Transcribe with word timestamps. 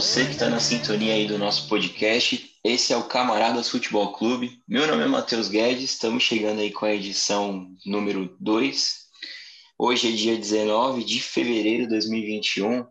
você 0.00 0.26
que 0.26 0.30
está 0.30 0.48
na 0.48 0.60
sintonia 0.60 1.12
aí 1.12 1.26
do 1.26 1.36
nosso 1.36 1.68
podcast. 1.68 2.54
Esse 2.62 2.92
é 2.92 2.96
o 2.96 3.08
Camaradas 3.08 3.68
Futebol 3.68 4.12
Clube. 4.12 4.62
Meu 4.68 4.86
nome 4.86 5.02
é 5.02 5.08
Matheus 5.08 5.48
Guedes, 5.48 5.90
estamos 5.90 6.22
chegando 6.22 6.60
aí 6.60 6.70
com 6.70 6.86
a 6.86 6.94
edição 6.94 7.74
número 7.84 8.36
2. 8.38 8.96
Hoje 9.76 10.08
é 10.08 10.12
dia 10.12 10.36
19 10.36 11.02
de 11.02 11.20
fevereiro 11.20 11.82
de 11.82 11.88
2021, 11.88 12.86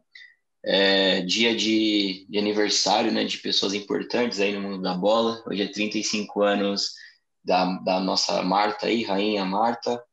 é 0.65 1.21
dia 1.21 1.55
de, 1.55 2.27
de 2.29 2.37
aniversário 2.37 3.09
né, 3.09 3.23
de 3.23 3.37
pessoas 3.37 3.73
importantes 3.73 4.41
aí 4.41 4.51
no 4.51 4.59
mundo 4.59 4.81
da 4.81 4.93
bola. 4.93 5.41
Hoje 5.47 5.61
é 5.61 5.67
35 5.67 6.43
anos 6.43 6.91
da, 7.41 7.63
da 7.85 8.01
nossa 8.01 8.43
Marta 8.43 8.87
aí, 8.87 9.05
Rainha 9.05 9.45
Marta, 9.45 10.03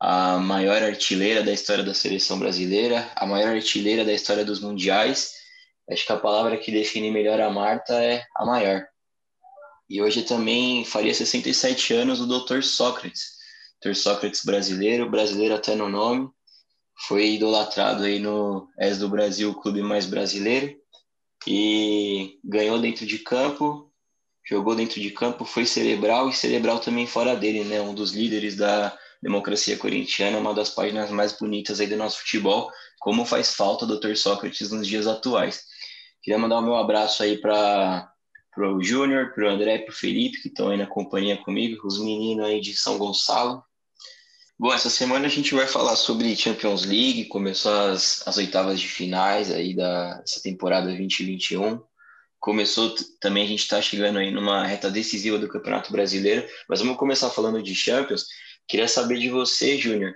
a 0.00 0.38
maior 0.38 0.82
artilheira 0.82 1.44
da 1.44 1.52
história 1.52 1.84
da 1.84 1.94
seleção 1.94 2.40
brasileira, 2.40 3.08
a 3.14 3.24
maior 3.24 3.54
artilheira 3.54 4.04
da 4.04 4.12
história 4.12 4.44
dos 4.44 4.58
mundiais. 4.58 5.37
Acho 5.90 6.06
que 6.06 6.12
a 6.12 6.18
palavra 6.18 6.56
que 6.56 6.70
define 6.70 7.10
melhor 7.10 7.40
a 7.40 7.50
Marta 7.50 7.94
é 7.94 8.24
a 8.36 8.44
maior. 8.44 8.86
E 9.88 10.02
hoje 10.02 10.22
também 10.22 10.84
faria 10.84 11.14
67 11.14 11.94
anos 11.94 12.20
o 12.20 12.26
Dr. 12.26 12.62
Sócrates, 12.62 13.38
Dr. 13.82 13.94
Sócrates 13.94 14.44
brasileiro, 14.44 15.10
brasileiro 15.10 15.54
até 15.54 15.74
no 15.74 15.88
nome, 15.88 16.28
foi 17.06 17.34
idolatrado 17.34 18.04
aí 18.04 18.18
no 18.18 18.68
És 18.78 18.98
do 18.98 19.08
Brasil, 19.08 19.50
o 19.50 19.54
clube 19.54 19.80
mais 19.82 20.04
brasileiro, 20.04 20.76
e 21.46 22.38
ganhou 22.44 22.78
dentro 22.78 23.06
de 23.06 23.18
campo, 23.18 23.90
jogou 24.46 24.74
dentro 24.74 25.00
de 25.00 25.10
campo, 25.10 25.44
foi 25.44 25.64
cerebral 25.64 26.28
e 26.28 26.34
cerebral 26.34 26.80
também 26.80 27.06
fora 27.06 27.36
dele, 27.36 27.64
né? 27.64 27.80
Um 27.80 27.94
dos 27.94 28.12
líderes 28.12 28.56
da 28.56 28.96
democracia 29.22 29.76
corintiana, 29.76 30.38
uma 30.38 30.52
das 30.52 30.70
páginas 30.70 31.10
mais 31.10 31.32
bonitas 31.32 31.80
aí 31.80 31.86
do 31.86 31.96
nosso 31.96 32.18
futebol, 32.18 32.70
como 32.98 33.24
faz 33.24 33.54
falta 33.54 33.84
o 33.84 33.98
Dr. 33.98 34.14
Sócrates 34.16 34.70
nos 34.70 34.86
dias 34.86 35.06
atuais. 35.06 35.67
Queria 36.22 36.38
mandar 36.38 36.58
o 36.58 36.62
meu 36.62 36.76
abraço 36.76 37.22
aí 37.22 37.38
para 37.38 38.12
o 38.56 38.82
Júnior, 38.82 39.32
para 39.32 39.44
o 39.44 39.50
André 39.50 39.78
para 39.78 39.92
o 39.92 39.96
Felipe, 39.96 40.42
que 40.42 40.48
estão 40.48 40.70
aí 40.70 40.76
na 40.76 40.86
companhia 40.86 41.36
comigo, 41.36 41.86
os 41.86 41.98
meninos 41.98 42.46
aí 42.46 42.60
de 42.60 42.74
São 42.74 42.98
Gonçalo, 42.98 43.62
Bom, 44.60 44.72
essa 44.72 44.90
semana 44.90 45.26
a 45.26 45.30
gente 45.30 45.54
vai 45.54 45.68
falar 45.68 45.94
sobre 45.94 46.34
Champions 46.34 46.84
League, 46.84 47.26
começou 47.26 47.72
as, 47.72 48.26
as 48.26 48.38
oitavas 48.38 48.80
de 48.80 48.88
finais 48.88 49.52
aí 49.52 49.72
da, 49.72 50.14
dessa 50.14 50.42
temporada 50.42 50.88
2021. 50.88 51.80
Começou 52.40 52.92
também, 53.20 53.44
a 53.44 53.46
gente 53.46 53.60
está 53.60 53.80
chegando 53.80 54.18
aí 54.18 54.32
numa 54.32 54.66
reta 54.66 54.90
decisiva 54.90 55.38
do 55.38 55.48
Campeonato 55.48 55.92
Brasileiro, 55.92 56.44
mas 56.68 56.80
vamos 56.80 56.96
começar 56.96 57.30
falando 57.30 57.62
de 57.62 57.72
Champions. 57.72 58.26
Queria 58.66 58.88
saber 58.88 59.20
de 59.20 59.30
você, 59.30 59.78
Júnior, 59.78 60.14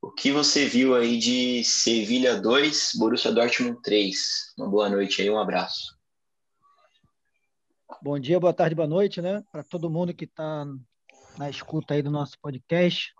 o 0.00 0.10
que 0.12 0.30
você 0.30 0.66
viu 0.66 0.94
aí 0.94 1.18
de 1.18 1.64
Sevilha 1.64 2.40
2, 2.40 2.92
Borussia 2.98 3.32
Dortmund 3.32 3.80
3? 3.82 4.54
Uma 4.56 4.68
boa 4.68 4.88
noite 4.88 5.20
aí, 5.22 5.30
um 5.30 5.38
abraço. 5.38 5.96
Bom 8.00 8.18
dia, 8.18 8.38
boa 8.38 8.52
tarde, 8.52 8.76
boa 8.76 8.86
noite, 8.86 9.20
né? 9.20 9.42
Para 9.50 9.64
todo 9.64 9.90
mundo 9.90 10.14
que 10.14 10.24
está 10.24 10.64
na 11.36 11.50
escuta 11.50 11.94
aí 11.94 12.02
do 12.02 12.10
nosso 12.10 12.38
podcast. 12.40 13.12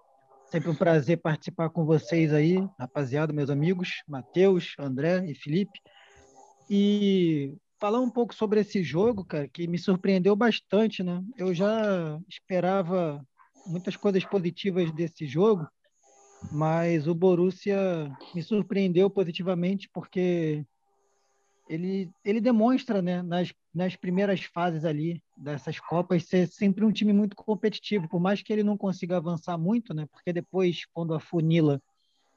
Sempre 0.51 0.71
um 0.71 0.75
prazer 0.75 1.21
participar 1.21 1.69
com 1.71 1.85
vocês 1.85 2.33
aí, 2.33 2.57
rapaziada, 2.79 3.33
meus 3.33 3.51
amigos, 3.51 4.03
Matheus, 4.07 4.75
André 4.79 5.27
e 5.27 5.35
Felipe. 5.35 5.81
E 6.71 7.55
falar 7.81 8.01
um 8.01 8.11
pouco 8.11 8.35
sobre 8.35 8.61
esse 8.61 8.85
jogo, 8.85 9.25
cara, 9.25 9.49
que 9.49 9.67
me 9.67 9.79
surpreendeu 9.79 10.37
bastante, 10.37 11.03
né? 11.03 11.23
Eu 11.37 11.53
já 11.53 12.21
esperava 12.29 13.21
muitas 13.67 13.97
coisas 13.97 14.25
positivas 14.25 14.93
desse 14.93 15.27
jogo, 15.27 15.67
mas 16.51 17.07
o 17.07 17.15
Borussia 17.15 18.11
me 18.35 18.43
surpreendeu 18.43 19.11
positivamente 19.11 19.89
porque 19.93 20.65
ele, 21.69 22.11
ele 22.25 22.41
demonstra, 22.41 23.03
né, 23.03 23.23
nas, 23.23 23.53
nas 23.75 23.95
primeiras 23.95 24.43
fases 24.43 24.85
ali 24.85 25.23
dessas 25.37 25.79
Copas, 25.79 26.25
ser 26.25 26.49
sempre 26.49 26.85
um 26.85 26.91
time 26.91 27.13
muito 27.13 27.37
competitivo, 27.37 28.09
por 28.09 28.21
mais 28.21 28.43
que 28.43 28.53
ele 28.53 28.63
não 28.63 28.77
consiga 28.77 29.19
avançar 29.19 29.59
muito, 29.59 29.93
né, 29.93 30.07
porque 30.11 30.33
depois, 30.33 30.87
quando 30.93 31.15
afunila, 31.15 31.81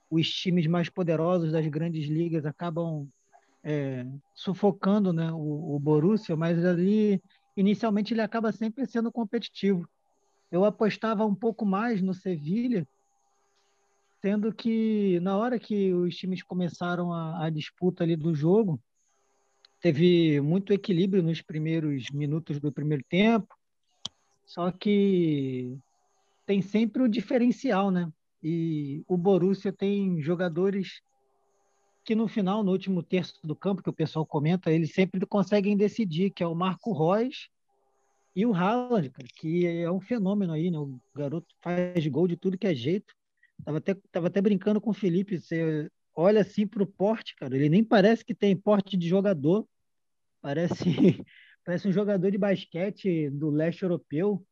os 0.09 0.29
times 0.29 0.67
mais 0.67 0.89
poderosos 0.89 1.53
das 1.53 1.65
grandes 1.67 2.05
ligas 2.09 2.45
acabam 2.45 3.07
é, 3.63 4.05
sufocando 4.35 5.13
né, 5.13 5.31
o, 5.31 5.75
o 5.75 5.79
Borussia, 5.79 6.35
mas 6.35 6.63
ali, 6.65 7.21
inicialmente, 7.55 8.13
ele 8.13 8.21
acaba 8.21 8.51
sempre 8.51 8.85
sendo 8.85 9.09
competitivo. 9.11 9.87
Eu 10.51 10.65
apostava 10.65 11.25
um 11.25 11.33
pouco 11.33 11.65
mais 11.65 12.01
no 12.01 12.13
Sevilha, 12.13 12.85
sendo 14.21 14.53
que 14.53 15.19
na 15.21 15.35
hora 15.35 15.57
que 15.57 15.91
os 15.93 16.15
times 16.15 16.43
começaram 16.43 17.11
a, 17.11 17.45
a 17.45 17.49
disputa 17.49 18.03
ali 18.03 18.15
do 18.15 18.35
jogo, 18.35 18.79
teve 19.79 20.39
muito 20.39 20.71
equilíbrio 20.71 21.23
nos 21.23 21.41
primeiros 21.41 22.05
minutos 22.13 22.59
do 22.59 22.71
primeiro 22.71 23.03
tempo, 23.09 23.53
só 24.45 24.71
que 24.71 25.75
tem 26.45 26.61
sempre 26.61 27.01
o 27.01 27.09
diferencial, 27.09 27.89
né? 27.89 28.11
E 28.43 29.03
o 29.07 29.17
Borussia 29.17 29.73
tem 29.73 30.21
jogadores 30.21 31.01
que 32.03 32.13
no 32.15 32.27
final, 32.27 32.63
no 32.63 32.71
último 32.71 33.01
terço 33.01 33.39
do 33.43 33.55
campo, 33.55 33.81
que 33.81 33.89
o 33.89 33.93
pessoal 33.93 34.25
comenta, 34.25 34.71
eles 34.71 34.93
sempre 34.93 35.25
conseguem 35.25 35.77
decidir, 35.77 36.31
que 36.31 36.43
é 36.43 36.47
o 36.47 36.55
Marco 36.55 36.91
Reus 36.93 37.49
e 38.35 38.45
o 38.45 38.53
Haaland, 38.53 39.11
que 39.35 39.65
é 39.65 39.91
um 39.91 39.99
fenômeno 39.99 40.53
aí, 40.53 40.69
né? 40.69 40.77
O 40.77 40.99
garoto 41.15 41.55
faz 41.59 42.05
gol 42.07 42.27
de 42.27 42.35
tudo 42.35 42.57
que 42.57 42.67
é 42.67 42.75
jeito. 42.75 43.13
Tava 43.65 43.77
até, 43.77 43.95
tava 44.11 44.27
até 44.27 44.41
brincando 44.41 44.81
com 44.81 44.89
o 44.89 44.93
Felipe, 44.93 45.39
você 45.39 45.89
olha 46.15 46.41
assim 46.41 46.67
para 46.67 46.83
o 46.83 46.87
porte, 46.87 47.35
cara, 47.35 47.55
ele 47.55 47.69
nem 47.69 47.83
parece 47.83 48.25
que 48.25 48.33
tem 48.33 48.55
porte 48.55 48.97
de 48.97 49.07
jogador, 49.07 49.67
parece, 50.41 50.83
parece 51.65 51.87
um 51.87 51.91
jogador 51.91 52.29
de 52.29 52.37
basquete 52.37 53.29
do 53.29 53.49
leste 53.49 53.83
europeu, 53.83 54.45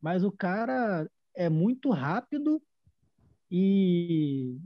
mas 0.00 0.24
o 0.24 0.32
cara 0.32 1.08
é 1.34 1.48
muito 1.48 1.90
rápido 1.90 2.60
e, 3.50 4.56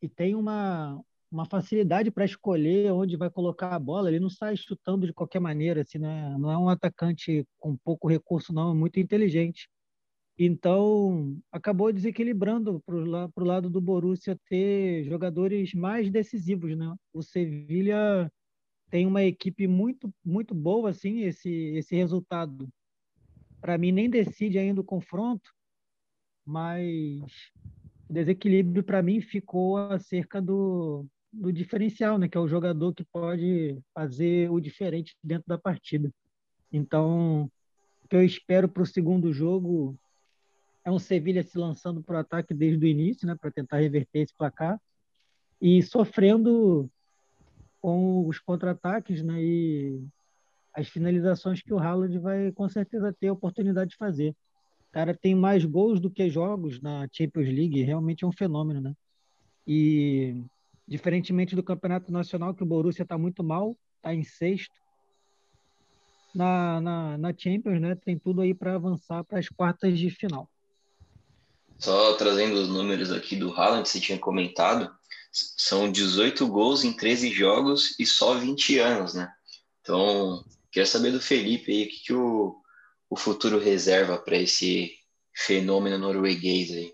e 0.00 0.08
tem 0.08 0.34
uma, 0.34 1.00
uma 1.30 1.44
facilidade 1.44 2.10
para 2.10 2.24
escolher 2.24 2.92
onde 2.92 3.16
vai 3.16 3.30
colocar 3.30 3.74
a 3.74 3.78
bola. 3.78 4.08
Ele 4.08 4.20
não 4.20 4.30
sai 4.30 4.56
chutando 4.56 5.06
de 5.06 5.12
qualquer 5.12 5.40
maneira, 5.40 5.82
assim, 5.82 5.98
né? 5.98 6.36
não 6.38 6.50
é 6.50 6.56
um 6.56 6.68
atacante 6.68 7.46
com 7.58 7.76
pouco 7.76 8.08
recurso, 8.08 8.52
não, 8.52 8.70
é 8.70 8.74
muito 8.74 9.00
inteligente. 9.00 9.68
Então, 10.36 11.38
acabou 11.52 11.92
desequilibrando 11.92 12.82
para 12.84 12.96
o 12.96 13.44
lado 13.44 13.70
do 13.70 13.80
Borussia 13.80 14.36
ter 14.48 15.04
jogadores 15.04 15.72
mais 15.74 16.10
decisivos. 16.10 16.76
Né? 16.76 16.92
O 17.12 17.22
Sevilha 17.22 18.30
tem 18.90 19.06
uma 19.06 19.22
equipe 19.22 19.68
muito, 19.68 20.12
muito 20.24 20.54
boa, 20.54 20.90
assim, 20.90 21.20
esse, 21.20 21.50
esse 21.76 21.94
resultado. 21.94 22.68
Para 23.60 23.78
mim, 23.78 23.92
nem 23.92 24.10
decide 24.10 24.58
ainda 24.58 24.80
o 24.80 24.84
confronto, 24.84 25.50
mas 26.44 27.22
o 28.08 28.12
desequilíbrio, 28.12 28.82
para 28.82 29.02
mim, 29.02 29.20
ficou 29.20 29.76
acerca 29.76 30.42
do, 30.42 31.06
do 31.32 31.52
diferencial, 31.52 32.18
né? 32.18 32.28
que 32.28 32.36
é 32.36 32.40
o 32.40 32.48
jogador 32.48 32.92
que 32.92 33.04
pode 33.04 33.78
fazer 33.94 34.50
o 34.50 34.58
diferente 34.58 35.16
dentro 35.22 35.44
da 35.46 35.56
partida. 35.56 36.10
Então, 36.72 37.48
o 38.04 38.08
que 38.08 38.16
eu 38.16 38.24
espero 38.24 38.68
para 38.68 38.82
o 38.82 38.86
segundo 38.86 39.32
jogo 39.32 39.96
é 40.84 40.90
um 40.90 40.98
Sevilha 40.98 41.42
se 41.42 41.56
lançando 41.56 42.02
para 42.02 42.16
o 42.16 42.18
ataque 42.18 42.52
desde 42.52 42.84
o 42.84 42.88
início, 42.88 43.26
né, 43.26 43.34
para 43.34 43.50
tentar 43.50 43.78
reverter 43.78 44.20
esse 44.20 44.34
placar, 44.34 44.80
e 45.60 45.82
sofrendo 45.82 46.90
com 47.80 48.26
os 48.26 48.38
contra-ataques 48.38 49.22
né, 49.22 49.42
e 49.42 50.04
as 50.74 50.88
finalizações 50.88 51.62
que 51.62 51.72
o 51.72 51.78
Haaland 51.78 52.18
vai 52.18 52.52
com 52.52 52.68
certeza 52.68 53.12
ter 53.12 53.28
a 53.28 53.32
oportunidade 53.32 53.90
de 53.90 53.96
fazer. 53.96 54.30
O 54.88 54.92
cara 54.92 55.14
tem 55.14 55.34
mais 55.34 55.64
gols 55.64 56.00
do 56.00 56.10
que 56.10 56.28
jogos 56.28 56.80
na 56.80 57.08
Champions 57.12 57.48
League, 57.48 57.82
realmente 57.82 58.24
é 58.24 58.26
um 58.26 58.32
fenômeno, 58.32 58.80
né? 58.80 58.94
E 59.66 60.42
diferentemente 60.86 61.56
do 61.56 61.62
Campeonato 61.62 62.12
Nacional, 62.12 62.54
que 62.54 62.62
o 62.62 62.66
Borussia 62.66 63.02
está 63.02 63.16
muito 63.16 63.42
mal, 63.42 63.76
está 63.96 64.14
em 64.14 64.22
sexto, 64.22 64.74
na, 66.34 66.80
na, 66.80 67.18
na 67.18 67.32
Champions, 67.36 67.80
né, 67.80 67.94
tem 67.94 68.18
tudo 68.18 68.40
aí 68.40 68.52
para 68.52 68.74
avançar 68.74 69.24
para 69.24 69.38
as 69.38 69.48
quartas 69.48 69.98
de 69.98 70.10
final. 70.10 70.50
Só 71.78 72.14
trazendo 72.14 72.54
os 72.54 72.68
números 72.68 73.10
aqui 73.10 73.36
do 73.36 73.52
Haaland, 73.52 73.88
você 73.88 74.00
tinha 74.00 74.18
comentado, 74.18 74.90
são 75.30 75.90
18 75.90 76.46
gols 76.46 76.84
em 76.84 76.92
13 76.92 77.30
jogos 77.30 77.98
e 77.98 78.06
só 78.06 78.34
20 78.34 78.78
anos, 78.78 79.14
né? 79.14 79.30
Então, 79.80 80.44
queria 80.70 80.86
saber 80.86 81.10
do 81.10 81.20
Felipe 81.20 81.72
aí, 81.72 81.84
o 81.84 81.88
que, 81.88 82.04
que 82.04 82.12
o, 82.12 82.56
o 83.10 83.16
futuro 83.16 83.58
reserva 83.58 84.16
para 84.18 84.36
esse 84.36 84.92
fenômeno 85.34 85.98
norueguês 85.98 86.70
aí. 86.70 86.92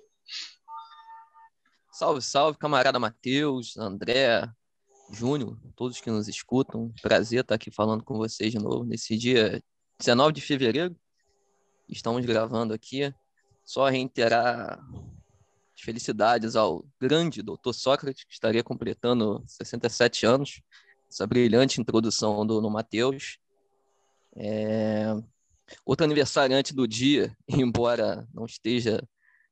Salve, 1.92 2.22
salve, 2.22 2.58
camarada 2.58 2.98
Matheus, 2.98 3.76
André, 3.76 4.48
Júnior, 5.12 5.58
todos 5.76 6.00
que 6.00 6.10
nos 6.10 6.28
escutam. 6.28 6.92
Prazer 7.02 7.40
estar 7.40 7.56
aqui 7.56 7.70
falando 7.70 8.02
com 8.02 8.16
vocês 8.16 8.50
de 8.50 8.58
novo 8.58 8.84
nesse 8.84 9.18
dia 9.18 9.62
19 9.98 10.32
de 10.32 10.40
fevereiro. 10.40 10.96
Estamos 11.88 12.24
gravando 12.24 12.72
aqui 12.72 13.12
só 13.64 13.88
reiterar 13.88 14.80
felicidades 15.76 16.56
ao 16.56 16.84
grande 17.00 17.42
doutor 17.42 17.72
Sócrates, 17.72 18.24
que 18.24 18.32
estaria 18.32 18.62
completando 18.62 19.42
67 19.46 20.26
anos. 20.26 20.62
Essa 21.10 21.26
brilhante 21.26 21.80
introdução 21.80 22.46
do 22.46 22.60
no 22.60 22.70
Matheus. 22.70 23.38
É... 24.36 25.06
Outro 25.84 26.04
aniversariante 26.04 26.74
do 26.74 26.86
dia, 26.86 27.36
embora 27.48 28.28
não 28.32 28.44
esteja 28.44 29.02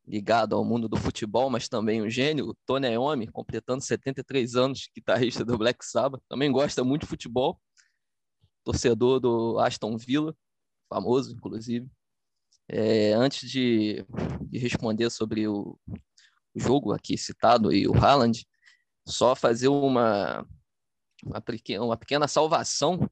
ligado 0.06 0.56
ao 0.56 0.64
mundo 0.64 0.88
do 0.88 0.96
futebol, 0.96 1.50
mas 1.50 1.69
também 1.69 2.00
um 2.00 2.08
gênio, 2.08 2.56
Tony 2.64 2.88
Iommi, 2.88 3.28
completando 3.28 3.84
73 3.84 4.54
anos, 4.56 4.88
guitarrista 4.94 5.44
do 5.44 5.58
Black 5.58 5.84
Sabbath, 5.84 6.22
também 6.28 6.50
gosta 6.50 6.82
muito 6.82 7.02
de 7.02 7.08
futebol, 7.08 7.61
torcedor 8.64 9.20
do 9.20 9.58
Aston 9.58 9.99
Villa, 9.99 10.34
famoso, 10.88 11.34
inclusive. 11.34 11.87
É, 12.69 13.12
antes 13.15 13.50
de, 13.50 14.05
de, 14.43 14.59
responder 14.59 15.09
sobre 15.11 15.49
o, 15.49 15.79
o, 16.55 16.61
jogo 16.61 16.93
aqui 16.93 17.17
citado 17.17 17.73
e 17.73 17.88
o 17.88 17.94
Haaland, 17.94 18.47
só 19.06 19.35
fazer 19.35 19.69
uma, 19.69 20.47
uma, 21.25 21.41
pequena, 21.41 21.85
uma 21.85 21.97
pequena 21.97 22.29
salvação 22.29 23.11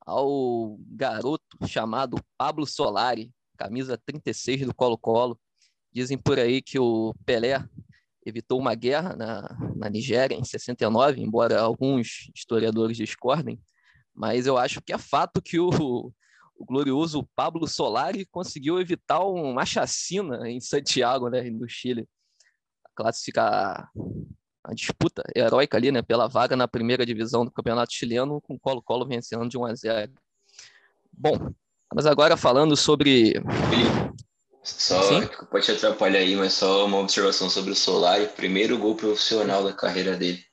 ao 0.00 0.76
garoto 0.88 1.44
chamado 1.68 2.16
Pablo 2.36 2.66
Solari, 2.66 3.32
camisa 3.56 3.96
36 4.04 4.66
do 4.66 4.74
Colo-Colo. 4.74 5.38
Dizem 5.92 6.18
por 6.18 6.38
aí 6.38 6.60
que 6.60 6.78
o 6.78 7.14
Pelé 7.24 7.64
evitou 8.24 8.58
uma 8.58 8.74
guerra 8.74 9.14
na, 9.14 9.56
na 9.76 9.88
Nigéria 9.88 10.34
em 10.34 10.44
69, 10.44 11.20
embora 11.20 11.60
alguns 11.60 12.28
historiadores 12.34 12.96
discordem, 12.96 13.60
mas 14.12 14.46
eu 14.46 14.58
acho 14.58 14.82
que 14.82 14.92
é 14.92 14.98
fato 14.98 15.40
que 15.40 15.60
o, 15.60 16.12
o 16.58 16.64
glorioso 16.64 17.28
Pablo 17.34 17.66
Solari 17.66 18.24
conseguiu 18.26 18.80
evitar 18.80 19.20
uma 19.20 19.64
chacina 19.66 20.48
em 20.48 20.60
Santiago, 20.60 21.28
né, 21.28 21.42
no 21.50 21.68
Chile. 21.68 22.08
Classificar 22.94 23.90
a 24.64 24.74
disputa 24.74 25.22
heróica 25.34 25.76
ali, 25.76 25.92
né, 25.92 26.02
pela 26.02 26.26
vaga 26.26 26.56
na 26.56 26.66
primeira 26.66 27.06
divisão 27.06 27.44
do 27.44 27.50
Campeonato 27.50 27.92
Chileno, 27.92 28.40
com 28.40 28.58
Colo-Colo 28.58 29.06
vencendo 29.06 29.48
de 29.48 29.56
1 29.58 29.64
a 29.66 29.74
0. 29.74 30.12
Bom, 31.12 31.52
mas 31.94 32.06
agora 32.06 32.36
falando 32.36 32.76
sobre 32.76 33.34
só 34.62 35.00
Sim? 35.02 35.28
pode 35.48 35.64
te 35.64 35.72
atrapalhar 35.72 36.18
aí, 36.18 36.34
mas 36.34 36.54
só 36.54 36.84
uma 36.86 36.98
observação 36.98 37.48
sobre 37.48 37.70
o 37.70 37.76
Solari, 37.76 38.26
primeiro 38.28 38.76
gol 38.76 38.96
profissional 38.96 39.62
da 39.62 39.72
carreira 39.72 40.16
dele. 40.16 40.44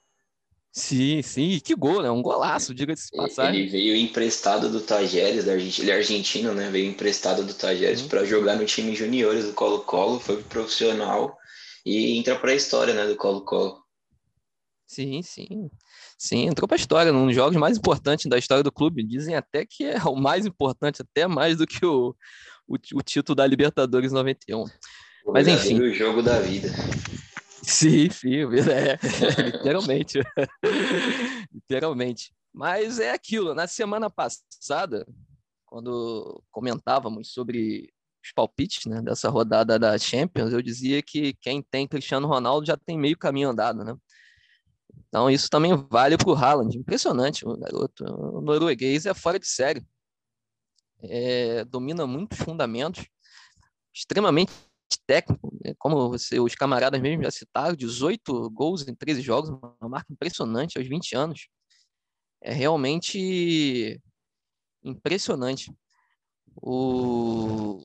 Sim, 0.75 1.21
sim, 1.21 1.59
que 1.63 1.75
gol, 1.75 2.01
né? 2.01 2.09
Um 2.09 2.23
golaço, 2.23 2.73
diga-se 2.73 3.11
de 3.11 3.17
passagem. 3.17 3.61
Ele 3.61 3.69
veio 3.69 3.95
emprestado 3.95 4.71
do 4.71 4.81
Tajeres, 4.81 5.45
da 5.45 5.53
Argentina, 5.53 5.85
ele 5.85 5.91
é 5.91 5.95
argentino, 5.95 6.53
né? 6.55 6.71
Veio 6.71 6.89
emprestado 6.89 7.43
do 7.43 7.53
Tajeres 7.53 8.01
uhum. 8.01 8.07
para 8.07 8.25
jogar 8.25 8.55
no 8.55 8.65
time 8.65 8.95
juniores 8.95 9.45
do 9.45 9.53
Colo-Colo, 9.53 10.19
foi 10.19 10.41
profissional 10.41 11.37
e 11.85 12.17
entra 12.17 12.35
para 12.35 12.51
a 12.51 12.55
história, 12.55 12.91
né, 12.91 13.05
do 13.05 13.15
Colo-Colo. 13.15 13.83
Sim, 14.87 15.21
sim. 15.21 15.69
Sim, 16.17 16.47
entrou 16.47 16.67
para 16.67 16.75
a 16.75 16.79
história, 16.79 17.13
um 17.13 17.27
dos 17.27 17.35
jogos 17.35 17.55
mais 17.55 17.77
importantes 17.77 18.25
da 18.25 18.39
história 18.39 18.63
do 18.63 18.71
clube. 18.71 19.05
Dizem 19.05 19.35
até 19.35 19.67
que 19.67 19.85
é 19.85 20.01
o 20.05 20.15
mais 20.15 20.43
importante, 20.43 21.03
até 21.03 21.27
mais 21.27 21.57
do 21.57 21.67
que 21.67 21.85
o, 21.85 22.15
o, 22.67 22.75
o 22.95 23.01
título 23.03 23.35
da 23.35 23.45
Libertadores 23.45 24.11
91. 24.11 24.63
O 25.25 25.31
Mas 25.33 25.47
enfim. 25.47 25.79
O 25.79 25.93
jogo 25.93 26.23
da 26.23 26.39
vida. 26.39 26.69
Sim, 27.63 28.09
sim, 28.11 28.35
é, 28.69 28.99
literalmente. 29.51 30.19
literalmente. 31.51 32.33
Mas 32.53 32.99
é 32.99 33.11
aquilo, 33.11 33.55
na 33.55 33.67
semana 33.67 34.09
passada, 34.09 35.07
quando 35.65 36.43
comentávamos 36.51 37.33
sobre 37.33 37.91
os 38.23 38.31
palpites 38.31 38.85
né, 38.85 39.01
dessa 39.01 39.29
rodada 39.29 39.79
da 39.79 39.97
Champions, 39.97 40.53
eu 40.53 40.61
dizia 40.61 41.01
que 41.01 41.33
quem 41.41 41.61
tem 41.61 41.87
Cristiano 41.87 42.27
Ronaldo 42.27 42.65
já 42.67 42.77
tem 42.77 42.97
meio 42.97 43.17
caminho 43.17 43.49
andado, 43.49 43.83
né? 43.83 43.95
Então 45.07 45.29
isso 45.29 45.49
também 45.49 45.75
vale 45.89 46.17
para 46.17 46.29
o 46.29 46.35
Haaland. 46.35 46.77
Impressionante, 46.77 47.47
o 47.47 47.57
garoto. 47.57 48.03
O 48.05 48.41
norueguês 48.41 49.05
é 49.05 49.13
fora 49.13 49.39
de 49.39 49.47
série. 49.47 49.85
É, 51.01 51.65
domina 51.65 52.07
muitos 52.07 52.37
fundamentos, 52.37 53.05
extremamente 53.93 54.51
técnico, 55.05 55.51
né? 55.63 55.73
como 55.77 56.09
você, 56.09 56.39
os 56.39 56.55
camaradas 56.55 57.01
mesmo 57.01 57.23
já 57.23 57.31
citaram, 57.31 57.75
18 57.75 58.49
gols 58.51 58.87
em 58.87 58.95
13 58.95 59.21
jogos, 59.21 59.49
uma 59.49 59.89
marca 59.89 60.11
impressionante 60.11 60.77
aos 60.77 60.87
20 60.87 61.15
anos. 61.15 61.47
É 62.41 62.53
realmente 62.53 64.01
impressionante. 64.83 65.73
O... 66.55 67.81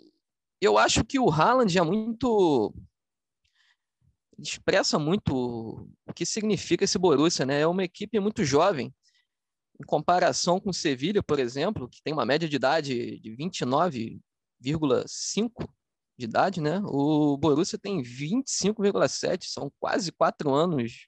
Eu 0.61 0.77
acho 0.77 1.05
que 1.05 1.19
o 1.19 1.31
Haaland 1.31 1.79
é 1.79 1.83
muito 1.83 2.75
expressa 4.39 4.99
muito 4.99 5.89
o 6.07 6.15
que 6.15 6.25
significa 6.25 6.85
esse 6.85 6.99
Borussia, 6.99 7.45
né? 7.45 7.61
É 7.61 7.67
uma 7.67 7.83
equipe 7.83 8.21
muito 8.21 8.45
jovem, 8.45 8.95
em 9.81 9.85
comparação 9.85 10.61
com 10.61 10.71
o 10.71 10.75
Sevilha, 10.75 11.23
por 11.23 11.39
exemplo, 11.39 11.89
que 11.89 12.03
tem 12.03 12.13
uma 12.13 12.27
média 12.27 12.49
de 12.49 12.57
idade 12.57 13.21
de 13.21 13.37
29,5 13.37 15.69
de 16.19 16.25
idade, 16.25 16.61
né? 16.61 16.83
O 16.85 17.37
Borussia 17.37 17.79
tem 17.79 18.03
25,7, 18.03 19.45
são 19.45 19.73
quase 19.79 20.11
quatro 20.11 20.53
anos 20.53 21.07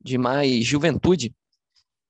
de 0.00 0.16
mais 0.16 0.64
juventude. 0.64 1.34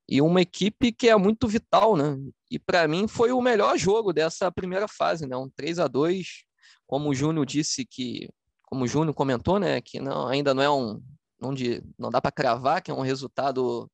E 0.08 0.22
uma 0.22 0.40
equipe 0.40 0.92
que 0.92 1.08
é 1.08 1.16
muito 1.16 1.48
vital, 1.48 1.96
né? 1.96 2.16
E 2.48 2.60
para 2.60 2.86
mim 2.86 3.08
foi 3.08 3.32
o 3.32 3.42
melhor 3.42 3.76
jogo 3.76 4.12
dessa 4.12 4.52
primeira 4.52 4.86
fase, 4.86 5.26
né? 5.26 5.36
Um 5.36 5.50
3 5.50 5.80
a 5.80 5.88
2 5.88 6.44
como 6.86 7.08
o 7.08 7.14
Júnior 7.14 7.44
disse 7.44 7.84
que, 7.84 8.28
como 8.62 8.84
o 8.84 8.86
Júnior 8.86 9.12
comentou, 9.12 9.58
né? 9.58 9.80
Que 9.80 9.98
não, 9.98 10.28
ainda 10.28 10.54
não 10.54 10.62
é 10.62 10.70
um, 10.70 11.02
não, 11.40 11.52
de, 11.52 11.82
não 11.98 12.10
dá 12.10 12.20
para 12.20 12.30
cravar 12.30 12.80
que 12.80 12.92
é 12.92 12.94
um 12.94 13.00
resultado 13.00 13.90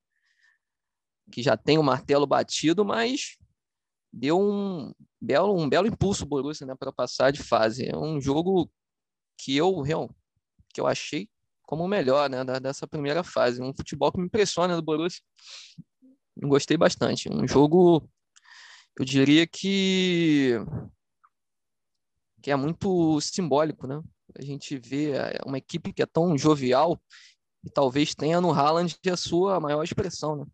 que 1.31 1.43
já 1.43 1.57
tem 1.57 1.79
o 1.79 1.83
martelo 1.83 2.27
batido, 2.27 2.85
mas 2.85 3.39
deu 4.13 4.39
um 4.39 4.93
belo, 5.21 5.57
um 5.57 5.69
belo 5.69 5.87
impulso 5.87 6.27
Borussia 6.27 6.67
né, 6.67 6.75
para 6.75 6.93
passar 6.93 7.31
de 7.31 7.43
fase. 7.43 7.89
É 7.89 7.97
um 7.97 8.21
jogo 8.21 8.71
que 9.39 9.57
eu, 9.57 9.83
que 10.73 10.81
eu 10.81 10.87
achei 10.87 11.29
como 11.63 11.85
o 11.85 11.89
melhor 11.89 12.29
né, 12.29 12.45
dessa 12.61 12.87
primeira 12.87 13.25
fase. 13.25 13.63
Um 13.63 13.75
futebol 13.75 14.13
que 14.13 14.19
me 14.19 14.27
impressiona 14.27 14.77
do 14.77 14.83
Borussia. 14.83 15.23
Gostei 16.37 16.77
bastante. 16.77 17.31
Um 17.31 17.49
jogo, 17.49 18.07
eu 18.99 19.05
diria 19.05 19.47
que, 19.47 20.57
que 22.43 22.51
é 22.51 22.57
muito 22.57 23.21
simbólico, 23.21 23.87
né? 23.87 24.03
A 24.35 24.43
gente 24.43 24.79
vê 24.79 25.13
é, 25.13 25.39
uma 25.47 25.59
equipe 25.59 25.93
que 25.93 26.03
é 26.03 26.07
tão 26.07 26.37
jovial 26.37 27.01
e 27.65 27.71
talvez 27.71 28.15
tenha 28.15 28.41
no 28.41 28.51
Haaland 28.51 28.99
a 29.11 29.17
sua 29.17 29.61
maior 29.61 29.83
expressão, 29.83 30.37
né? 30.37 30.47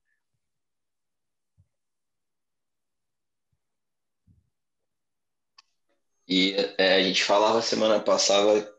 E 6.28 6.54
é, 6.76 6.96
a 6.96 7.02
gente 7.02 7.24
falava 7.24 7.62
semana 7.62 8.00
passada, 8.00 8.70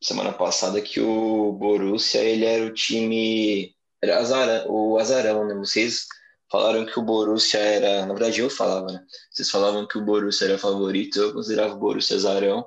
semana 0.00 0.32
passada 0.32 0.80
que 0.80 1.00
o 1.00 1.52
Borussia 1.52 2.20
ele 2.20 2.44
era 2.44 2.64
o 2.64 2.72
time 2.72 3.74
era 4.00 4.18
azarão, 4.18 4.66
o 4.68 4.98
azarão, 4.98 5.46
né? 5.46 5.54
Vocês 5.54 6.06
falaram 6.50 6.86
que 6.86 6.98
o 6.98 7.02
Borussia 7.02 7.58
era, 7.58 8.06
na 8.06 8.14
verdade 8.14 8.40
eu 8.40 8.48
falava, 8.50 8.86
né? 8.86 9.04
Vocês 9.30 9.50
falavam 9.50 9.86
que 9.86 9.98
o 9.98 10.04
Borussia 10.04 10.46
era 10.46 10.58
favorito, 10.58 11.18
eu 11.18 11.32
considerava 11.32 11.74
o 11.74 11.78
Borussia 11.78 12.16
azarão. 12.16 12.66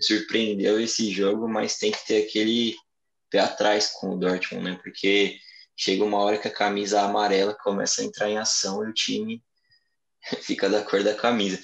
Surpreendeu 0.00 0.80
esse 0.80 1.10
jogo, 1.10 1.48
mas 1.48 1.78
tem 1.78 1.92
que 1.92 2.06
ter 2.06 2.26
aquele 2.26 2.74
pé 3.30 3.40
atrás 3.40 3.88
com 3.88 4.10
o 4.10 4.18
Dortmund, 4.18 4.64
né? 4.64 4.80
Porque 4.82 5.38
chega 5.76 6.04
uma 6.04 6.18
hora 6.18 6.38
que 6.38 6.48
a 6.48 6.52
camisa 6.52 7.02
amarela 7.02 7.54
começa 7.54 8.02
a 8.02 8.04
entrar 8.04 8.28
em 8.28 8.38
ação 8.38 8.84
e 8.84 8.90
o 8.90 8.94
time 8.94 9.42
fica 10.42 10.68
da 10.68 10.82
cor 10.82 11.02
da 11.02 11.14
camisa. 11.14 11.58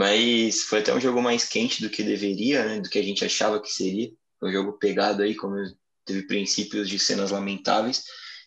Mas 0.00 0.62
foi 0.62 0.78
até 0.78 0.94
um 0.94 1.00
jogo 1.00 1.20
mais 1.20 1.44
quente 1.44 1.82
do 1.82 1.90
que 1.90 2.02
deveria, 2.02 2.64
né? 2.64 2.80
Do 2.80 2.88
que 2.88 2.98
a 2.98 3.02
gente 3.02 3.22
achava 3.22 3.60
que 3.60 3.68
seria. 3.68 4.10
Foi 4.38 4.48
um 4.48 4.52
jogo 4.52 4.78
pegado 4.78 5.22
aí, 5.22 5.34
como 5.34 5.56
teve 6.06 6.26
princípios 6.26 6.88
de 6.88 6.98
cenas 6.98 7.30
lamentáveis. 7.30 8.04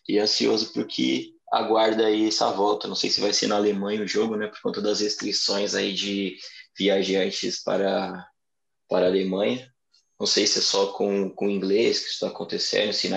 E 0.08 0.18
ansioso 0.18 0.72
porque 0.72 1.30
aguarda 1.52 2.06
aí 2.06 2.26
essa 2.26 2.50
volta. 2.50 2.88
Não 2.88 2.96
sei 2.96 3.08
se 3.08 3.20
vai 3.20 3.32
ser 3.32 3.46
na 3.46 3.54
Alemanha 3.54 4.02
o 4.02 4.08
jogo, 4.08 4.34
né? 4.34 4.48
Por 4.48 4.60
conta 4.62 4.82
das 4.82 4.98
restrições 4.98 5.76
aí 5.76 5.92
de 5.92 6.36
viajantes 6.76 7.62
para, 7.62 8.26
para 8.88 9.04
a 9.06 9.08
Alemanha. 9.08 9.72
Não 10.18 10.26
sei 10.26 10.48
se 10.48 10.58
é 10.58 10.62
só 10.62 10.88
com, 10.88 11.30
com 11.30 11.48
inglês 11.48 12.00
que 12.00 12.06
isso 12.06 12.14
está 12.14 12.26
acontecendo, 12.26 12.92
se 12.92 13.08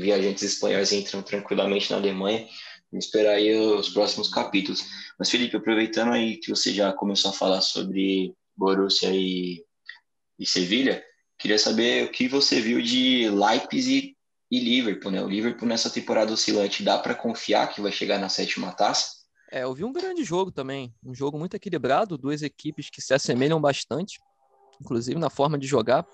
viajantes 0.00 0.42
espanhóis 0.42 0.90
entram 0.90 1.22
tranquilamente 1.22 1.92
na 1.92 1.98
Alemanha. 1.98 2.48
Esperar 2.92 3.34
aí 3.34 3.54
os 3.54 3.90
próximos 3.90 4.28
capítulos. 4.28 4.84
Mas, 5.18 5.30
Felipe, 5.30 5.56
aproveitando 5.56 6.12
aí 6.12 6.36
que 6.36 6.50
você 6.50 6.72
já 6.72 6.92
começou 6.92 7.30
a 7.30 7.34
falar 7.34 7.60
sobre 7.60 8.34
Borussia 8.56 9.10
e, 9.12 9.64
e 10.38 10.46
Sevilha, 10.46 11.04
queria 11.38 11.58
saber 11.58 12.04
o 12.04 12.10
que 12.10 12.28
você 12.28 12.60
viu 12.60 12.80
de 12.80 13.28
Leipzig 13.28 14.16
e 14.50 14.60
Liverpool, 14.60 15.10
né? 15.10 15.22
O 15.22 15.28
Liverpool 15.28 15.68
nessa 15.68 15.90
temporada 15.90 16.32
oscilante, 16.32 16.82
dá 16.82 16.98
para 16.98 17.14
confiar 17.14 17.68
que 17.68 17.80
vai 17.80 17.92
chegar 17.92 18.18
na 18.18 18.28
sétima 18.28 18.72
taça? 18.72 19.26
É, 19.50 19.62
eu 19.62 19.74
vi 19.74 19.84
um 19.84 19.92
grande 19.92 20.24
jogo 20.24 20.50
também, 20.50 20.94
um 21.04 21.14
jogo 21.14 21.38
muito 21.38 21.54
equilibrado, 21.54 22.18
duas 22.18 22.42
equipes 22.42 22.90
que 22.90 23.00
se 23.00 23.14
assemelham 23.14 23.60
bastante, 23.60 24.20
inclusive 24.80 25.18
na 25.18 25.30
forma 25.30 25.58
de 25.58 25.66
jogar. 25.66 26.06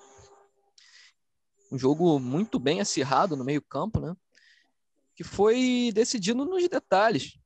um 1.71 1.79
jogo 1.79 2.19
muito 2.19 2.59
bem 2.59 2.81
acirrado 2.81 3.37
no 3.37 3.45
meio-campo, 3.45 4.01
né? 4.01 4.15
Que 5.15 5.25
foi 5.25 5.91
decidido 5.95 6.45
nos 6.45 6.69
detalhes. 6.69 7.39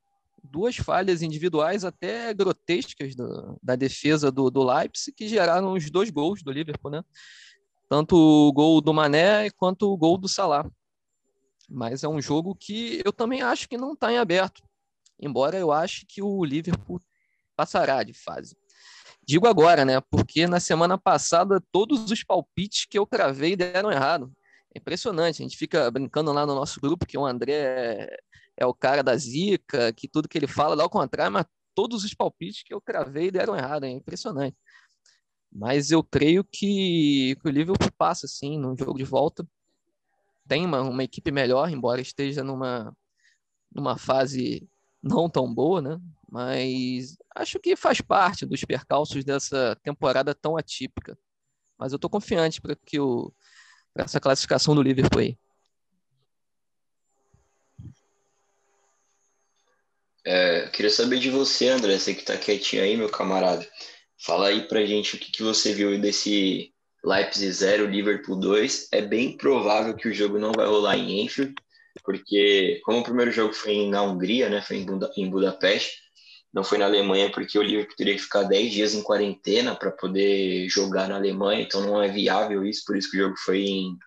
Duas 0.42 0.76
falhas 0.76 1.22
individuais 1.22 1.84
até 1.84 2.32
grotescas 2.32 3.14
do, 3.14 3.58
da 3.62 3.74
defesa 3.74 4.30
do, 4.30 4.50
do 4.50 4.62
Leipzig 4.62 5.12
que 5.12 5.28
geraram 5.28 5.72
os 5.72 5.90
dois 5.90 6.10
gols 6.10 6.42
do 6.42 6.52
Liverpool, 6.52 6.90
né? 6.90 7.02
Tanto 7.88 8.16
o 8.16 8.52
gol 8.52 8.80
do 8.80 8.94
Mané 8.94 9.50
quanto 9.50 9.92
o 9.92 9.96
gol 9.96 10.18
do 10.18 10.28
Salah. 10.28 10.68
Mas 11.68 12.04
é 12.04 12.08
um 12.08 12.20
jogo 12.20 12.54
que 12.54 13.02
eu 13.04 13.12
também 13.12 13.42
acho 13.42 13.68
que 13.68 13.76
não 13.76 13.92
está 13.92 14.12
em 14.12 14.18
aberto. 14.18 14.62
Embora 15.20 15.58
eu 15.58 15.72
ache 15.72 16.06
que 16.06 16.22
o 16.22 16.44
Liverpool 16.44 17.00
passará 17.56 18.02
de 18.02 18.12
fase. 18.12 18.56
Digo 19.26 19.48
agora, 19.48 19.84
né? 19.84 20.00
Porque 20.00 20.46
na 20.46 20.60
semana 20.60 20.96
passada 20.96 21.60
todos 21.72 22.10
os 22.10 22.22
palpites 22.22 22.86
que 22.88 22.98
eu 22.98 23.06
cravei 23.06 23.56
deram 23.56 23.90
errado. 23.90 24.32
É 24.76 24.78
impressionante. 24.78 25.42
A 25.42 25.44
gente 25.44 25.56
fica 25.56 25.90
brincando 25.90 26.32
lá 26.32 26.44
no 26.44 26.54
nosso 26.54 26.78
grupo 26.80 27.06
que 27.06 27.16
o 27.16 27.24
André 27.24 27.52
é, 27.54 28.16
é 28.58 28.66
o 28.66 28.74
cara 28.74 29.02
da 29.02 29.16
zica, 29.16 29.90
que 29.94 30.06
tudo 30.06 30.28
que 30.28 30.36
ele 30.36 30.46
fala 30.46 30.76
dá 30.76 30.82
ao 30.82 30.90
contrário, 30.90 31.32
mas 31.32 31.46
todos 31.74 32.04
os 32.04 32.12
palpites 32.12 32.62
que 32.62 32.74
eu 32.74 32.80
cravei 32.80 33.30
deram 33.30 33.56
errado. 33.56 33.84
É 33.84 33.90
impressionante. 33.90 34.56
Mas 35.50 35.90
eu 35.90 36.04
creio 36.04 36.44
que, 36.44 37.36
o 37.42 37.48
Liverpool 37.48 37.90
passa, 37.96 38.28
sim, 38.28 38.58
no 38.58 38.76
jogo 38.76 38.98
de 38.98 39.04
volta. 39.04 39.48
Tem 40.46 40.66
uma, 40.66 40.82
uma 40.82 41.04
equipe 41.04 41.30
melhor, 41.32 41.70
embora 41.70 42.00
esteja 42.00 42.44
numa, 42.44 42.94
numa 43.72 43.96
fase 43.96 44.68
não 45.02 45.30
tão 45.30 45.52
boa, 45.52 45.80
né? 45.80 45.98
Mas 46.30 47.16
acho 47.34 47.58
que 47.58 47.76
faz 47.76 48.02
parte 48.02 48.44
dos 48.44 48.62
percalços 48.62 49.24
dessa 49.24 49.74
temporada 49.82 50.34
tão 50.34 50.56
atípica. 50.56 51.18
Mas 51.78 51.92
eu 51.92 51.96
estou 51.96 52.10
confiante 52.10 52.60
para 52.60 52.76
que 52.76 53.00
o 53.00 53.32
essa 53.96 54.20
classificação 54.20 54.74
do 54.74 54.82
Liverpool 54.82 55.20
aí. 55.20 55.38
É, 60.24 60.68
queria 60.70 60.90
saber 60.90 61.20
de 61.20 61.30
você, 61.30 61.68
André, 61.68 61.98
você 61.98 62.12
que 62.12 62.20
está 62.20 62.36
quietinho 62.36 62.82
aí, 62.82 62.96
meu 62.96 63.08
camarada. 63.08 63.66
Fala 64.18 64.48
aí 64.48 64.66
pra 64.66 64.84
gente 64.84 65.14
o 65.14 65.18
que, 65.18 65.30
que 65.30 65.42
você 65.42 65.72
viu 65.72 66.00
desse 66.00 66.72
Leipzig 67.04 67.52
0, 67.52 67.86
Liverpool 67.86 68.34
2. 68.34 68.88
É 68.90 69.00
bem 69.00 69.36
provável 69.36 69.94
que 69.94 70.08
o 70.08 70.12
jogo 70.12 70.38
não 70.38 70.50
vai 70.50 70.66
rolar 70.66 70.96
em 70.96 71.24
Enfield, 71.24 71.54
porque 72.02 72.80
como 72.84 72.98
o 72.98 73.04
primeiro 73.04 73.30
jogo 73.30 73.52
foi 73.52 73.88
na 73.88 74.02
Hungria, 74.02 74.48
né, 74.48 74.60
foi 74.60 74.78
em, 74.78 74.84
Buda, 74.84 75.12
em 75.16 75.30
Budapeste, 75.30 76.02
não 76.56 76.64
foi 76.64 76.78
na 76.78 76.86
Alemanha 76.86 77.30
porque 77.30 77.58
o 77.58 77.62
Liverpool 77.62 77.94
teria 77.94 78.14
que 78.14 78.22
ficar 78.22 78.44
10 78.44 78.72
dias 78.72 78.94
em 78.94 79.02
quarentena 79.02 79.76
para 79.76 79.90
poder 79.90 80.66
jogar 80.70 81.06
na 81.06 81.16
Alemanha, 81.16 81.60
então 81.60 81.82
não 81.82 82.02
é 82.02 82.08
viável 82.08 82.64
isso, 82.64 82.82
por 82.86 82.96
isso 82.96 83.10
que 83.10 83.18
o 83.18 83.24
jogo 83.24 83.36
foi 83.36 83.62
em, 83.62 83.98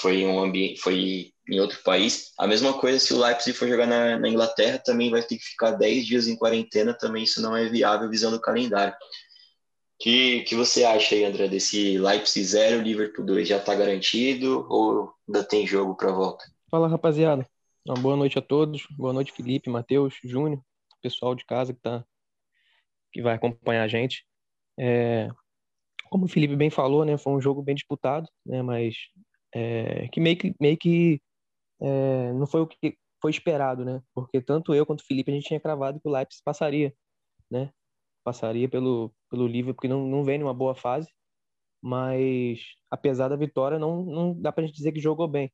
foi 0.00 0.26
um 0.26 0.42
ambiente, 0.42 0.80
foi 0.80 1.32
em 1.48 1.60
outro 1.60 1.80
país. 1.84 2.32
A 2.36 2.44
mesma 2.48 2.72
coisa 2.72 2.98
se 2.98 3.14
o 3.14 3.20
Leipzig 3.20 3.56
for 3.56 3.68
jogar 3.68 3.86
na, 3.86 4.18
na, 4.18 4.28
Inglaterra, 4.28 4.82
também 4.84 5.12
vai 5.12 5.22
ter 5.22 5.36
que 5.36 5.44
ficar 5.44 5.70
10 5.70 6.06
dias 6.06 6.26
em 6.26 6.34
quarentena, 6.34 6.92
também 6.92 7.22
isso 7.22 7.40
não 7.40 7.56
é 7.56 7.68
viável 7.68 8.10
visando 8.10 8.36
o 8.36 8.40
calendário. 8.40 8.92
Que 10.00 10.40
que 10.40 10.56
você 10.56 10.82
acha 10.82 11.14
aí, 11.14 11.24
André, 11.24 11.46
desse 11.46 11.98
Leipzig 11.98 12.44
0, 12.46 12.82
Liverpool 12.82 13.24
2? 13.24 13.46
Já 13.46 13.58
está 13.58 13.76
garantido 13.76 14.66
ou 14.68 15.12
ainda 15.28 15.44
tem 15.44 15.64
jogo 15.64 15.94
para 15.94 16.10
volta? 16.10 16.42
Fala, 16.68 16.88
rapaziada. 16.88 17.46
Uma 17.86 17.96
boa 17.96 18.16
noite 18.16 18.36
a 18.38 18.42
todos. 18.42 18.88
Boa 18.90 19.12
noite, 19.12 19.30
Felipe, 19.30 19.70
Matheus, 19.70 20.14
Júnior, 20.24 20.60
pessoal 21.00 21.34
de 21.34 21.44
casa 21.44 21.74
que, 21.74 21.80
tá, 21.80 22.04
que 23.12 23.22
vai 23.22 23.34
acompanhar 23.34 23.84
a 23.84 23.88
gente. 23.88 24.24
É, 24.78 25.28
como 26.10 26.26
o 26.26 26.28
Felipe 26.28 26.56
bem 26.56 26.70
falou, 26.70 27.04
né, 27.04 27.16
foi 27.18 27.32
um 27.32 27.40
jogo 27.40 27.62
bem 27.62 27.74
disputado, 27.74 28.28
né, 28.44 28.62
mas 28.62 28.96
é, 29.54 30.08
que 30.08 30.20
meio 30.20 30.36
que, 30.36 30.54
meio 30.60 30.76
que 30.78 31.20
é, 31.80 32.32
não 32.32 32.46
foi 32.46 32.62
o 32.62 32.66
que 32.66 32.96
foi 33.20 33.30
esperado, 33.30 33.84
né, 33.84 34.02
porque 34.14 34.40
tanto 34.40 34.74
eu 34.74 34.86
quanto 34.86 35.00
o 35.00 35.06
Felipe 35.06 35.30
a 35.30 35.34
gente 35.34 35.48
tinha 35.48 35.60
cravado 35.60 36.00
que 36.00 36.08
o 36.08 36.12
Leipzig 36.12 36.42
passaria, 36.44 36.94
né, 37.50 37.72
passaria 38.24 38.68
pelo, 38.68 39.12
pelo 39.30 39.46
Liverpool, 39.46 39.74
porque 39.74 39.88
não, 39.88 40.06
não 40.06 40.24
vem 40.24 40.38
numa 40.38 40.54
boa 40.54 40.74
fase, 40.74 41.08
mas 41.82 42.60
apesar 42.90 43.28
da 43.28 43.36
vitória, 43.36 43.78
não, 43.78 44.04
não 44.04 44.40
dá 44.40 44.52
pra 44.52 44.64
gente 44.64 44.76
dizer 44.76 44.92
que 44.92 45.00
jogou 45.00 45.28
bem 45.28 45.52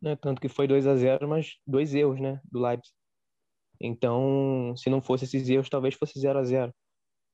né? 0.00 0.16
Tanto 0.16 0.40
que 0.40 0.48
foi 0.48 0.66
2 0.66 0.86
a 0.86 0.96
0 0.96 1.28
mas 1.28 1.56
dois 1.66 1.94
erros, 1.94 2.20
né? 2.20 2.40
Do 2.50 2.60
Leipzig. 2.60 2.94
Então, 3.80 4.74
se 4.76 4.90
não 4.90 5.02
fosse 5.02 5.24
esses 5.24 5.48
erros, 5.48 5.68
talvez 5.68 5.94
fosse 5.94 6.18
0 6.18 6.38
a 6.38 6.44
0 6.44 6.74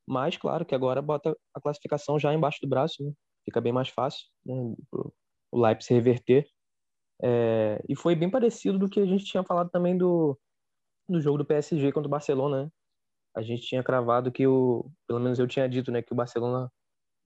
Mas, 0.07 0.37
claro, 0.37 0.65
que 0.65 0.75
agora 0.75 1.03
bota 1.03 1.37
a 1.55 1.61
classificação 1.61 2.19
já 2.19 2.33
embaixo 2.35 2.59
do 2.63 2.69
braço, 2.69 3.03
né? 3.03 3.13
Fica 3.45 3.61
bem 3.61 3.73
mais 3.73 3.89
fácil, 3.89 4.27
né? 4.45 4.55
O 5.51 5.61
Leipzig 5.61 5.95
reverter. 5.95 6.49
É, 7.23 7.81
e 7.89 7.95
foi 7.95 8.15
bem 8.17 8.31
parecido 8.31 8.79
do 8.79 8.89
que 8.89 9.01
a 9.01 9.07
gente 9.07 9.25
tinha 9.25 9.45
falado 9.45 9.71
também 9.71 9.97
do, 9.97 10.39
do 11.09 11.21
jogo 11.21 11.39
do 11.39 11.45
PSG 11.45 11.93
contra 11.93 12.09
o 12.09 12.11
Barcelona, 12.11 12.65
né? 12.65 12.71
A 13.35 13.43
gente 13.43 13.63
tinha 13.63 13.83
cravado 13.83 14.31
que 14.31 14.47
o, 14.47 14.91
pelo 15.07 15.21
menos 15.21 15.39
eu 15.39 15.47
tinha 15.47 15.69
dito, 15.69 15.91
né, 15.91 16.03
que 16.03 16.13
o 16.13 16.17
Barcelona 16.17 16.71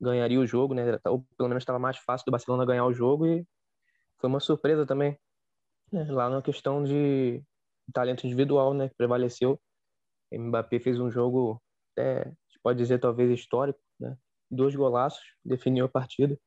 ganharia 0.01 0.39
o 0.39 0.47
jogo, 0.47 0.75
né? 0.75 0.99
Ou 1.07 1.27
pelo 1.37 1.49
menos 1.49 1.63
estava 1.63 1.79
mais 1.79 1.97
fácil 1.99 2.27
do 2.27 2.31
Barcelona 2.31 2.67
ganhar 2.67 2.85
o 2.85 2.93
jogo 2.93 3.27
e 3.27 3.47
foi 4.19 4.29
uma 4.29 4.41
surpresa 4.41 4.87
também. 4.87 5.19
É, 5.93 6.05
lá 6.13 6.29
na 6.29 6.43
questão 6.43 6.83
de 6.83 7.43
talento 7.93 8.27
individual, 8.27 8.75
né, 8.75 8.89
que 8.89 8.95
prevaleceu. 8.95 9.61
Mbappé 10.33 10.81
fez 10.81 10.99
um 11.01 11.11
jogo, 11.11 11.63
é, 11.99 12.31
pode 12.63 12.79
dizer 12.79 12.99
talvez 12.99 13.31
histórico, 13.31 13.79
né? 13.99 14.17
Dois 14.51 14.75
golaços, 14.75 15.25
definiu 15.45 15.87
a 15.87 15.89
partida. 15.89 16.39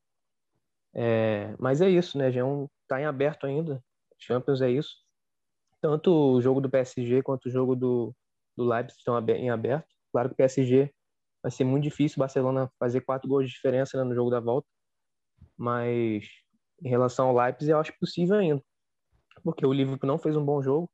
É, 0.93 1.55
mas 1.59 1.81
é 1.81 1.89
isso, 1.89 2.17
né? 2.17 2.31
Já 2.31 2.41
está 2.81 3.01
em 3.01 3.05
aberto 3.05 3.45
ainda. 3.45 3.83
Champions 4.17 4.61
é 4.61 4.69
isso. 4.69 4.97
Tanto 5.81 6.11
o 6.11 6.41
jogo 6.41 6.59
do 6.59 6.69
PSG 6.69 7.21
quanto 7.23 7.45
o 7.45 7.51
jogo 7.51 7.75
do, 7.75 8.13
do 8.55 8.65
Leipzig 8.65 8.99
estão 8.99 9.17
em 9.29 9.49
aberto. 9.49 9.87
Claro 10.11 10.29
que 10.29 10.33
o 10.33 10.37
PSG 10.37 10.93
vai 11.41 11.51
ser 11.51 11.63
muito 11.63 11.83
difícil 11.83 12.17
o 12.17 12.19
Barcelona 12.19 12.69
fazer 12.77 13.01
quatro 13.01 13.29
gols 13.29 13.45
de 13.45 13.51
diferença 13.53 13.97
né, 13.97 14.03
no 14.03 14.13
jogo 14.13 14.29
da 14.29 14.41
volta. 14.41 14.67
Mas 15.57 16.25
em 16.83 16.89
relação 16.89 17.29
ao 17.29 17.35
Leipzig, 17.35 17.71
eu 17.71 17.79
acho 17.79 17.97
possível 17.97 18.37
ainda 18.37 18.61
porque 19.43 19.65
o 19.65 19.73
Liverpool 19.73 20.07
não 20.07 20.17
fez 20.17 20.35
um 20.35 20.43
bom 20.43 20.61
jogo, 20.61 20.89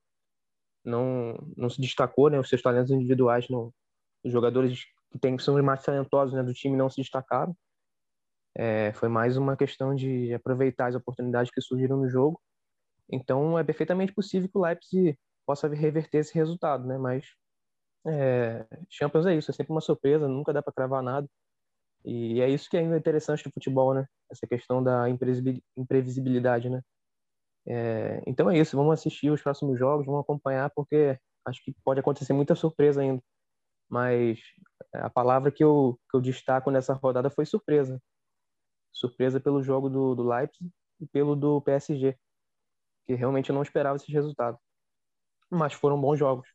não, 0.86 1.36
não 1.58 1.70
se 1.70 1.82
destacou, 1.82 2.30
né? 2.30 2.40
Os 2.40 2.50
seus 2.50 2.62
talentos 2.62 2.92
individuais, 2.92 3.48
no, 3.50 3.74
os 4.24 4.32
jogadores 4.32 4.86
que, 5.12 5.20
tem, 5.20 5.38
que 5.38 5.44
são 5.44 5.56
os 5.56 5.64
mais 5.64 5.84
talentosos 5.84 6.34
né, 6.34 6.44
do 6.44 6.54
time 6.54 6.78
não 6.78 6.90
se 6.90 7.02
destacaram. 7.02 7.56
É, 8.58 8.94
foi 8.94 9.10
mais 9.10 9.38
uma 9.38 9.58
questão 9.58 9.94
de 9.94 10.34
aproveitar 10.34 10.88
as 10.88 10.96
oportunidades 10.96 11.52
que 11.52 11.62
surgiram 11.62 11.98
no 11.98 12.10
jogo. 12.10 12.42
Então, 13.10 13.60
é 13.60 13.64
perfeitamente 13.64 14.14
possível 14.14 14.50
que 14.50 14.58
o 14.58 14.62
Leipzig 14.62 15.18
possa 15.46 15.68
reverter 15.68 16.20
esse 16.20 16.34
resultado, 16.34 16.88
né? 16.88 16.98
Mas 16.98 17.26
é, 18.08 18.66
Champions 18.90 19.26
é 19.26 19.36
isso, 19.36 19.52
é 19.52 19.54
sempre 19.54 19.72
uma 19.72 19.82
surpresa, 19.82 20.28
nunca 20.28 20.54
dá 20.54 20.62
para 20.62 20.74
cravar 20.74 21.04
nada. 21.04 21.28
E 22.06 22.40
é 22.42 22.50
isso 22.50 22.70
que 22.70 22.78
é 22.78 22.82
interessante 22.82 23.44
do 23.44 23.52
futebol, 23.52 23.94
né? 23.94 24.06
Essa 24.32 24.48
questão 24.48 24.84
da 24.84 25.08
imprevisibilidade, 25.76 26.70
né? 26.70 26.82
É, 27.68 28.22
então 28.28 28.50
é 28.50 28.58
isso, 28.58 28.78
vamos 28.78 28.94
assistir 28.94 29.32
os 29.32 29.42
próximos 29.42 29.78
jogos, 29.80 30.06
vamos 30.06 30.22
acompanhar, 30.22 30.70
porque 30.70 31.20
acho 31.46 31.64
que 31.64 31.74
pode 31.84 32.00
acontecer 32.00 32.34
muita 32.34 32.56
surpresa 32.56 33.02
ainda. 33.02 33.22
Mas 33.90 34.40
a 34.94 35.10
palavra 35.10 35.52
que 35.52 35.64
eu, 35.64 36.00
que 36.10 36.18
eu 36.18 36.22
destaco 36.22 36.72
nessa 36.72 36.94
rodada 36.94 37.30
foi 37.30 37.46
surpresa. 37.46 38.02
Surpresa 38.92 39.40
pelo 39.40 39.62
jogo 39.62 39.90
do, 39.90 40.16
do 40.16 40.28
Leipzig 40.28 40.70
e 41.00 41.06
pelo 41.08 41.36
do 41.36 41.62
PSG, 41.62 42.18
que 43.06 43.14
realmente 43.14 43.50
eu 43.50 43.56
não 43.56 43.64
esperava 43.64 43.98
esse 43.98 44.12
resultado. 44.12 44.58
Mas 45.50 45.74
foram 45.74 46.00
bons 46.00 46.18
jogos. 46.18 46.48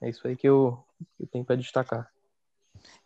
É 0.00 0.08
isso 0.08 0.26
aí 0.26 0.36
que 0.36 0.48
eu, 0.48 0.84
que 1.16 1.24
eu 1.24 1.26
tenho 1.26 1.44
para 1.44 1.56
destacar. 1.56 2.12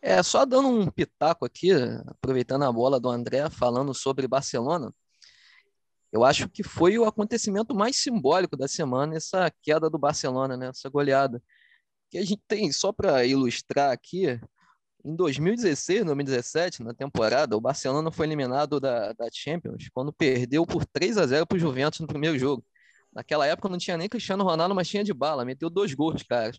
É, 0.01 0.21
só 0.21 0.45
dando 0.45 0.67
um 0.67 0.89
pitaco 0.89 1.45
aqui, 1.45 1.71
aproveitando 2.07 2.63
a 2.63 2.71
bola 2.71 2.99
do 2.99 3.09
André, 3.09 3.49
falando 3.49 3.93
sobre 3.93 4.27
Barcelona. 4.27 4.93
Eu 6.11 6.23
acho 6.25 6.49
que 6.49 6.63
foi 6.63 6.97
o 6.97 7.05
acontecimento 7.05 7.73
mais 7.73 7.95
simbólico 7.97 8.57
da 8.57 8.67
semana, 8.67 9.15
essa 9.15 9.51
queda 9.61 9.89
do 9.89 9.97
Barcelona, 9.97 10.57
né? 10.57 10.67
essa 10.67 10.89
goleada. 10.89 11.41
Que 12.09 12.17
a 12.17 12.25
gente 12.25 12.41
tem, 12.47 12.71
só 12.71 12.91
para 12.91 13.25
ilustrar 13.25 13.91
aqui, 13.91 14.39
em 15.05 15.15
2016, 15.15 16.05
2017, 16.05 16.83
na 16.83 16.93
temporada, 16.93 17.55
o 17.55 17.61
Barcelona 17.61 18.11
foi 18.11 18.27
eliminado 18.27 18.79
da, 18.79 19.13
da 19.13 19.27
Champions 19.31 19.89
quando 19.93 20.13
perdeu 20.13 20.65
por 20.65 20.85
3 20.85 21.17
a 21.17 21.25
0 21.25 21.47
para 21.47 21.55
o 21.55 21.59
Juventus 21.59 21.99
no 22.01 22.07
primeiro 22.07 22.37
jogo. 22.37 22.63
Naquela 23.13 23.47
época 23.47 23.69
não 23.69 23.77
tinha 23.77 23.97
nem 23.97 24.09
Cristiano 24.09 24.43
Ronaldo, 24.43 24.75
mas 24.75 24.87
tinha 24.89 25.03
de 25.03 25.13
bala, 25.13 25.45
meteu 25.45 25.69
dois 25.69 25.93
gols, 25.93 26.23
cara. 26.23 26.51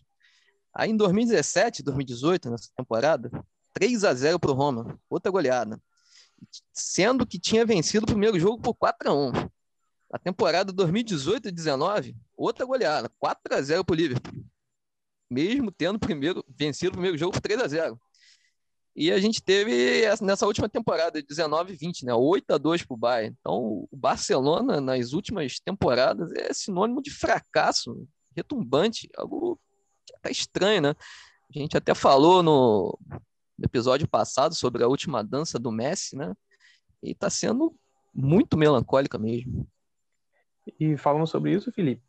Aí 0.73 0.89
em 0.89 0.97
2017, 0.97 1.83
2018, 1.83 2.49
nessa 2.49 2.69
temporada, 2.75 3.29
3 3.73 4.03
a 4.03 4.13
0 4.13 4.39
para 4.39 4.51
o 4.51 4.53
Roma, 4.53 4.99
outra 5.09 5.31
goleada 5.31 5.79
sendo 6.71 7.25
que 7.25 7.39
tinha 7.39 7.65
vencido 7.65 8.03
o 8.03 8.07
primeiro 8.07 8.39
jogo 8.39 8.61
por 8.61 8.73
4 8.73 9.09
a 9.09 9.13
1 9.13 9.31
A 10.11 10.19
temporada 10.19 10.71
2018 10.71 11.51
19, 11.51 12.15
outra 12.35 12.65
goleada, 12.65 13.09
4 13.19 13.55
a 13.55 13.61
0 13.61 13.85
para 13.85 13.93
o 13.93 13.95
Liverpool. 13.95 14.45
Mesmo 15.29 15.71
tendo 15.71 15.99
primeiro, 15.99 16.43
vencido 16.47 16.89
o 16.89 16.93
primeiro 16.93 17.17
jogo 17.17 17.33
por 17.33 17.41
3 17.41 17.61
a 17.61 17.67
0 17.67 17.99
E 18.95 19.11
a 19.11 19.19
gente 19.19 19.41
teve 19.41 20.03
nessa 20.21 20.45
última 20.45 20.69
temporada, 20.69 21.21
19 21.21 21.75
20, 21.75 22.05
né? 22.05 22.13
8 22.13 22.53
a 22.53 22.57
2 22.57 22.83
para 22.83 22.93
o 22.93 22.97
Bayern. 22.97 23.35
Então, 23.39 23.87
o 23.91 23.97
Barcelona, 23.97 24.79
nas 24.79 25.13
últimas 25.13 25.59
temporadas, 25.59 26.31
é 26.33 26.53
sinônimo 26.53 27.01
de 27.01 27.09
fracasso 27.09 28.07
retumbante, 28.35 29.09
algo 29.15 29.59
que 30.05 30.13
tá 30.21 30.29
estranho, 30.29 30.81
né? 30.81 30.95
A 31.55 31.59
gente 31.59 31.77
até 31.77 31.93
falou 31.93 32.41
no 32.41 32.97
episódio 33.63 34.07
passado 34.07 34.53
sobre 34.53 34.83
a 34.83 34.87
última 34.87 35.23
dança 35.23 35.57
do 35.57 35.71
Messi, 35.71 36.15
né? 36.15 36.33
E 37.01 37.11
está 37.11 37.29
sendo 37.29 37.73
muito 38.13 38.57
melancólica 38.57 39.17
mesmo. 39.17 39.67
E 40.79 40.97
falando 40.97 41.27
sobre 41.27 41.53
isso, 41.53 41.71
Felipe, 41.71 42.03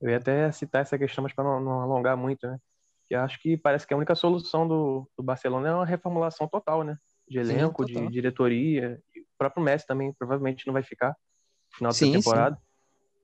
eu 0.00 0.10
ia 0.10 0.16
até 0.16 0.50
citar 0.52 0.82
essa 0.82 0.98
questão, 0.98 1.22
mas 1.22 1.32
para 1.32 1.44
não, 1.44 1.60
não, 1.60 1.80
alongar 1.80 2.16
muito, 2.16 2.46
né? 2.46 2.58
Que 3.06 3.14
acho 3.14 3.40
que 3.40 3.56
parece 3.56 3.86
que 3.86 3.94
a 3.94 3.96
única 3.96 4.14
solução 4.14 4.66
do, 4.66 5.08
do 5.16 5.22
Barcelona 5.22 5.68
é 5.68 5.74
uma 5.74 5.86
reformulação 5.86 6.48
total, 6.48 6.82
né? 6.82 6.98
De 7.28 7.38
elenco, 7.38 7.86
Sim, 7.86 7.92
de 7.92 8.08
diretoria. 8.08 9.00
E 9.14 9.20
o 9.20 9.24
próprio 9.38 9.62
Messi 9.62 9.86
também 9.86 10.12
provavelmente 10.18 10.66
não 10.66 10.74
vai 10.74 10.82
ficar 10.82 11.14
no 11.80 11.92
final 11.92 11.92
da 11.92 12.18
temporada. 12.18 12.56
Sim. 12.56 12.62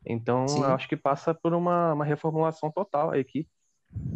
Então, 0.07 0.49
sim. 0.49 0.61
eu 0.61 0.73
acho 0.73 0.89
que 0.89 0.97
passa 0.97 1.35
por 1.35 1.53
uma, 1.55 1.93
uma 1.93 2.05
reformulação 2.05 2.71
total 2.71 3.11
a 3.11 3.19
equipe. 3.19 3.49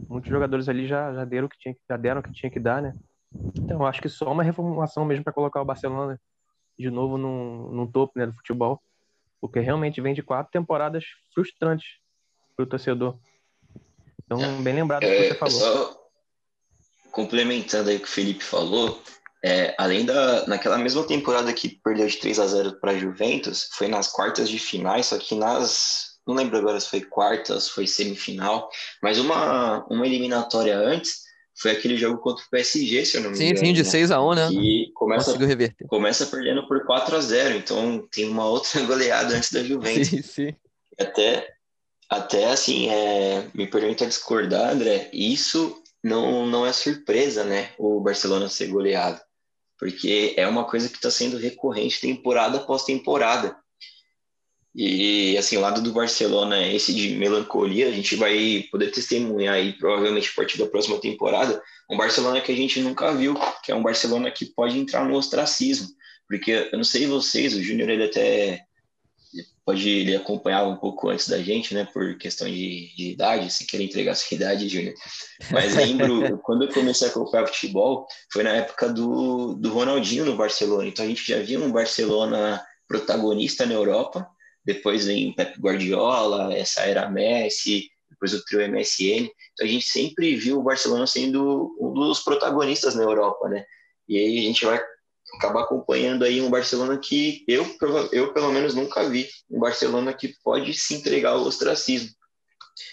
Muitos 0.08 0.30
jogadores 0.30 0.68
ali 0.68 0.86
já, 0.86 1.12
já, 1.12 1.25
deram 1.25 1.46
o 1.46 1.50
que 1.50 1.58
tinha, 1.58 1.76
já 1.88 1.96
deram 1.96 2.20
o 2.20 2.25
que 2.25 2.32
tinha 2.32 2.50
que 2.50 2.58
dar, 2.58 2.80
né? 2.80 2.94
Então, 3.54 3.80
eu 3.80 3.87
acho 3.87 4.00
que 4.00 4.09
só 4.09 4.30
uma 4.30 4.42
reformulação 4.42 5.04
mesmo 5.04 5.25
para 5.25 5.33
colocar 5.33 5.61
o 5.61 5.64
Barcelona 5.64 6.21
de 6.78 6.90
novo 6.90 7.16
no, 7.16 7.73
no 7.73 7.90
topo 7.90 8.18
né, 8.18 8.26
do 8.26 8.35
futebol. 8.35 8.80
Porque 9.40 9.61
realmente 9.61 10.00
vem 10.00 10.14
de 10.14 10.23
quatro 10.23 10.50
temporadas 10.50 11.04
frustrantes 11.33 11.87
para 12.54 12.64
o 12.64 12.66
torcedor. 12.66 13.18
Então, 14.25 14.62
bem 14.62 14.75
lembrado 14.75 15.02
do 15.02 15.09
que 15.09 15.28
você 15.28 15.33
é, 15.33 15.35
falou. 15.35 15.61
Só 15.61 16.06
complementando 17.16 17.88
aí 17.88 17.97
o 17.97 18.00
que 18.00 18.06
o 18.06 18.11
Felipe 18.11 18.45
falou, 18.45 19.02
é, 19.42 19.75
além 19.78 20.04
da 20.04 20.47
naquela 20.47 20.76
mesma 20.76 21.06
temporada 21.06 21.50
que 21.52 21.80
perdeu 21.83 22.06
de 22.06 22.18
3 22.18 22.38
a 22.38 22.47
0 22.47 22.78
para 22.78 22.92
a 22.92 22.99
Juventus, 22.99 23.71
foi 23.73 23.88
nas 23.88 24.09
quartas 24.12 24.50
de 24.50 24.59
finais, 24.59 25.06
só 25.06 25.18
que 25.18 25.35
nas 25.35 26.16
não 26.26 26.35
lembro 26.35 26.59
agora 26.59 26.78
se 26.78 26.90
foi 26.90 27.00
quartas, 27.00 27.68
foi 27.68 27.87
semifinal, 27.87 28.68
mas 29.02 29.18
uma 29.18 29.87
uma 29.88 30.06
eliminatória 30.06 30.76
antes 30.76 31.25
foi 31.56 31.70
aquele 31.70 31.96
jogo 31.96 32.18
contra 32.18 32.44
o 32.44 32.50
PSG, 32.50 33.04
se 33.04 33.16
eu 33.16 33.22
não 33.22 33.30
me 33.30 33.36
engano. 33.36 33.58
Sim, 33.58 33.66
sim, 33.66 33.72
de 33.72 33.84
6 33.84 34.10
né? 34.10 34.16
a 34.16 34.22
1, 34.22 34.34
né? 34.34 34.48
E 34.52 34.92
começa, 34.94 35.38
começa 35.88 36.26
perdendo 36.26 36.68
por 36.68 36.84
4 36.84 37.16
a 37.16 37.20
0 37.20 37.56
então 37.56 38.06
tem 38.10 38.28
uma 38.28 38.44
outra 38.46 38.80
goleada 38.84 39.34
antes 39.34 39.50
da 39.50 39.62
Juventus. 39.62 40.08
Sim, 40.08 40.22
sim. 40.22 40.54
Até, 40.98 41.54
até 42.10 42.50
assim, 42.50 42.90
é, 42.90 43.48
me 43.54 43.66
permita 43.66 44.06
discordar, 44.06 44.70
André, 44.72 45.08
isso 45.12 45.82
não, 46.04 46.46
não 46.46 46.66
é 46.66 46.72
surpresa, 46.72 47.42
né? 47.42 47.70
O 47.78 48.00
Barcelona 48.00 48.48
ser 48.48 48.66
goleado. 48.66 49.20
Porque 49.78 50.34
é 50.36 50.46
uma 50.46 50.64
coisa 50.64 50.88
que 50.88 50.96
está 50.96 51.10
sendo 51.10 51.38
recorrente 51.38 52.00
temporada 52.00 52.58
após 52.58 52.84
temporada. 52.84 53.56
E, 54.78 55.38
assim, 55.38 55.56
o 55.56 55.61
lado 55.61 55.80
do 55.80 55.90
Barcelona 55.90 56.61
esse 56.68 56.95
de 56.95 57.16
melancolia, 57.16 57.88
a 57.88 57.92
gente 57.92 58.14
vai 58.14 58.66
poder 58.71 58.90
testemunhar 58.90 59.54
aí, 59.54 59.73
provavelmente, 59.73 60.28
a 60.30 60.37
partir 60.37 60.59
da 60.59 60.66
próxima 60.66 61.00
temporada, 61.00 61.62
um 61.90 61.97
Barcelona 61.97 62.42
que 62.42 62.52
a 62.52 62.56
gente 62.56 62.78
nunca 62.80 63.14
viu, 63.14 63.35
que 63.64 63.73
é 63.73 63.75
um 63.75 63.83
Barcelona 63.83 64.30
que 64.30 64.45
pode 64.45 64.78
entrar 64.78 65.02
no 65.06 65.16
ostracismo. 65.16 65.88
Porque, 66.28 66.68
eu 66.71 66.76
não 66.76 66.85
sei 66.85 67.06
vocês, 67.06 67.54
o 67.54 67.62
Júnior, 67.62 67.88
ele 67.88 68.04
até 68.04 68.66
pode 69.64 69.88
ele 69.88 70.14
acompanhar 70.14 70.64
um 70.64 70.76
pouco 70.76 71.09
antes 71.09 71.26
da 71.26 71.38
gente, 71.38 71.75
né, 71.75 71.88
por 71.90 72.18
questão 72.18 72.47
de, 72.47 72.95
de 72.95 73.12
idade, 73.12 73.50
se 73.50 73.66
querer 73.66 73.85
entregar 73.85 74.12
a 74.12 74.14
sua 74.14 74.35
idade, 74.35 74.68
Júnior. 74.68 74.95
Mas 75.50 75.75
lembro, 75.75 76.37
quando 76.45 76.64
eu 76.64 76.73
comecei 76.73 77.09
a 77.09 77.11
acompanhar 77.11 77.46
futebol, 77.46 78.07
foi 78.31 78.42
na 78.42 78.50
época 78.50 78.90
do, 78.90 79.55
do 79.55 79.72
Ronaldinho 79.72 80.27
no 80.27 80.37
Barcelona. 80.37 80.87
Então 80.87 81.05
a 81.05 81.09
gente 81.09 81.27
já 81.27 81.38
via 81.38 81.59
um 81.59 81.72
Barcelona 81.72 82.62
protagonista 82.87 83.64
na 83.64 83.72
Europa, 83.72 84.29
depois 84.66 85.07
vem 85.07 85.33
Pep 85.33 85.59
Guardiola, 85.61 86.52
essa 86.52 86.83
era 86.83 87.09
Messi, 87.09 87.88
depois 88.11 88.35
o 88.35 88.44
trio 88.44 88.68
MSN. 88.68 89.31
Então 89.52 89.64
a 89.64 89.66
gente 89.66 89.85
sempre 89.85 90.35
viu 90.35 90.59
o 90.59 90.62
Barcelona 90.62 91.07
sendo 91.07 91.74
um 91.81 91.92
dos 91.94 92.20
protagonistas 92.20 92.96
na 92.96 93.05
Europa, 93.05 93.48
né? 93.48 93.64
E 94.09 94.18
aí 94.18 94.38
a 94.38 94.42
gente 94.42 94.64
vai 94.64 94.83
acabar 95.37 95.62
acompanhando 95.62 96.24
aí 96.24 96.40
um 96.40 96.50
Barcelona 96.50 96.98
que 96.98 97.44
eu, 97.46 97.64
eu 98.11 98.33
pelo 98.33 98.50
menos 98.52 98.74
nunca 98.74 99.09
vi, 99.09 99.29
um 99.48 99.61
Barcelona 99.61 100.12
que 100.12 100.35
pode 100.42 100.74
se 100.74 100.94
entregar 100.94 101.31
ao 101.31 101.42
ostracismo. 101.42 102.11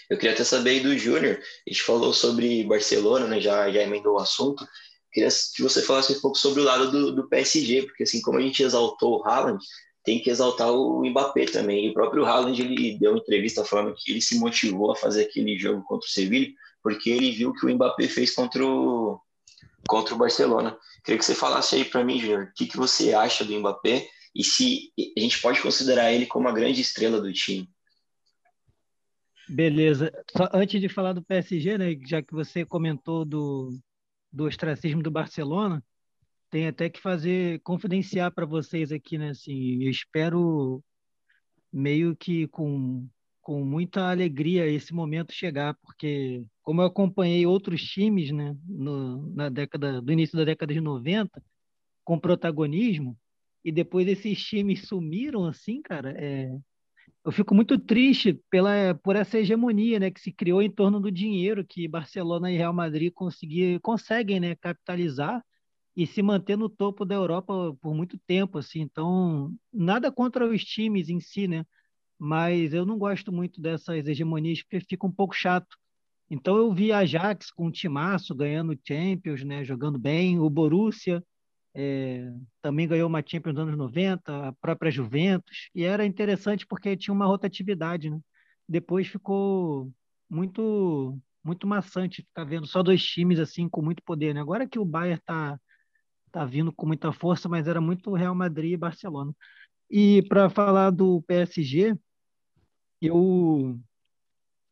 Eu 0.08 0.16
queria 0.16 0.32
até 0.32 0.44
saber 0.44 0.70
aí 0.70 0.80
do 0.80 0.96
Júnior, 0.96 1.38
a 1.38 1.70
gente 1.70 1.82
falou 1.82 2.12
sobre 2.12 2.64
Barcelona, 2.64 3.26
né, 3.26 3.40
já, 3.40 3.70
já 3.70 3.82
emendou 3.82 4.14
o 4.14 4.18
assunto, 4.18 4.66
queria 5.12 5.28
que 5.28 5.62
você 5.62 5.82
falasse 5.82 6.12
um 6.12 6.20
pouco 6.20 6.36
sobre 6.36 6.60
o 6.60 6.64
lado 6.64 6.90
do, 6.90 7.12
do 7.12 7.28
PSG, 7.28 7.82
porque 7.82 8.02
assim 8.02 8.20
como 8.20 8.38
a 8.38 8.42
gente 8.42 8.62
exaltou 8.62 9.18
o 9.18 9.24
Haaland, 9.24 9.64
tem 10.04 10.20
que 10.20 10.30
exaltar 10.30 10.70
o 10.70 11.04
Mbappé 11.04 11.46
também. 11.46 11.86
E 11.86 11.90
o 11.90 11.94
próprio 11.94 12.24
Haaland 12.24 12.60
ele 12.60 12.98
deu 12.98 13.12
uma 13.12 13.18
entrevista 13.18 13.64
falando 13.64 13.94
que 13.96 14.12
ele 14.12 14.20
se 14.20 14.38
motivou 14.38 14.92
a 14.92 14.96
fazer 14.96 15.24
aquele 15.24 15.58
jogo 15.58 15.82
contra 15.82 16.06
o 16.06 16.10
Sevilla 16.10 16.52
porque 16.84 17.08
ele 17.08 17.32
viu 17.32 17.54
que 17.54 17.64
o 17.64 17.74
Mbappé 17.74 18.06
fez 18.06 18.34
contra 18.34 18.62
o, 18.62 19.18
contra 19.88 20.14
o 20.14 20.18
Barcelona. 20.18 20.78
Queria 21.02 21.18
que 21.18 21.24
você 21.24 21.34
falasse 21.34 21.76
aí 21.76 21.84
para 21.84 22.04
mim, 22.04 22.20
Júnior, 22.20 22.44
o 22.44 22.52
que, 22.54 22.66
que 22.66 22.76
você 22.76 23.14
acha 23.14 23.42
do 23.42 23.58
Mbappé 23.58 24.06
e 24.34 24.44
se 24.44 24.92
a 25.16 25.20
gente 25.20 25.40
pode 25.40 25.62
considerar 25.62 26.12
ele 26.12 26.26
como 26.26 26.46
a 26.46 26.52
grande 26.52 26.82
estrela 26.82 27.22
do 27.22 27.32
time. 27.32 27.70
Beleza. 29.48 30.12
Só 30.36 30.48
antes 30.52 30.78
de 30.78 30.88
falar 30.90 31.14
do 31.14 31.24
PSG, 31.24 31.78
né, 31.78 31.96
já 32.06 32.20
que 32.20 32.34
você 32.34 32.66
comentou 32.66 33.24
do, 33.24 33.78
do 34.30 34.44
ostracismo 34.44 35.02
do 35.02 35.10
Barcelona, 35.10 35.82
tem 36.54 36.68
até 36.68 36.88
que 36.88 37.00
fazer, 37.00 37.58
confidenciar 37.64 38.32
para 38.32 38.46
vocês 38.46 38.92
aqui, 38.92 39.18
né? 39.18 39.30
Assim, 39.30 39.82
eu 39.82 39.90
espero 39.90 40.80
meio 41.72 42.14
que 42.14 42.46
com, 42.46 43.08
com 43.42 43.64
muita 43.64 44.08
alegria 44.08 44.64
esse 44.64 44.94
momento 44.94 45.32
chegar, 45.32 45.74
porque 45.82 46.44
como 46.62 46.80
eu 46.80 46.86
acompanhei 46.86 47.44
outros 47.44 47.82
times, 47.82 48.30
né, 48.30 48.56
no, 48.68 49.34
na 49.34 49.48
década, 49.48 50.00
do 50.00 50.12
início 50.12 50.38
da 50.38 50.44
década 50.44 50.72
de 50.72 50.80
90, 50.80 51.42
com 52.04 52.20
protagonismo, 52.20 53.18
e 53.64 53.72
depois 53.72 54.06
esses 54.06 54.40
times 54.40 54.86
sumiram 54.86 55.46
assim, 55.46 55.82
cara, 55.82 56.14
é, 56.16 56.56
eu 57.24 57.32
fico 57.32 57.52
muito 57.52 57.76
triste 57.80 58.40
pela, 58.48 58.94
por 59.02 59.16
essa 59.16 59.40
hegemonia 59.40 59.98
né, 59.98 60.08
que 60.08 60.20
se 60.20 60.30
criou 60.30 60.62
em 60.62 60.70
torno 60.70 61.00
do 61.00 61.10
dinheiro 61.10 61.66
que 61.66 61.88
Barcelona 61.88 62.52
e 62.52 62.56
Real 62.56 62.72
Madrid 62.72 63.12
conseguir, 63.12 63.80
conseguem 63.80 64.38
né, 64.38 64.54
capitalizar 64.54 65.44
e 65.96 66.06
se 66.06 66.22
manter 66.22 66.56
no 66.56 66.68
topo 66.68 67.04
da 67.04 67.14
Europa 67.14 67.76
por 67.80 67.94
muito 67.94 68.18
tempo, 68.26 68.58
assim. 68.58 68.80
Então, 68.80 69.54
nada 69.72 70.10
contra 70.12 70.48
os 70.48 70.64
times 70.64 71.08
em 71.08 71.20
si, 71.20 71.46
né? 71.48 71.64
Mas 72.18 72.74
eu 72.74 72.86
não 72.86 72.98
gosto 72.98 73.32
muito 73.32 73.60
dessas 73.60 74.06
hegemonias 74.06 74.62
porque 74.62 74.80
fica 74.80 75.06
um 75.06 75.12
pouco 75.12 75.34
chato. 75.34 75.76
Então 76.30 76.56
eu 76.56 76.72
vi 76.72 76.92
a 76.92 76.98
Ajax 76.98 77.50
com 77.50 77.66
o 77.66 77.72
timaço 77.72 78.34
ganhando 78.34 78.78
Champions, 78.86 79.44
né, 79.44 79.64
jogando 79.64 79.98
bem, 79.98 80.38
o 80.40 80.48
Borussia 80.50 81.22
é, 81.74 82.32
também 82.62 82.86
ganhou 82.88 83.08
uma 83.08 83.22
Champions 83.24 83.54
nos 83.54 83.62
anos 83.64 83.76
90, 83.76 84.48
a 84.48 84.52
própria 84.54 84.90
Juventus, 84.90 85.70
e 85.74 85.84
era 85.84 86.06
interessante 86.06 86.66
porque 86.66 86.96
tinha 86.96 87.12
uma 87.12 87.26
rotatividade, 87.26 88.10
né? 88.10 88.20
Depois 88.68 89.08
ficou 89.08 89.92
muito 90.30 91.18
muito 91.42 91.66
maçante 91.66 92.22
ficar 92.22 92.44
vendo 92.44 92.66
só 92.66 92.82
dois 92.82 93.04
times 93.04 93.38
assim 93.38 93.68
com 93.68 93.82
muito 93.82 94.02
poder, 94.02 94.34
né? 94.34 94.40
Agora 94.40 94.66
que 94.68 94.78
o 94.78 94.84
Bayern 94.84 95.18
está 95.20 95.60
tá 96.34 96.44
vindo 96.44 96.72
com 96.72 96.84
muita 96.84 97.12
força, 97.12 97.48
mas 97.48 97.68
era 97.68 97.80
muito 97.80 98.12
Real 98.12 98.34
Madrid 98.34 98.72
e 98.72 98.76
Barcelona. 98.76 99.32
E 99.88 100.20
para 100.28 100.50
falar 100.50 100.90
do 100.90 101.22
PSG, 101.22 101.96
eu, 103.00 103.78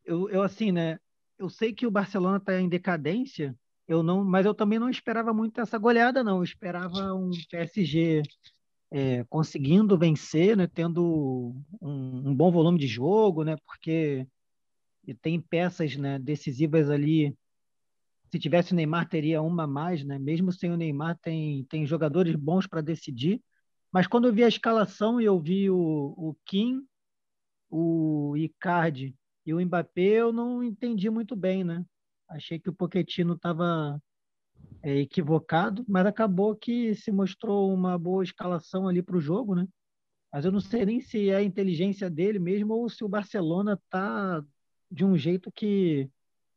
eu, 0.04 0.28
eu 0.28 0.42
assim, 0.42 0.72
né? 0.72 0.98
Eu 1.38 1.48
sei 1.48 1.72
que 1.72 1.86
o 1.86 1.90
Barcelona 1.90 2.38
está 2.38 2.60
em 2.60 2.68
decadência, 2.68 3.56
eu 3.86 4.02
não, 4.02 4.24
mas 4.24 4.44
eu 4.44 4.54
também 4.54 4.80
não 4.80 4.90
esperava 4.90 5.32
muito 5.32 5.60
essa 5.60 5.78
goleada, 5.78 6.24
não. 6.24 6.38
Eu 6.38 6.42
esperava 6.42 7.14
um 7.14 7.30
PSG 7.48 8.22
é, 8.90 9.22
conseguindo 9.28 9.96
vencer, 9.96 10.56
né? 10.56 10.66
Tendo 10.66 11.54
um, 11.80 12.30
um 12.30 12.34
bom 12.34 12.50
volume 12.50 12.78
de 12.78 12.88
jogo, 12.88 13.44
né? 13.44 13.54
Porque 13.64 14.26
tem 15.20 15.40
peças 15.40 15.96
né, 15.96 16.18
decisivas 16.18 16.90
ali 16.90 17.36
se 18.32 18.38
tivesse 18.38 18.72
o 18.72 18.74
Neymar, 18.74 19.06
teria 19.10 19.42
uma 19.42 19.64
a 19.64 19.66
mais, 19.66 20.02
né? 20.02 20.18
Mesmo 20.18 20.50
sem 20.50 20.72
o 20.72 20.76
Neymar, 20.76 21.18
tem, 21.20 21.64
tem 21.64 21.84
jogadores 21.84 22.34
bons 22.34 22.66
para 22.66 22.80
decidir. 22.80 23.42
Mas 23.92 24.06
quando 24.06 24.26
eu 24.26 24.32
vi 24.32 24.42
a 24.42 24.48
escalação 24.48 25.20
e 25.20 25.26
eu 25.26 25.38
vi 25.38 25.68
o, 25.68 25.76
o 25.76 26.34
Kim, 26.46 26.82
o 27.68 28.34
Icardi 28.34 29.14
e 29.44 29.52
o 29.52 29.60
Mbappé, 29.60 30.20
eu 30.22 30.32
não 30.32 30.64
entendi 30.64 31.10
muito 31.10 31.36
bem, 31.36 31.62
né? 31.62 31.84
Achei 32.26 32.58
que 32.58 32.70
o 32.70 32.72
Pochettino 32.72 33.34
estava 33.34 34.00
é, 34.82 34.96
equivocado, 35.00 35.84
mas 35.86 36.06
acabou 36.06 36.56
que 36.56 36.94
se 36.94 37.12
mostrou 37.12 37.70
uma 37.70 37.98
boa 37.98 38.24
escalação 38.24 38.88
ali 38.88 39.02
para 39.02 39.16
o 39.16 39.20
jogo, 39.20 39.54
né? 39.54 39.68
Mas 40.32 40.46
eu 40.46 40.52
não 40.52 40.60
sei 40.60 40.86
nem 40.86 41.02
se 41.02 41.28
é 41.28 41.36
a 41.36 41.42
inteligência 41.42 42.08
dele 42.08 42.38
mesmo 42.38 42.72
ou 42.72 42.88
se 42.88 43.04
o 43.04 43.08
Barcelona 43.08 43.78
tá 43.90 44.42
de 44.90 45.04
um 45.04 45.18
jeito 45.18 45.52
que 45.52 46.10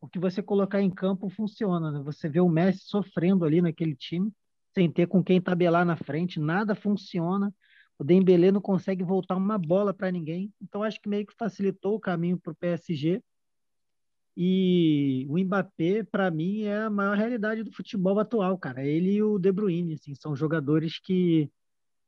o 0.05 0.07
que 0.07 0.19
você 0.19 0.41
colocar 0.41 0.81
em 0.81 0.89
campo 0.89 1.29
funciona. 1.29 1.91
Né? 1.91 1.99
Você 2.03 2.29
vê 2.29 2.39
o 2.39 2.47
Messi 2.47 2.85
sofrendo 2.85 3.43
ali 3.43 3.61
naquele 3.61 3.95
time. 3.95 4.31
sem 4.73 4.91
ter 4.91 5.07
com 5.07 5.23
quem 5.23 5.41
tabelar 5.41 5.85
na 5.85 5.95
frente, 5.95 6.39
nada 6.39 6.75
funciona. 6.75 7.53
O 7.97 8.03
Dembélé 8.03 8.51
não 8.51 8.59
consegue 8.61 9.03
voltar 9.05 9.35
uma 9.37 9.57
bola 9.57 9.93
para 9.93 10.11
ninguém. 10.11 10.53
Então 10.61 10.83
acho 10.83 10.99
que 11.01 11.09
meio 11.09 11.25
que 11.25 11.33
facilitou 11.33 11.95
o 11.95 11.99
caminho 11.99 12.37
para 12.37 12.51
o 12.51 12.55
PSG. 12.55 13.21
E 14.37 15.25
o 15.29 15.39
Mbappé, 15.39 16.03
para 16.03 16.29
mim, 16.29 16.63
é 16.63 16.83
a 16.83 16.89
maior 16.89 17.15
realidade 17.17 17.63
do 17.63 17.71
futebol 17.71 18.19
atual, 18.19 18.57
cara. 18.57 18.85
Ele 18.85 19.13
e 19.13 19.23
o 19.23 19.39
De 19.39 19.49
Bruyne, 19.49 19.93
assim, 19.93 20.13
são 20.13 20.35
jogadores 20.35 20.99
que 20.99 21.49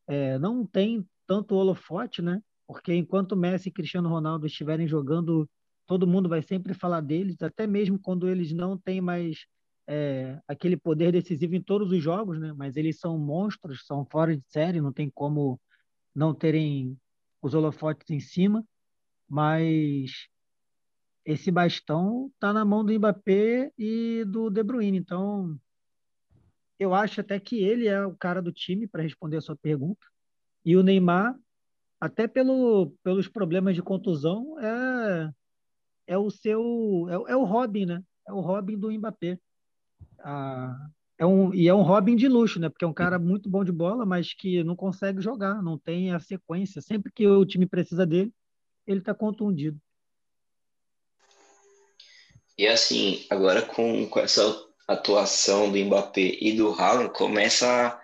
é, 0.05 0.37
não 0.37 0.65
têm 0.65 1.07
tanto 1.25 1.55
holofote, 1.55 2.21
né? 2.21 2.41
Porque 2.67 2.93
enquanto 2.93 3.37
Messi 3.37 3.69
e 3.69 3.71
Cristiano 3.71 4.09
Ronaldo 4.09 4.45
estiverem 4.45 4.87
jogando, 4.87 5.49
todo 5.87 6.05
mundo 6.05 6.29
vai 6.29 6.41
sempre 6.41 6.73
falar 6.73 7.01
deles, 7.01 7.41
até 7.41 7.65
mesmo 7.65 7.97
quando 7.97 8.29
eles 8.29 8.51
não 8.51 8.77
têm 8.77 9.01
mais 9.01 9.47
é, 9.87 10.39
aquele 10.47 10.75
poder 10.75 11.11
decisivo 11.13 11.55
em 11.55 11.61
todos 11.61 11.91
os 11.91 12.03
jogos, 12.03 12.39
né? 12.39 12.53
Mas 12.53 12.75
eles 12.75 12.99
são 12.99 13.17
monstros, 13.17 13.85
são 13.85 14.05
fora 14.05 14.35
de 14.35 14.43
série, 14.49 14.81
não 14.81 14.91
tem 14.91 15.09
como 15.09 15.59
não 16.13 16.33
terem 16.33 16.99
os 17.41 17.53
holofotes 17.53 18.09
em 18.09 18.19
cima. 18.19 18.65
Mas 19.29 20.27
esse 21.25 21.49
bastão 21.49 22.29
está 22.33 22.51
na 22.51 22.65
mão 22.65 22.83
do 22.83 22.93
Mbappé 22.93 23.71
e 23.77 24.25
do 24.25 24.49
De 24.49 24.63
Bruyne. 24.63 24.97
Então, 24.97 25.57
eu 26.77 26.93
acho 26.93 27.21
até 27.21 27.39
que 27.39 27.63
ele 27.63 27.87
é 27.87 28.05
o 28.05 28.15
cara 28.15 28.41
do 28.41 28.51
time 28.51 28.87
para 28.87 29.03
responder 29.03 29.37
a 29.37 29.41
sua 29.41 29.55
pergunta. 29.55 30.05
E 30.65 30.75
o 30.75 30.83
Neymar, 30.83 31.35
até 31.99 32.27
pelo, 32.27 32.93
pelos 33.03 33.27
problemas 33.27 33.75
de 33.75 33.81
contusão, 33.81 34.59
é, 34.59 35.31
é 36.07 36.17
o 36.17 36.29
seu 36.29 37.05
é, 37.09 37.33
é 37.33 37.35
o 37.35 37.43
Robin, 37.43 37.85
né? 37.85 38.03
É 38.27 38.33
o 38.33 38.39
Robin 38.39 38.77
do 38.77 38.91
Mbappé. 38.91 39.37
Ah, 40.19 40.89
é 41.19 41.25
um, 41.25 41.53
e 41.53 41.67
é 41.67 41.73
um 41.73 41.81
Robin 41.81 42.15
de 42.15 42.27
luxo, 42.27 42.59
né? 42.59 42.69
Porque 42.69 42.85
é 42.85 42.87
um 42.87 42.93
cara 42.93 43.19
muito 43.19 43.49
bom 43.49 43.63
de 43.63 43.71
bola, 43.71 44.05
mas 44.05 44.33
que 44.33 44.63
não 44.63 44.75
consegue 44.75 45.21
jogar, 45.21 45.61
não 45.61 45.77
tem 45.77 46.11
a 46.11 46.19
sequência. 46.19 46.81
Sempre 46.81 47.11
que 47.11 47.27
o 47.27 47.45
time 47.45 47.65
precisa 47.65 48.05
dele, 48.05 48.31
ele 48.85 48.99
está 48.99 49.13
contundido. 49.13 49.79
E 52.57 52.67
assim, 52.67 53.25
agora 53.29 53.61
com, 53.61 54.07
com 54.07 54.19
essa 54.19 54.41
atuação 54.87 55.71
do 55.71 55.77
Mbappé 55.77 56.37
e 56.39 56.53
do 56.55 56.71
Haaland, 56.71 57.13
começa 57.13 57.99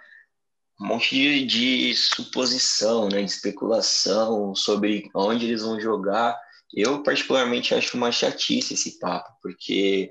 um 0.79 0.87
monte 0.87 1.15
de, 1.15 1.45
de 1.45 1.95
suposição, 1.95 3.07
né, 3.07 3.21
de 3.21 3.31
especulação 3.31 4.53
sobre 4.53 5.09
onde 5.13 5.45
eles 5.45 5.61
vão 5.61 5.79
jogar. 5.79 6.37
Eu, 6.75 7.03
particularmente, 7.03 7.75
acho 7.75 7.95
uma 7.95 8.11
chatice 8.11 8.73
esse 8.73 8.97
papo, 8.97 9.29
porque 9.43 10.09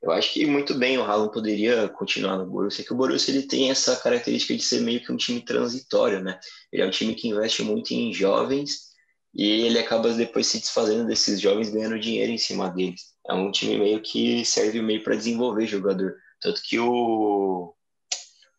eu 0.00 0.12
acho 0.12 0.32
que 0.32 0.46
muito 0.46 0.72
bem 0.74 0.96
o 0.96 1.02
Haaland 1.02 1.32
poderia 1.32 1.88
continuar 1.88 2.38
no 2.38 2.46
Borussia, 2.46 2.84
que 2.84 2.92
o 2.92 2.96
Borussia 2.96 3.34
ele 3.34 3.42
tem 3.42 3.70
essa 3.70 3.96
característica 3.96 4.54
de 4.54 4.62
ser 4.62 4.80
meio 4.80 5.02
que 5.02 5.10
um 5.10 5.16
time 5.16 5.40
transitório, 5.40 6.22
né? 6.22 6.38
Ele 6.72 6.82
é 6.82 6.86
um 6.86 6.90
time 6.90 7.16
que 7.16 7.26
investe 7.26 7.64
muito 7.64 7.92
em 7.92 8.12
jovens 8.12 8.94
e 9.34 9.62
ele 9.62 9.76
acaba 9.76 10.12
depois 10.12 10.46
se 10.46 10.60
desfazendo 10.60 11.04
desses 11.04 11.40
jovens 11.40 11.70
ganhando 11.70 11.98
dinheiro 11.98 12.30
em 12.30 12.38
cima 12.38 12.70
deles. 12.70 13.14
É 13.28 13.34
um 13.34 13.50
time 13.50 13.76
meio 13.76 14.00
que 14.00 14.44
serve 14.44 14.80
meio 14.80 15.02
para 15.02 15.16
desenvolver 15.16 15.66
jogador. 15.66 16.14
Tanto 16.40 16.62
que 16.62 16.78
o. 16.78 17.74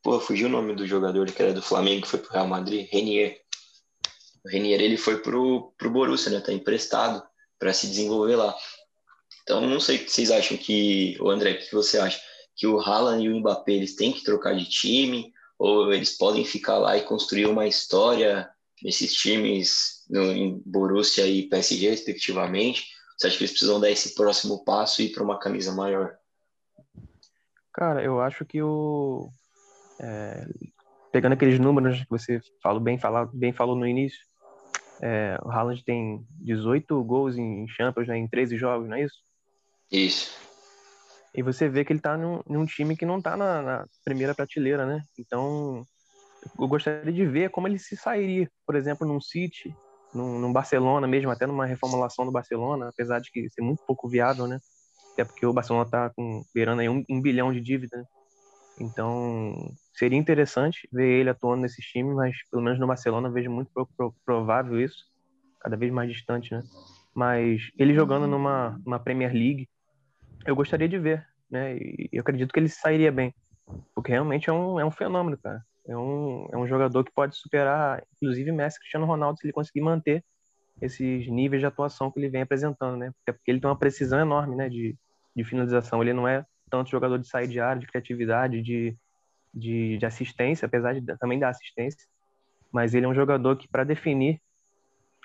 Pô, 0.04 0.20
fugiu 0.20 0.48
o 0.48 0.52
nome 0.52 0.76
do 0.76 0.86
jogador 0.86 1.32
que 1.32 1.42
era 1.42 1.54
do 1.54 1.62
Flamengo, 1.62 2.02
que 2.02 2.10
foi 2.10 2.20
pro 2.20 2.34
Real 2.34 2.48
Madrid, 2.48 2.88
Renier. 2.92 3.38
O 4.44 4.50
Renier 4.50 4.82
ele 4.82 4.98
foi 4.98 5.22
pro, 5.22 5.74
pro 5.78 5.90
Borussia, 5.90 6.32
né? 6.32 6.42
Tá 6.42 6.52
emprestado 6.52 7.24
para 7.66 7.74
se 7.74 7.88
desenvolver 7.88 8.36
lá. 8.36 8.56
Então, 9.42 9.60
não 9.62 9.80
sei 9.80 9.96
o 9.96 10.00
que 10.06 10.12
vocês 10.12 10.30
acham 10.30 10.56
que. 10.56 11.18
O 11.20 11.32
André, 11.32 11.54
o 11.54 11.58
que 11.58 11.74
você 11.74 11.98
acha? 11.98 12.22
Que 12.56 12.68
o 12.68 12.80
Haaland 12.80 13.26
e 13.26 13.30
o 13.30 13.40
Mbappé 13.40 13.74
eles 13.74 13.96
têm 13.96 14.14
que 14.14 14.24
trocar 14.24 14.56
de 14.56 14.66
time? 14.66 15.34
Ou 15.58 15.92
eles 15.92 16.16
podem 16.16 16.46
ficar 16.46 16.78
lá 16.78 16.96
e 16.96 17.02
construir 17.02 17.48
uma 17.48 17.66
história 17.66 18.48
nesses 18.84 19.16
times 19.16 20.04
no, 20.08 20.32
em 20.32 20.62
Borussia 20.64 21.26
e 21.26 21.50
PSG, 21.50 21.90
respectivamente? 21.90 22.86
Você 23.18 23.28
acha 23.28 23.38
que 23.38 23.44
eles 23.44 23.52
precisam 23.52 23.80
dar 23.80 23.90
esse 23.90 24.14
próximo 24.14 24.64
passo 24.64 25.02
e 25.02 25.06
ir 25.06 25.10
para 25.10 25.24
uma 25.24 25.40
camisa 25.40 25.72
maior? 25.72 26.16
Cara, 27.74 28.04
eu 28.04 28.22
acho 28.22 28.46
que 28.46 28.62
o. 28.62 29.28
É, 30.00 30.46
pegando 31.12 31.34
aqueles 31.34 31.58
números 31.60 32.04
que 32.04 32.10
você 32.12 32.40
falou 32.62 32.80
bem, 32.80 33.00
falou, 33.00 33.28
bem 33.34 33.52
falou 33.52 33.76
no 33.76 33.88
início, 33.88 34.20
é, 35.02 35.38
o 35.44 35.50
Haaland 35.50 35.84
tem 35.84 36.26
18 36.42 37.04
gols 37.04 37.38
em 37.38 37.68
Champions, 37.68 38.08
né, 38.08 38.18
em 38.18 38.28
13 38.28 38.58
jogos, 38.58 38.88
não 38.88 38.98
é 38.98 39.04
isso? 39.04 39.18
Isso. 39.92 40.46
E 41.34 41.44
você 41.44 41.68
vê 41.68 41.84
que 41.84 41.92
ele 41.92 42.00
está 42.00 42.18
num, 42.18 42.42
num, 42.48 42.66
time 42.66 42.96
que 42.96 43.06
não 43.06 43.18
está 43.18 43.36
na, 43.36 43.62
na, 43.62 43.86
primeira 44.06 44.34
prateleira, 44.34 44.86
né? 44.86 45.02
Então, 45.20 45.86
eu 46.58 46.68
gostaria 46.68 47.12
de 47.12 47.26
ver 47.26 47.50
como 47.50 47.68
ele 47.68 47.78
se 47.78 47.98
sairia, 47.98 48.50
por 48.66 48.76
exemplo, 48.76 49.06
num 49.06 49.20
City, 49.20 49.76
num, 50.14 50.40
num, 50.40 50.54
Barcelona 50.54 51.06
mesmo, 51.08 51.30
até 51.30 51.46
numa 51.46 51.66
reformulação 51.66 52.26
do 52.26 52.32
Barcelona, 52.32 52.88
apesar 52.88 53.20
de 53.20 53.30
que 53.32 53.50
ser 53.50 53.62
muito 53.62 53.84
pouco 53.86 54.08
viável, 54.08 54.48
né? 54.48 54.60
Até 55.12 55.26
porque 55.26 55.46
o 55.46 55.52
Barcelona 55.52 55.86
está 55.86 56.10
com, 56.10 56.44
beirando 56.54 56.82
aí 56.82 56.88
um, 56.88 57.04
um, 57.10 57.22
bilhão 57.22 57.52
de 57.52 57.60
dívida. 57.60 57.98
Né? 57.98 58.06
Então, 58.80 59.74
seria 59.94 60.18
interessante 60.18 60.88
ver 60.92 61.22
ele 61.22 61.30
atuando 61.30 61.62
nesses 61.62 61.86
times, 61.86 62.14
mas 62.14 62.36
pelo 62.50 62.62
menos 62.62 62.80
no 62.80 62.88
Barcelona 62.88 63.30
vejo 63.30 63.50
muito 63.50 63.72
pro, 63.74 63.88
pro, 63.98 64.16
provável 64.26 64.80
isso, 64.80 65.06
cada 65.62 65.78
vez 65.78 65.92
mais 65.92 66.12
distante, 66.12 66.54
né? 66.54 66.62
Mas 67.14 67.72
ele 67.78 67.94
jogando 67.94 68.28
numa, 68.28 68.80
numa 68.86 69.00
Premier 69.00 69.32
League, 69.32 69.70
eu 70.46 70.56
gostaria 70.56 70.90
de 70.90 71.00
ver, 71.00 71.26
né? 71.50 71.78
E 71.78 72.10
eu 72.12 72.22
acredito 72.22 72.52
que 72.52 72.60
ele 72.60 72.68
sairia 72.68 73.12
bem, 73.12 73.34
porque 73.94 74.12
realmente 74.12 74.50
é 74.50 74.54
um, 74.54 74.80
é 74.80 74.86
um 74.86 74.92
fenômeno, 74.92 75.38
cara. 75.38 75.64
É 75.88 75.96
um, 75.96 76.48
é 76.52 76.58
um 76.58 76.68
jogador 76.68 77.04
que 77.04 77.14
pode 77.14 77.38
superar, 77.38 78.04
inclusive, 78.16 78.52
Messi 78.52 78.80
Cristiano 78.80 79.06
Ronaldo, 79.06 79.40
se 79.40 79.46
ele 79.46 79.54
conseguir 79.54 79.82
manter 79.82 80.24
esses 80.82 81.28
níveis 81.30 81.62
de 81.62 81.66
atuação 81.66 82.12
que 82.12 82.20
ele 82.20 82.30
vem 82.30 82.42
apresentando, 82.42 82.98
né? 82.98 83.12
Porque 83.26 83.52
ele 83.52 83.62
tem 83.62 83.70
uma 83.70 83.78
precisão 83.78 84.20
enorme, 84.20 84.56
né, 84.56 84.68
de, 84.68 84.98
de 85.36 85.44
finalização. 85.44 86.02
Ele 86.02 86.12
não 86.12 86.28
é 86.28 86.46
tanto 86.78 86.92
jogador 86.92 87.18
de 87.18 87.28
sair 87.28 87.48
de 87.48 87.60
área, 87.60 87.80
de 87.80 87.88
criatividade, 87.88 88.62
de, 88.62 88.96
de, 89.54 89.98
de 89.98 90.06
assistência, 90.06 90.66
apesar 90.66 90.94
de 90.94 91.18
também 91.18 91.40
dar 91.40 91.50
assistência, 91.50 92.00
mas 92.72 92.94
ele 92.94 93.06
é 93.06 93.10
um 93.10 93.16
jogador 93.16 93.56
que, 93.56 93.68
para 93.68 93.84
definir, 93.84 94.42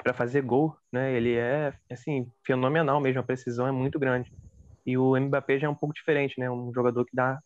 para 0.03 0.15
fazer 0.15 0.43
gol, 0.43 0.77
né, 0.93 1.13
ele 1.13 1.35
é, 1.35 1.75
assim, 1.91 2.31
fenomenal 2.45 3.01
mesmo, 3.01 3.21
a 3.21 3.25
precisão 3.25 3.67
é 3.67 3.73
muito 3.73 3.99
grande. 3.99 4.33
E 4.87 4.97
o 4.97 5.19
Mbappé 5.19 5.59
já 5.59 5.67
é 5.67 5.71
um 5.71 5.75
pouco 5.75 5.95
diferente, 5.95 6.39
né, 6.39 6.51
um 6.51 6.73
jogador 6.73 7.05
que 7.05 7.15
dá 7.15 7.39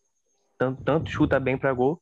tanto, 0.58 0.84
tanto 0.84 1.10
chuta 1.10 1.40
bem 1.40 1.56
para 1.56 1.72
gol, 1.72 2.00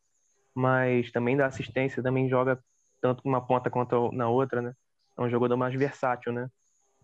mas 0.54 1.10
também 1.12 1.36
dá 1.36 1.46
assistência, 1.46 2.02
também 2.02 2.28
joga 2.28 2.58
tanto 3.00 3.22
uma 3.24 3.40
ponta 3.40 3.70
quanto 3.70 4.12
na 4.12 4.28
outra, 4.28 4.60
né? 4.60 4.74
É 5.16 5.22
um 5.22 5.30
jogador 5.30 5.56
mais 5.56 5.74
versátil, 5.74 6.32
né? 6.32 6.48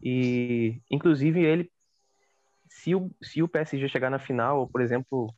E, 0.03 0.81
inclusive, 0.91 1.43
ele, 1.43 1.71
se 2.69 2.95
o, 2.95 3.11
se 3.23 3.43
o 3.43 3.49
PSG 3.49 3.89
chegar 3.89 4.11
na 4.11 4.19
final, 4.19 4.61
ou, 4.61 4.67
por 4.69 4.81
exemplo, 4.81 5.33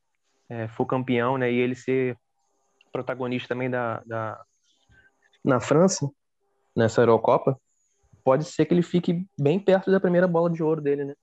é, 0.48 0.68
for 0.68 0.86
campeão, 0.86 1.38
né, 1.38 1.50
e 1.50 1.56
ele 1.56 1.74
ser 1.74 2.16
protagonista 2.92 3.48
também 3.48 3.70
da, 3.70 4.02
da 4.04 4.44
na 5.44 5.60
França, 5.60 6.10
nessa 6.76 7.00
Eurocopa, 7.00 7.58
pode 8.22 8.44
ser 8.44 8.66
que 8.66 8.74
ele 8.74 8.82
fique 8.82 9.26
bem 9.38 9.58
perto 9.58 9.90
da 9.90 10.00
primeira 10.00 10.28
bola 10.28 10.50
de 10.50 10.62
ouro 10.62 10.80
dele, 10.80 11.04
né? 11.04 11.14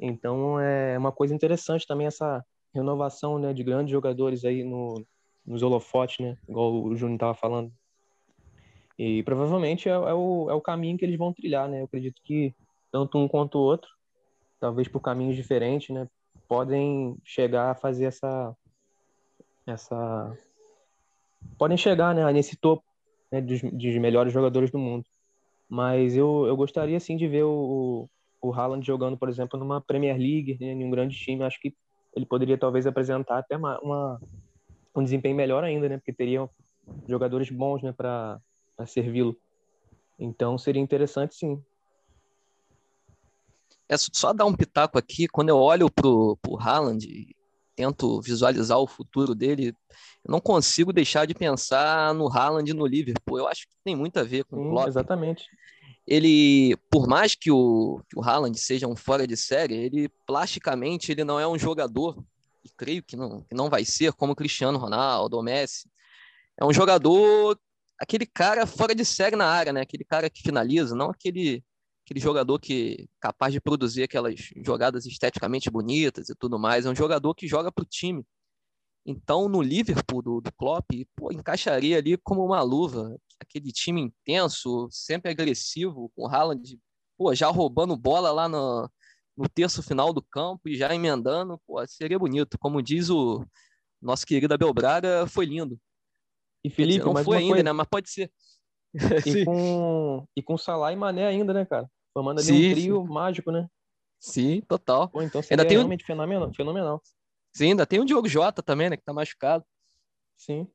Então 0.00 0.58
é 0.58 0.98
uma 0.98 1.12
coisa 1.12 1.34
interessante 1.34 1.86
também 1.86 2.06
essa 2.06 2.44
renovação, 2.74 3.38
né, 3.38 3.52
de 3.52 3.62
grandes 3.62 3.92
jogadores 3.92 4.44
aí 4.44 4.64
no, 4.64 5.04
nos 5.46 5.62
holofotes, 5.62 6.18
né? 6.24 6.36
Igual 6.48 6.82
o 6.82 6.96
Júnior 6.96 7.16
estava 7.16 7.34
falando. 7.34 7.72
E 8.98 9.22
provavelmente 9.22 9.88
é, 9.88 9.92
é, 9.92 10.14
o, 10.14 10.50
é 10.50 10.54
o 10.54 10.60
caminho 10.60 10.96
que 10.96 11.04
eles 11.04 11.18
vão 11.18 11.32
trilhar, 11.32 11.68
né? 11.68 11.80
Eu 11.80 11.84
acredito 11.84 12.20
que 12.24 12.54
tanto 12.90 13.18
um 13.18 13.28
quanto 13.28 13.58
o 13.58 13.62
outro, 13.62 13.90
talvez 14.62 14.86
por 14.86 15.00
caminhos 15.00 15.34
diferentes, 15.34 15.92
né? 15.92 16.06
Podem 16.46 17.16
chegar 17.24 17.72
a 17.72 17.74
fazer 17.74 18.04
essa. 18.04 18.56
essa 19.66 20.38
podem 21.58 21.76
chegar 21.76 22.14
né, 22.14 22.32
nesse 22.32 22.56
topo 22.56 22.84
né, 23.32 23.40
dos, 23.40 23.60
dos 23.60 23.98
melhores 23.98 24.32
jogadores 24.32 24.70
do 24.70 24.78
mundo. 24.78 25.04
Mas 25.68 26.16
eu, 26.16 26.46
eu 26.46 26.56
gostaria 26.56 27.00
sim 27.00 27.16
de 27.16 27.26
ver 27.26 27.42
o, 27.42 28.08
o 28.40 28.52
Haaland 28.52 28.86
jogando, 28.86 29.18
por 29.18 29.28
exemplo, 29.28 29.58
numa 29.58 29.80
Premier 29.80 30.16
League, 30.16 30.56
né, 30.60 30.68
em 30.68 30.84
um 30.84 30.90
grande 30.90 31.16
time. 31.16 31.42
Acho 31.42 31.60
que 31.60 31.74
ele 32.14 32.24
poderia 32.24 32.56
talvez 32.56 32.86
apresentar 32.86 33.38
até 33.38 33.56
uma, 33.56 33.80
uma 33.80 34.20
um 34.94 35.02
desempenho 35.02 35.34
melhor 35.34 35.64
ainda, 35.64 35.88
né? 35.88 35.96
Porque 35.96 36.12
teriam 36.12 36.48
jogadores 37.08 37.50
bons, 37.50 37.82
né, 37.82 37.90
para 37.90 38.40
servi-lo. 38.86 39.36
Então 40.20 40.56
seria 40.56 40.80
interessante, 40.80 41.34
sim. 41.34 41.60
É 43.92 43.96
só 43.98 44.32
dar 44.32 44.46
um 44.46 44.54
pitaco 44.54 44.96
aqui. 44.96 45.28
Quando 45.28 45.50
eu 45.50 45.58
olho 45.58 45.90
pro 45.90 46.38
pro 46.40 46.58
Haaland 46.58 47.06
e 47.06 47.36
tento 47.76 48.22
visualizar 48.22 48.78
o 48.78 48.86
futuro 48.86 49.34
dele, 49.34 49.76
eu 50.24 50.32
não 50.32 50.40
consigo 50.40 50.94
deixar 50.94 51.26
de 51.26 51.34
pensar 51.34 52.14
no 52.14 52.26
Haaland 52.26 52.70
e 52.70 52.74
no 52.74 52.86
Liverpool. 52.86 53.36
Eu 53.36 53.46
acho 53.46 53.68
que 53.68 53.74
tem 53.84 53.94
muito 53.94 54.16
a 54.18 54.22
ver 54.22 54.44
com 54.44 54.56
sim, 54.56 54.66
o 54.66 54.70
Klopp. 54.70 54.88
Exatamente. 54.88 55.44
Ele, 56.06 56.74
por 56.90 57.06
mais 57.06 57.34
que 57.34 57.50
o, 57.50 58.02
que 58.08 58.18
o 58.18 58.22
Haaland 58.22 58.58
seja 58.58 58.88
um 58.88 58.96
fora 58.96 59.26
de 59.26 59.36
série, 59.36 59.74
ele 59.74 60.08
plasticamente 60.26 61.12
ele 61.12 61.22
não 61.22 61.38
é 61.38 61.46
um 61.46 61.58
jogador 61.58 62.16
e 62.64 62.70
creio 62.70 63.02
que 63.02 63.14
não, 63.14 63.42
que 63.42 63.54
não 63.54 63.68
vai 63.68 63.84
ser 63.84 64.14
como 64.14 64.34
Cristiano 64.34 64.78
Ronaldo 64.78 65.36
ou 65.36 65.42
Messi. 65.42 65.86
é 66.58 66.64
um 66.64 66.72
jogador, 66.72 67.58
aquele 67.98 68.24
cara 68.24 68.66
fora 68.66 68.94
de 68.94 69.04
série 69.04 69.36
na 69.36 69.46
área, 69.46 69.70
né? 69.70 69.82
Aquele 69.82 70.04
cara 70.04 70.30
que 70.30 70.42
finaliza, 70.42 70.96
não 70.96 71.10
aquele 71.10 71.62
aquele 72.12 72.20
jogador 72.20 72.58
que 72.58 72.96
é 73.00 73.06
capaz 73.18 73.52
de 73.52 73.60
produzir 73.60 74.02
aquelas 74.02 74.34
jogadas 74.64 75.06
esteticamente 75.06 75.70
bonitas 75.70 76.28
e 76.28 76.34
tudo 76.34 76.58
mais. 76.58 76.84
É 76.84 76.90
um 76.90 76.94
jogador 76.94 77.34
que 77.34 77.48
joga 77.48 77.72
para 77.72 77.82
o 77.82 77.86
time. 77.86 78.24
Então, 79.04 79.48
no 79.48 79.62
Liverpool 79.62 80.22
do, 80.22 80.40
do 80.40 80.52
Klopp, 80.52 80.90
pô, 81.16 81.32
encaixaria 81.32 81.96
ali 81.96 82.16
como 82.18 82.44
uma 82.44 82.62
luva. 82.62 83.16
Aquele 83.40 83.72
time 83.72 84.02
intenso, 84.02 84.88
sempre 84.90 85.30
agressivo, 85.30 86.12
com 86.14 86.24
o 86.24 86.28
Haaland 86.28 86.78
pô, 87.16 87.34
já 87.34 87.48
roubando 87.48 87.96
bola 87.96 88.30
lá 88.30 88.48
no, 88.48 88.88
no 89.36 89.48
terço 89.48 89.82
final 89.82 90.12
do 90.12 90.22
campo 90.22 90.68
e 90.68 90.76
já 90.76 90.94
emendando. 90.94 91.58
Pô, 91.66 91.84
seria 91.86 92.18
bonito. 92.18 92.58
Como 92.58 92.82
diz 92.82 93.08
o 93.08 93.44
nosso 94.00 94.26
querido 94.26 94.54
Abel 94.54 94.72
Braga, 94.74 95.26
foi 95.26 95.46
lindo. 95.46 95.80
E 96.62 96.70
Felipe, 96.70 96.98
dizer, 96.98 97.14
não 97.14 97.24
foi 97.24 97.38
ainda, 97.38 97.54
coisa... 97.54 97.64
né? 97.64 97.72
Mas 97.72 97.86
pode 97.90 98.10
ser. 98.10 98.30
E 99.26 99.44
com, 99.46 100.28
e 100.36 100.42
com 100.42 100.58
Salah 100.58 100.92
e 100.92 100.96
Mané 100.96 101.26
ainda, 101.26 101.54
né, 101.54 101.64
cara? 101.64 101.88
Formando 102.12 102.38
ali 102.38 102.46
sim, 102.46 102.70
um 102.70 102.72
trio 102.72 103.06
sim. 103.06 103.12
mágico, 103.12 103.50
né? 103.50 103.68
Sim, 104.18 104.60
total. 104.62 105.08
Pô, 105.08 105.22
então 105.22 105.40
ainda 105.50 105.64
tem 105.64 105.76
realmente 105.76 106.04
um... 106.04 106.06
fenomenal, 106.06 106.52
fenomenal. 106.54 107.02
Sim, 107.52 107.70
ainda 107.70 107.86
tem 107.86 108.00
o 108.00 108.04
Diogo 108.04 108.28
Jota 108.28 108.62
também, 108.62 108.88
né? 108.88 108.96
Que 108.96 109.04
tá 109.04 109.12
machucado. 109.12 109.64
Sim. 110.36 110.66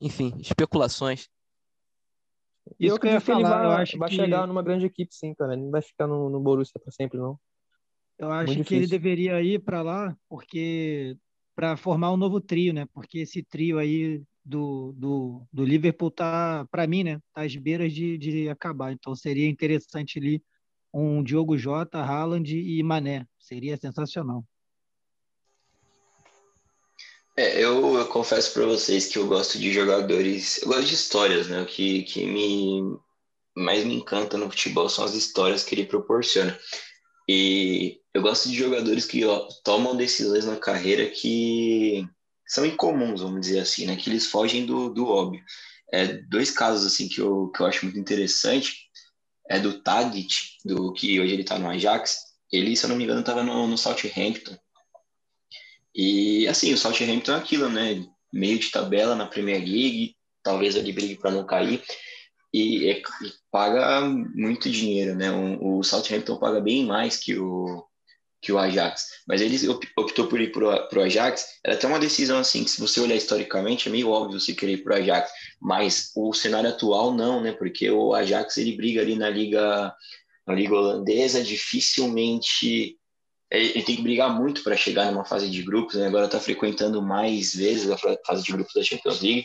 Enfim, 0.00 0.34
especulações. 0.40 1.28
E 2.78 2.86
eu 2.86 2.96
acredito 2.96 3.24
que 3.24 3.30
ele 3.30 3.42
vai, 3.42 3.64
eu 3.64 3.70
acho 3.70 3.98
vai 3.98 4.08
que... 4.08 4.16
chegar 4.16 4.46
numa 4.46 4.62
grande 4.62 4.86
equipe, 4.86 5.14
sim, 5.14 5.34
cara. 5.34 5.52
Ele 5.52 5.62
não 5.62 5.70
vai 5.70 5.82
ficar 5.82 6.06
no, 6.06 6.30
no 6.30 6.40
Borussia 6.40 6.80
para 6.80 6.90
sempre, 6.90 7.18
não. 7.18 7.38
Eu 8.18 8.30
acho 8.30 8.54
Muito 8.54 8.68
que 8.68 8.74
difícil. 8.74 8.78
ele 8.78 8.86
deveria 8.86 9.42
ir 9.42 9.58
para 9.60 9.82
lá 9.82 10.16
porque 10.28 11.16
para 11.54 11.76
formar 11.76 12.12
um 12.12 12.16
novo 12.16 12.40
trio, 12.40 12.72
né? 12.72 12.86
Porque 12.92 13.18
esse 13.18 13.42
trio 13.42 13.78
aí 13.78 14.22
do, 14.44 14.92
do, 14.96 15.46
do 15.52 15.64
Liverpool 15.64 16.10
tá, 16.10 16.66
para 16.70 16.86
mim, 16.86 17.04
né? 17.04 17.20
Tá 17.32 17.42
às 17.42 17.54
beiras 17.54 17.92
de, 17.92 18.18
de 18.18 18.48
acabar. 18.48 18.92
Então 18.92 19.14
seria 19.14 19.48
interessante 19.48 20.18
ali 20.18 20.42
um 20.94 21.24
Diogo 21.24 21.58
Jota, 21.58 21.98
Haaland 21.98 22.56
e 22.56 22.80
Mané. 22.82 23.26
Seria 23.38 23.76
sensacional. 23.76 24.44
É, 27.36 27.60
eu, 27.60 27.96
eu 27.96 28.06
confesso 28.06 28.54
para 28.54 28.64
vocês 28.64 29.06
que 29.08 29.18
eu 29.18 29.26
gosto 29.26 29.58
de 29.58 29.72
jogadores, 29.72 30.62
eu 30.62 30.68
gosto 30.68 30.84
de 30.84 30.94
histórias, 30.94 31.48
né? 31.48 31.60
O 31.62 31.66
que, 31.66 32.04
que 32.04 32.24
me 32.24 32.96
mais 33.56 33.84
me 33.84 33.94
encanta 33.94 34.38
no 34.38 34.50
futebol 34.50 34.88
são 34.88 35.04
as 35.04 35.14
histórias 35.14 35.64
que 35.64 35.74
ele 35.74 35.86
proporciona. 35.86 36.56
E 37.28 38.00
eu 38.12 38.22
gosto 38.22 38.48
de 38.48 38.54
jogadores 38.54 39.04
que 39.04 39.24
ó, 39.24 39.48
tomam 39.64 39.96
decisões 39.96 40.44
na 40.44 40.56
carreira 40.56 41.10
que 41.10 42.06
são 42.46 42.64
incomuns, 42.64 43.20
vamos 43.20 43.40
dizer 43.40 43.60
assim, 43.60 43.86
né? 43.86 43.96
Que 43.96 44.10
eles 44.10 44.26
fogem 44.26 44.64
do, 44.64 44.88
do 44.90 45.08
óbvio. 45.08 45.42
É, 45.92 46.18
dois 46.28 46.52
casos 46.52 46.86
assim 46.86 47.08
que 47.08 47.20
eu, 47.20 47.48
que 47.48 47.60
eu 47.60 47.66
acho 47.66 47.84
muito 47.84 47.98
interessante 47.98 48.83
é 49.48 49.58
do 49.58 49.80
Tadic, 49.80 50.58
do 50.64 50.92
que 50.92 51.20
hoje 51.20 51.32
ele 51.32 51.42
está 51.42 51.58
no 51.58 51.68
Ajax. 51.68 52.18
Ele, 52.52 52.76
se 52.76 52.84
eu 52.84 52.88
não 52.90 52.96
me 52.96 53.04
engano, 53.04 53.20
estava 53.20 53.42
no, 53.42 53.66
no 53.66 53.76
Southampton 53.76 54.56
e 55.94 56.48
assim, 56.48 56.72
o 56.74 56.78
Southampton 56.78 57.32
é 57.32 57.36
aquilo, 57.36 57.68
né? 57.68 58.04
Meio 58.32 58.58
de 58.58 58.70
tabela 58.70 59.14
na 59.14 59.26
Premier 59.26 59.60
League, 59.60 60.16
talvez 60.42 60.76
ali 60.76 60.92
brigue 60.92 61.16
para 61.16 61.30
não 61.30 61.46
cair. 61.46 61.82
E, 62.52 62.90
e, 62.90 63.02
paga 63.50 64.00
muito 64.34 64.68
dinheiro, 64.70 65.14
né? 65.14 65.30
O, 65.30 65.78
o 65.78 65.84
Southampton 65.84 66.36
paga 66.36 66.60
bem 66.60 66.84
mais 66.84 67.16
que 67.16 67.38
o, 67.38 67.84
que 68.44 68.52
o 68.52 68.58
Ajax. 68.58 69.06
Mas 69.26 69.40
ele 69.40 69.56
optou 69.96 70.26
por 70.26 70.40
ir 70.40 70.52
para 70.52 70.98
o 70.98 71.02
Ajax. 71.02 71.58
Era 71.64 71.74
até 71.74 71.86
uma 71.86 71.98
decisão 71.98 72.38
assim, 72.38 72.62
que 72.62 72.70
se 72.70 72.80
você 72.80 73.00
olhar 73.00 73.16
historicamente, 73.16 73.88
é 73.88 73.92
meio 73.92 74.10
óbvio 74.10 74.38
você 74.38 74.52
querer 74.52 74.74
ir 74.74 74.84
para 74.84 74.94
o 74.94 74.98
Ajax. 74.98 75.30
Mas 75.60 76.12
o 76.14 76.32
cenário 76.34 76.68
atual 76.68 77.12
não, 77.12 77.40
né? 77.40 77.52
Porque 77.52 77.90
o 77.90 78.14
Ajax 78.14 78.58
ele 78.58 78.76
briga 78.76 79.00
ali 79.00 79.16
na 79.16 79.30
liga, 79.30 79.94
na 80.46 80.54
liga 80.54 80.74
holandesa, 80.74 81.42
dificilmente 81.42 82.98
ele 83.50 83.82
tem 83.82 83.96
que 83.96 84.02
brigar 84.02 84.34
muito 84.34 84.62
para 84.62 84.76
chegar 84.76 85.12
numa 85.12 85.24
fase 85.24 85.48
de 85.48 85.62
grupos, 85.62 85.94
né? 85.94 86.06
agora 86.06 86.26
está 86.26 86.40
frequentando 86.40 87.00
mais 87.00 87.54
vezes 87.54 87.88
a 87.88 87.96
fase 88.26 88.42
de 88.42 88.50
grupos 88.50 88.74
da 88.74 88.82
Champions 88.82 89.20
League. 89.20 89.44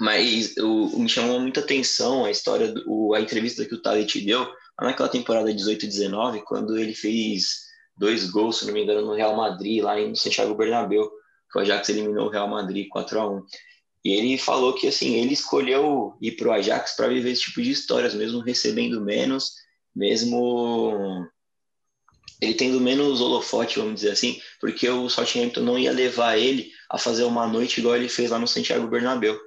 Mas 0.00 0.56
o, 0.56 0.98
me 0.98 1.08
chamou 1.08 1.38
muita 1.38 1.60
atenção 1.60 2.24
a 2.24 2.30
história, 2.30 2.72
do, 2.72 3.14
a 3.14 3.20
entrevista 3.20 3.64
que 3.64 3.74
o 3.74 3.80
Tadic 3.80 4.20
deu 4.22 4.50
naquela 4.80 5.08
temporada 5.08 5.52
18-19, 5.52 6.42
quando 6.42 6.76
ele 6.76 6.94
fez 6.94 7.63
dois 7.96 8.28
gols, 8.30 8.58
se 8.58 8.66
não 8.66 8.72
me 8.72 8.82
engano, 8.82 9.06
no 9.06 9.14
Real 9.14 9.36
Madrid, 9.36 9.82
lá 9.82 10.00
em 10.00 10.14
Santiago 10.14 10.54
Bernabéu, 10.54 11.10
que 11.50 11.58
o 11.58 11.60
Ajax 11.60 11.88
eliminou 11.88 12.26
o 12.26 12.30
Real 12.30 12.48
Madrid 12.48 12.88
4 12.88 13.20
a 13.20 13.30
1 13.30 13.42
E 14.04 14.12
ele 14.12 14.38
falou 14.38 14.74
que 14.74 14.88
assim 14.88 15.14
ele 15.14 15.34
escolheu 15.34 16.16
ir 16.20 16.32
para 16.32 16.48
o 16.48 16.52
Ajax 16.52 16.96
para 16.96 17.08
viver 17.08 17.30
esse 17.30 17.42
tipo 17.42 17.62
de 17.62 17.70
histórias, 17.70 18.14
mesmo 18.14 18.40
recebendo 18.40 19.00
menos, 19.00 19.52
mesmo 19.94 21.26
ele 22.40 22.54
tendo 22.54 22.80
menos 22.80 23.20
holofote, 23.20 23.78
vamos 23.78 23.96
dizer 23.96 24.10
assim, 24.10 24.40
porque 24.60 24.88
o 24.88 25.08
Southampton 25.08 25.60
não 25.60 25.78
ia 25.78 25.92
levar 25.92 26.36
ele 26.36 26.70
a 26.90 26.98
fazer 26.98 27.24
uma 27.24 27.46
noite 27.46 27.80
igual 27.80 27.96
ele 27.96 28.08
fez 28.08 28.30
lá 28.30 28.38
no 28.38 28.48
Santiago 28.48 28.86
Bernabéu. 28.86 29.38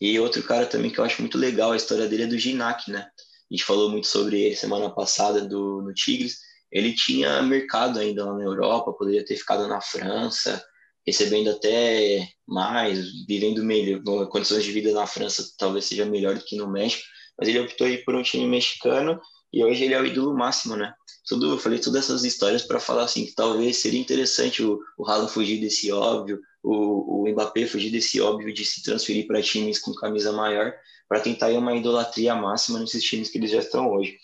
E 0.00 0.18
outro 0.18 0.42
cara 0.42 0.66
também 0.66 0.90
que 0.90 0.98
eu 0.98 1.04
acho 1.04 1.22
muito 1.22 1.38
legal, 1.38 1.72
a 1.72 1.76
história 1.76 2.08
dele 2.08 2.24
é 2.24 2.26
do 2.26 2.38
Ginac, 2.38 2.90
né? 2.90 3.00
A 3.00 3.54
gente 3.54 3.64
falou 3.64 3.90
muito 3.90 4.06
sobre 4.06 4.40
ele 4.40 4.56
semana 4.56 4.90
passada 4.90 5.40
do, 5.42 5.82
no 5.82 5.94
Tigres. 5.94 6.38
Ele 6.72 6.94
tinha 6.94 7.42
mercado 7.42 7.98
ainda 7.98 8.24
lá 8.24 8.34
na 8.34 8.44
Europa, 8.44 8.94
poderia 8.94 9.24
ter 9.24 9.36
ficado 9.36 9.68
na 9.68 9.80
França, 9.80 10.64
recebendo 11.06 11.50
até 11.50 12.26
mais, 12.46 12.98
vivendo 13.26 13.62
melhor, 13.62 14.26
condições 14.28 14.64
de 14.64 14.72
vida 14.72 14.92
na 14.92 15.06
França 15.06 15.44
talvez 15.58 15.84
seja 15.84 16.06
melhor 16.06 16.34
do 16.34 16.44
que 16.44 16.56
no 16.56 16.70
México, 16.70 17.02
mas 17.38 17.48
ele 17.48 17.60
optou 17.60 17.86
ir 17.86 18.04
por 18.04 18.14
um 18.14 18.22
time 18.22 18.46
mexicano 18.46 19.20
e 19.52 19.62
hoje 19.62 19.84
ele 19.84 19.94
é 19.94 20.00
o 20.00 20.06
ídolo 20.06 20.34
máximo, 20.34 20.76
né? 20.76 20.94
Tudo, 21.26 21.52
eu 21.52 21.58
falei 21.58 21.78
todas 21.78 22.04
essas 22.04 22.24
histórias 22.24 22.62
para 22.62 22.80
falar 22.80 23.04
assim 23.04 23.26
que 23.26 23.34
talvez 23.34 23.76
seria 23.76 24.00
interessante 24.00 24.62
o, 24.62 24.80
o 24.96 25.06
Haaland 25.08 25.30
fugir 25.30 25.60
desse 25.60 25.92
óbvio, 25.92 26.40
o, 26.62 27.22
o 27.22 27.28
Mbappé 27.28 27.66
fugir 27.66 27.90
desse 27.90 28.20
óbvio 28.20 28.52
de 28.52 28.64
se 28.64 28.82
transferir 28.82 29.26
para 29.26 29.42
times 29.42 29.78
com 29.78 29.92
camisa 29.92 30.32
maior, 30.32 30.72
para 31.08 31.20
tentar 31.20 31.50
ir 31.50 31.58
uma 31.58 31.74
idolatria 31.76 32.34
máxima 32.34 32.78
nesses 32.78 33.04
times 33.04 33.28
que 33.28 33.38
eles 33.38 33.50
já 33.50 33.58
estão 33.58 33.90
hoje. 33.90 34.16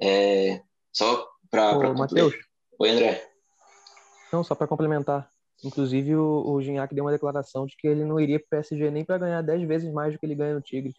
É, 0.00 0.60
só 0.92 1.29
para 1.50 1.92
Matheus. 1.94 2.34
Oi, 2.78 2.90
André. 2.90 3.26
Não, 4.32 4.44
só 4.44 4.54
para 4.54 4.66
complementar. 4.66 5.28
Inclusive, 5.64 6.16
o, 6.16 6.52
o 6.52 6.62
Gignac 6.62 6.94
deu 6.94 7.04
uma 7.04 7.10
declaração 7.10 7.66
de 7.66 7.76
que 7.76 7.86
ele 7.86 8.04
não 8.04 8.18
iria 8.18 8.38
para 8.38 8.46
o 8.46 8.50
PSG 8.50 8.90
nem 8.90 9.04
para 9.04 9.18
ganhar 9.18 9.42
10 9.42 9.68
vezes 9.68 9.92
mais 9.92 10.12
do 10.12 10.18
que 10.18 10.24
ele 10.24 10.34
ganha 10.34 10.54
no 10.54 10.62
Tigres. 10.62 10.94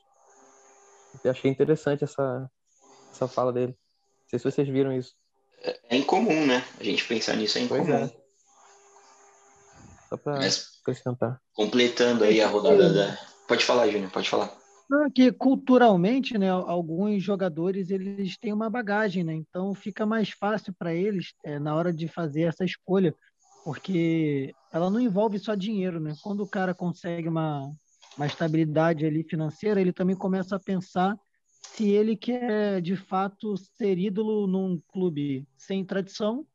Eu 1.23 1.31
achei 1.31 1.49
interessante 1.49 2.03
essa, 2.03 2.49
essa 3.11 3.27
fala 3.27 3.51
dele. 3.51 3.71
Não 3.73 4.29
sei 4.29 4.39
se 4.39 4.45
vocês 4.45 4.67
viram 4.67 4.93
isso. 4.93 5.15
É, 5.63 5.79
é 5.89 5.97
incomum, 5.97 6.45
né? 6.45 6.63
A 6.79 6.83
gente 6.83 7.07
pensar 7.07 7.35
nisso 7.35 7.57
é 7.57 7.61
incomum. 7.61 7.91
É. 7.93 8.11
Só 10.09 10.17
para 10.17 10.39
acrescentar. 10.81 11.41
Completando 11.53 12.23
aí 12.23 12.41
a 12.41 12.47
rodada 12.47 12.93
da. 12.93 13.17
Pode 13.47 13.65
falar, 13.65 13.87
Júnior, 13.87 14.11
pode 14.11 14.29
falar. 14.29 14.60
Não, 14.91 15.09
que 15.09 15.31
culturalmente, 15.31 16.37
né, 16.37 16.49
alguns 16.49 17.23
jogadores 17.23 17.89
eles 17.89 18.37
têm 18.37 18.51
uma 18.51 18.69
bagagem, 18.69 19.23
né? 19.23 19.33
Então 19.33 19.73
fica 19.73 20.05
mais 20.05 20.31
fácil 20.31 20.73
para 20.77 20.93
eles 20.93 21.33
é, 21.45 21.57
na 21.57 21.73
hora 21.73 21.93
de 21.93 22.09
fazer 22.09 22.41
essa 22.41 22.65
escolha, 22.65 23.15
porque 23.63 24.53
ela 24.69 24.89
não 24.89 24.99
envolve 24.99 25.39
só 25.39 25.55
dinheiro, 25.55 25.97
né? 26.01 26.13
Quando 26.21 26.41
o 26.41 26.47
cara 26.47 26.75
consegue 26.75 27.29
uma, 27.29 27.71
uma 28.17 28.25
estabilidade 28.25 29.05
ali 29.05 29.23
financeira, 29.23 29.79
ele 29.79 29.93
também 29.93 30.13
começa 30.17 30.57
a 30.57 30.59
pensar 30.59 31.17
se 31.61 31.87
ele 31.89 32.17
quer 32.17 32.81
de 32.81 32.97
fato 32.97 33.55
ser 33.55 33.97
ídolo 33.97 34.45
num 34.45 34.77
clube 34.91 35.47
sem 35.55 35.85
tradição 35.85 36.45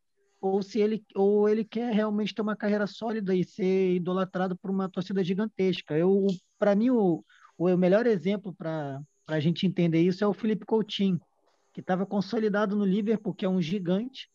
ou 0.43 0.63
se 0.63 0.79
ele 0.79 1.03
ou 1.15 1.49
ele 1.49 1.65
quer 1.65 1.91
realmente 1.95 2.35
ter 2.35 2.43
uma 2.43 2.55
carreira 2.57 2.87
sólida 2.87 3.35
e 3.35 3.43
ser 3.43 3.95
idolatrado 3.95 4.55
por 4.59 4.71
uma 4.71 4.91
torcida 4.91 5.25
gigantesca. 5.25 5.97
Eu, 5.97 6.27
para 6.59 6.75
mim, 6.75 6.91
o, 6.91 7.25
o 7.59 7.77
melhor 7.77 8.07
exemplo 8.07 8.55
para 8.55 9.01
a 9.27 9.41
gente 9.41 9.67
entender 9.67 10.01
isso 10.01 10.23
é 10.23 10.27
o 10.27 10.35
Felipe 10.35 10.67
Coutinho, 10.67 11.21
que 11.73 11.81
estava 11.81 12.07
consolidado 12.07 12.77
no 12.77 12.85
Liverpool, 12.85 13.35
que 13.35 13.45
é 13.45 13.49
um 13.49 13.61
gigante. 13.61 14.29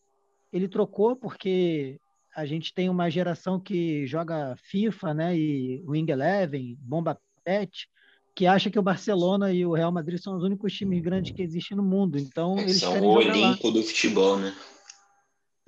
Ele 0.51 0.67
trocou 0.67 1.15
porque 1.15 1.99
a 2.35 2.45
gente 2.45 2.73
tem 2.73 2.89
uma 2.89 3.09
geração 3.09 3.59
que 3.59 4.05
joga 4.07 4.55
FIFA, 4.63 5.13
né, 5.13 5.37
e 5.37 5.83
Wing 5.85 6.11
Eleven, 6.11 6.77
Bomba 6.79 7.19
Pet, 7.43 7.87
que 8.33 8.47
acha 8.47 8.69
que 8.69 8.79
o 8.79 8.83
Barcelona 8.83 9.51
e 9.51 9.65
o 9.65 9.73
Real 9.73 9.91
Madrid 9.91 10.19
são 10.19 10.35
os 10.35 10.43
únicos 10.43 10.73
times 10.73 11.01
grandes 11.01 11.31
que 11.31 11.41
existem 11.41 11.75
no 11.75 11.83
mundo. 11.83 12.17
Então, 12.17 12.57
é, 12.57 12.61
eles 12.61 12.79
são 12.79 12.99
o 13.01 13.05
Olimpo 13.05 13.67
lá. 13.67 13.73
do 13.73 13.83
futebol, 13.83 14.39
né? 14.39 14.55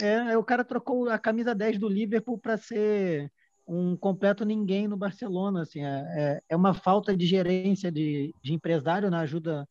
É, 0.01 0.37
o 0.37 0.43
cara 0.43 0.63
trocou 0.63 1.09
a 1.09 1.19
camisa 1.19 1.53
10 1.53 1.77
do 1.77 1.87
Liverpool 1.87 2.37
para 2.37 2.57
ser 2.57 3.31
um 3.67 3.95
completo 3.95 4.45
ninguém 4.45 4.87
no 4.87 4.97
Barcelona. 4.97 5.61
Assim, 5.61 5.83
é, 5.83 6.05
é, 6.15 6.41
é 6.49 6.55
uma 6.55 6.73
falta 6.73 7.15
de 7.15 7.25
gerência 7.25 7.91
de, 7.91 8.33
de 8.41 8.53
empresário 8.53 9.09
na 9.09 9.19
ajuda 9.19 9.67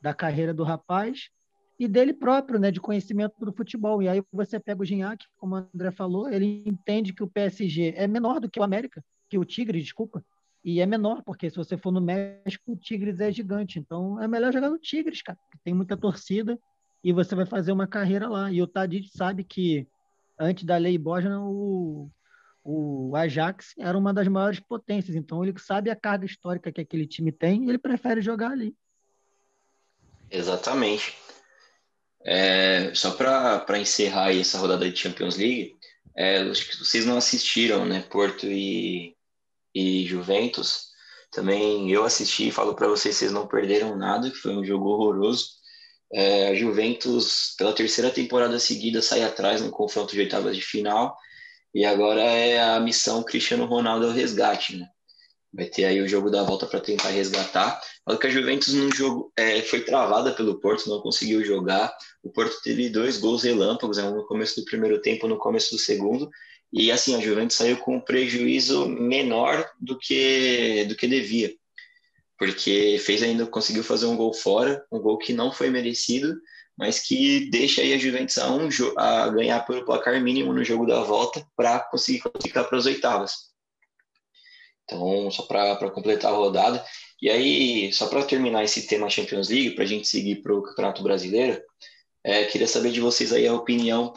da 0.00 0.14
carreira 0.14 0.54
do 0.54 0.64
rapaz 0.64 1.30
e 1.78 1.86
dele 1.86 2.14
próprio, 2.14 2.58
né, 2.58 2.70
de 2.70 2.80
conhecimento 2.80 3.34
do 3.44 3.52
futebol. 3.52 4.02
E 4.02 4.08
aí 4.08 4.22
você 4.32 4.58
pega 4.58 4.82
o 4.82 4.84
Gignac, 4.84 5.24
como 5.36 5.54
o 5.54 5.58
André 5.58 5.90
falou, 5.90 6.28
ele 6.28 6.62
entende 6.66 7.12
que 7.12 7.22
o 7.22 7.28
PSG 7.28 7.94
é 7.96 8.06
menor 8.06 8.40
do 8.40 8.50
que 8.50 8.58
o 8.58 8.62
América, 8.62 9.04
que 9.28 9.38
o 9.38 9.44
Tigre, 9.44 9.80
desculpa, 9.80 10.24
e 10.64 10.80
é 10.80 10.86
menor, 10.86 11.22
porque 11.22 11.48
se 11.48 11.56
você 11.56 11.76
for 11.76 11.92
no 11.92 12.00
México, 12.00 12.72
o 12.72 12.76
Tigres 12.76 13.20
é 13.20 13.30
gigante. 13.30 13.78
Então 13.78 14.20
é 14.20 14.26
melhor 14.26 14.52
jogar 14.52 14.70
no 14.70 14.78
Tigres, 14.78 15.22
cara, 15.22 15.38
tem 15.62 15.74
muita 15.74 15.96
torcida 15.96 16.58
e 17.04 17.12
você 17.12 17.34
vai 17.36 17.46
fazer 17.46 17.70
uma 17.70 17.86
carreira 17.86 18.28
lá. 18.28 18.50
E 18.50 18.60
o 18.60 18.66
Tadic 18.66 19.08
sabe 19.16 19.44
que 19.44 19.86
antes 20.38 20.64
da 20.64 20.76
lei 20.76 20.98
Borja, 20.98 21.38
o, 21.38 22.10
o 22.68 23.14
Ajax 23.14 23.74
era 23.78 23.96
uma 23.96 24.12
das 24.12 24.26
maiores 24.26 24.58
potências. 24.58 25.14
Então 25.14 25.44
ele 25.44 25.56
sabe 25.56 25.88
a 25.88 25.94
carga 25.94 26.26
histórica 26.26 26.72
que 26.72 26.80
aquele 26.80 27.06
time 27.06 27.30
tem 27.30 27.64
e 27.64 27.68
ele 27.68 27.78
prefere 27.78 28.20
jogar 28.20 28.50
ali. 28.50 28.74
Exatamente. 30.28 31.16
É, 32.24 32.92
só 32.92 33.12
para 33.12 33.78
encerrar 33.78 34.34
essa 34.34 34.58
rodada 34.58 34.90
de 34.90 34.98
Champions 34.98 35.36
League, 35.36 35.76
é, 36.16 36.38
acho 36.38 36.68
que 36.68 36.76
vocês 36.76 37.06
não 37.06 37.16
assistiram, 37.16 37.84
né? 37.84 38.04
Porto 38.10 38.46
e, 38.46 39.16
e 39.72 40.04
Juventus. 40.04 40.88
Também 41.30 41.92
eu 41.92 42.04
assisti 42.04 42.48
e 42.48 42.52
falo 42.52 42.74
para 42.74 42.88
vocês, 42.88 43.14
vocês 43.14 43.30
não 43.30 43.46
perderam 43.46 43.96
nada, 43.96 44.28
que 44.28 44.38
foi 44.38 44.56
um 44.56 44.64
jogo 44.64 44.88
horroroso. 44.88 45.50
É, 46.12 46.48
a 46.48 46.54
Juventus, 46.54 47.54
pela 47.56 47.72
terceira 47.72 48.10
temporada 48.10 48.58
seguida, 48.58 49.00
sai 49.00 49.22
atrás 49.22 49.60
no 49.60 49.70
confronto 49.70 50.12
de 50.12 50.20
oitavas 50.20 50.56
de 50.56 50.62
final. 50.62 51.16
E 51.74 51.84
agora 51.84 52.22
é 52.22 52.60
a 52.60 52.80
missão 52.80 53.22
Cristiano 53.22 53.66
Ronaldo 53.66 54.06
ao 54.06 54.12
resgate, 54.12 54.76
né? 54.76 54.86
Vai 55.52 55.66
ter 55.66 55.84
aí 55.84 56.00
o 56.02 56.08
jogo 56.08 56.30
da 56.30 56.42
volta 56.42 56.66
para 56.66 56.80
tentar 56.80 57.08
resgatar. 57.08 57.80
Falo 58.04 58.18
que 58.18 58.26
a 58.26 58.30
Juventus 58.30 58.74
no 58.74 58.94
jogo 58.94 59.32
é, 59.36 59.62
foi 59.62 59.80
travada 59.80 60.32
pelo 60.32 60.60
Porto, 60.60 60.88
não 60.88 61.00
conseguiu 61.00 61.44
jogar. 61.44 61.96
O 62.22 62.30
Porto 62.30 62.60
teve 62.62 62.90
dois 62.90 63.18
gols 63.18 63.42
relâmpagos, 63.42 63.96
né, 63.96 64.08
no 64.10 64.26
começo 64.26 64.60
do 64.60 64.66
primeiro 64.66 65.00
tempo, 65.00 65.26
no 65.26 65.38
começo 65.38 65.74
do 65.74 65.78
segundo. 65.78 66.28
E 66.72 66.90
assim, 66.90 67.14
a 67.14 67.20
Juventus 67.20 67.56
saiu 67.56 67.78
com 67.78 67.96
um 67.96 68.00
prejuízo 68.00 68.86
menor 68.86 69.66
do 69.80 69.98
que 69.98 70.84
do 70.88 70.94
que 70.94 71.06
devia. 71.06 71.54
Porque 72.38 72.98
fez 73.00 73.22
ainda 73.22 73.46
conseguiu 73.46 73.82
fazer 73.82 74.06
um 74.06 74.16
gol 74.16 74.34
fora, 74.34 74.84
um 74.92 75.00
gol 75.00 75.16
que 75.16 75.32
não 75.32 75.50
foi 75.50 75.70
merecido, 75.70 76.36
mas 76.76 76.98
que 77.00 77.48
deixa 77.50 77.80
aí 77.80 77.94
a 77.94 77.98
Juventus 77.98 78.36
a, 78.38 78.50
um, 78.50 78.68
a 78.98 79.28
ganhar 79.30 79.60
pelo 79.66 79.84
placar 79.84 80.20
mínimo 80.20 80.52
no 80.52 80.62
jogo 80.62 80.86
da 80.86 81.00
volta 81.02 81.46
para 81.56 81.80
conseguir 81.80 82.20
classificar 82.20 82.68
para 82.68 82.78
as 82.78 82.86
oitavas. 82.86 83.46
Então, 84.84 85.30
só 85.30 85.42
para 85.42 85.90
completar 85.90 86.32
a 86.32 86.36
rodada. 86.36 86.84
E 87.20 87.30
aí, 87.30 87.92
só 87.92 88.06
para 88.08 88.24
terminar 88.24 88.62
esse 88.62 88.86
tema 88.86 89.08
Champions 89.08 89.48
League, 89.48 89.70
para 89.70 89.84
a 89.84 89.86
gente 89.86 90.06
seguir 90.06 90.42
para 90.42 90.54
o 90.54 90.62
Campeonato 90.62 91.02
Brasileiro, 91.02 91.60
é, 92.22 92.44
queria 92.44 92.68
saber 92.68 92.92
de 92.92 93.00
vocês 93.00 93.32
aí 93.32 93.46
a 93.46 93.54
opinião 93.54 94.12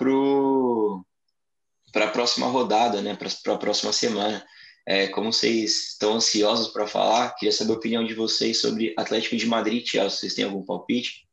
para 1.91 2.05
a 2.05 2.11
próxima 2.11 2.47
rodada, 2.47 3.01
né? 3.01 3.15
Para 3.15 3.53
a 3.53 3.57
próxima 3.57 3.93
semana. 3.93 4.45
É, 4.85 5.07
como 5.07 5.31
vocês 5.31 5.91
estão 5.91 6.15
ansiosos 6.15 6.69
para 6.69 6.87
falar, 6.87 7.35
queria 7.35 7.51
saber 7.51 7.73
a 7.73 7.75
opinião 7.75 8.03
de 8.05 8.13
vocês 8.13 8.59
sobre 8.59 8.93
Atlético 8.97 9.37
de 9.37 9.45
Madrid 9.45 9.85
Chelsea. 9.87 10.19
Vocês 10.19 10.33
têm 10.33 10.45
algum 10.45 10.65
palpite? 10.65 11.28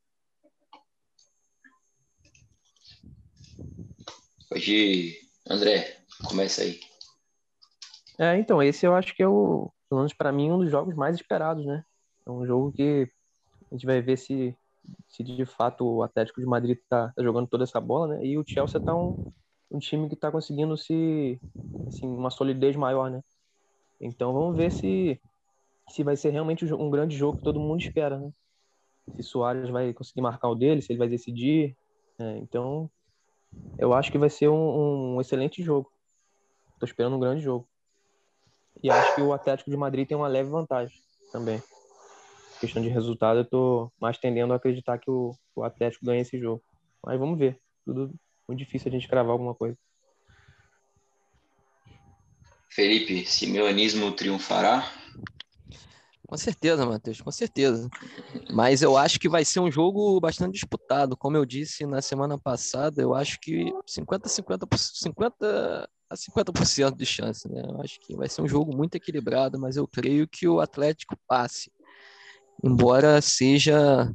Pode, 4.56 5.20
André, 5.50 5.98
começa 6.26 6.62
aí. 6.62 6.80
É, 8.18 8.38
então, 8.38 8.62
esse 8.62 8.86
eu 8.86 8.94
acho 8.94 9.14
que 9.14 9.22
é 9.22 9.28
o, 9.28 9.70
pelo 9.86 10.00
menos 10.00 10.14
para 10.14 10.32
mim, 10.32 10.50
um 10.50 10.60
dos 10.60 10.70
jogos 10.70 10.94
mais 10.94 11.14
esperados, 11.14 11.66
né? 11.66 11.84
É 12.24 12.30
um 12.30 12.46
jogo 12.46 12.72
que 12.72 13.06
a 13.70 13.74
gente 13.74 13.84
vai 13.84 14.00
ver 14.00 14.16
se, 14.16 14.56
se 15.10 15.22
de 15.22 15.44
fato 15.44 15.84
o 15.84 16.02
Atlético 16.02 16.40
de 16.40 16.46
Madrid 16.46 16.78
tá, 16.88 17.12
tá 17.14 17.22
jogando 17.22 17.46
toda 17.46 17.64
essa 17.64 17.78
bola, 17.78 18.16
né? 18.16 18.24
E 18.24 18.38
o 18.38 18.44
Chelsea 18.46 18.80
tá 18.80 18.96
um, 18.96 19.30
um 19.70 19.78
time 19.78 20.08
que 20.08 20.16
tá 20.16 20.32
conseguindo 20.32 20.74
se, 20.74 21.38
assim, 21.86 22.06
uma 22.06 22.30
solidez 22.30 22.74
maior, 22.76 23.10
né? 23.10 23.20
Então 24.00 24.32
vamos 24.32 24.56
ver 24.56 24.72
se, 24.72 25.20
se 25.90 26.02
vai 26.02 26.16
ser 26.16 26.30
realmente 26.30 26.64
um 26.72 26.88
grande 26.88 27.14
jogo 27.14 27.36
que 27.36 27.44
todo 27.44 27.60
mundo 27.60 27.82
espera, 27.82 28.18
né? 28.18 28.32
Se 29.16 29.22
Soares 29.22 29.68
vai 29.68 29.92
conseguir 29.92 30.22
marcar 30.22 30.48
o 30.48 30.54
dele, 30.54 30.80
se 30.80 30.92
ele 30.92 30.98
vai 30.98 31.10
decidir. 31.10 31.76
Né? 32.18 32.38
Então, 32.38 32.90
eu 33.78 33.92
acho 33.92 34.10
que 34.10 34.18
vai 34.18 34.30
ser 34.30 34.48
um, 34.48 35.16
um 35.16 35.20
excelente 35.20 35.62
jogo. 35.62 35.90
Tô 36.78 36.86
esperando 36.86 37.16
um 37.16 37.20
grande 37.20 37.42
jogo. 37.42 37.68
E 38.82 38.90
acho 38.90 39.14
que 39.14 39.22
o 39.22 39.32
Atlético 39.32 39.70
de 39.70 39.76
Madrid 39.76 40.06
tem 40.06 40.16
uma 40.16 40.28
leve 40.28 40.50
vantagem 40.50 40.96
também. 41.32 41.62
Questão 42.60 42.82
de 42.82 42.88
resultado, 42.88 43.40
eu 43.40 43.44
tô 43.44 43.92
mais 44.00 44.18
tendendo 44.18 44.52
a 44.52 44.56
acreditar 44.56 44.98
que 44.98 45.10
o, 45.10 45.36
o 45.54 45.62
Atlético 45.62 46.04
ganha 46.04 46.22
esse 46.22 46.38
jogo. 46.38 46.62
Mas 47.04 47.18
vamos 47.18 47.38
ver. 47.38 47.58
Tudo 47.84 48.14
muito 48.48 48.58
difícil 48.58 48.88
a 48.88 48.92
gente 48.92 49.08
cravar 49.08 49.32
alguma 49.32 49.54
coisa. 49.54 49.76
Felipe, 52.68 53.24
simeonismo 53.24 54.12
triunfará? 54.12 54.84
Com 56.36 56.42
certeza, 56.42 56.84
Matheus, 56.84 57.20
com 57.22 57.30
certeza. 57.30 57.88
Mas 58.52 58.82
eu 58.82 58.94
acho 58.94 59.18
que 59.18 59.26
vai 59.26 59.42
ser 59.42 59.58
um 59.58 59.70
jogo 59.70 60.20
bastante 60.20 60.52
disputado. 60.52 61.16
Como 61.16 61.34
eu 61.34 61.46
disse 61.46 61.86
na 61.86 62.02
semana 62.02 62.36
passada, 62.38 63.00
eu 63.00 63.14
acho 63.14 63.40
que 63.40 63.72
50 63.86 64.28
50 64.28 64.66
50 64.76 65.88
a 66.10 66.14
50% 66.14 66.94
de 66.94 67.06
chance, 67.06 67.50
né? 67.50 67.62
Eu 67.66 67.80
acho 67.80 67.98
que 68.00 68.14
vai 68.14 68.28
ser 68.28 68.42
um 68.42 68.46
jogo 68.46 68.76
muito 68.76 68.96
equilibrado, 68.96 69.58
mas 69.58 69.78
eu 69.78 69.88
creio 69.88 70.28
que 70.28 70.46
o 70.46 70.60
Atlético 70.60 71.16
passe. 71.26 71.72
Embora 72.62 73.22
seja 73.22 74.12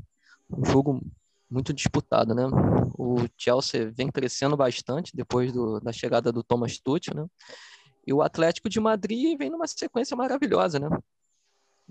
um 0.56 0.64
jogo 0.64 1.02
muito 1.50 1.74
disputado, 1.74 2.36
né? 2.36 2.44
O 3.00 3.16
Chelsea 3.36 3.92
vem 3.92 4.12
crescendo 4.12 4.56
bastante 4.56 5.12
depois 5.16 5.52
do, 5.52 5.80
da 5.80 5.92
chegada 5.92 6.32
do 6.32 6.44
Thomas 6.44 6.78
Tuchel, 6.78 7.16
né? 7.16 7.26
E 8.06 8.14
o 8.14 8.22
Atlético 8.22 8.70
de 8.70 8.80
Madrid 8.80 9.36
vem 9.40 9.50
numa 9.50 9.66
sequência 9.66 10.16
maravilhosa, 10.16 10.78
né? 10.78 10.88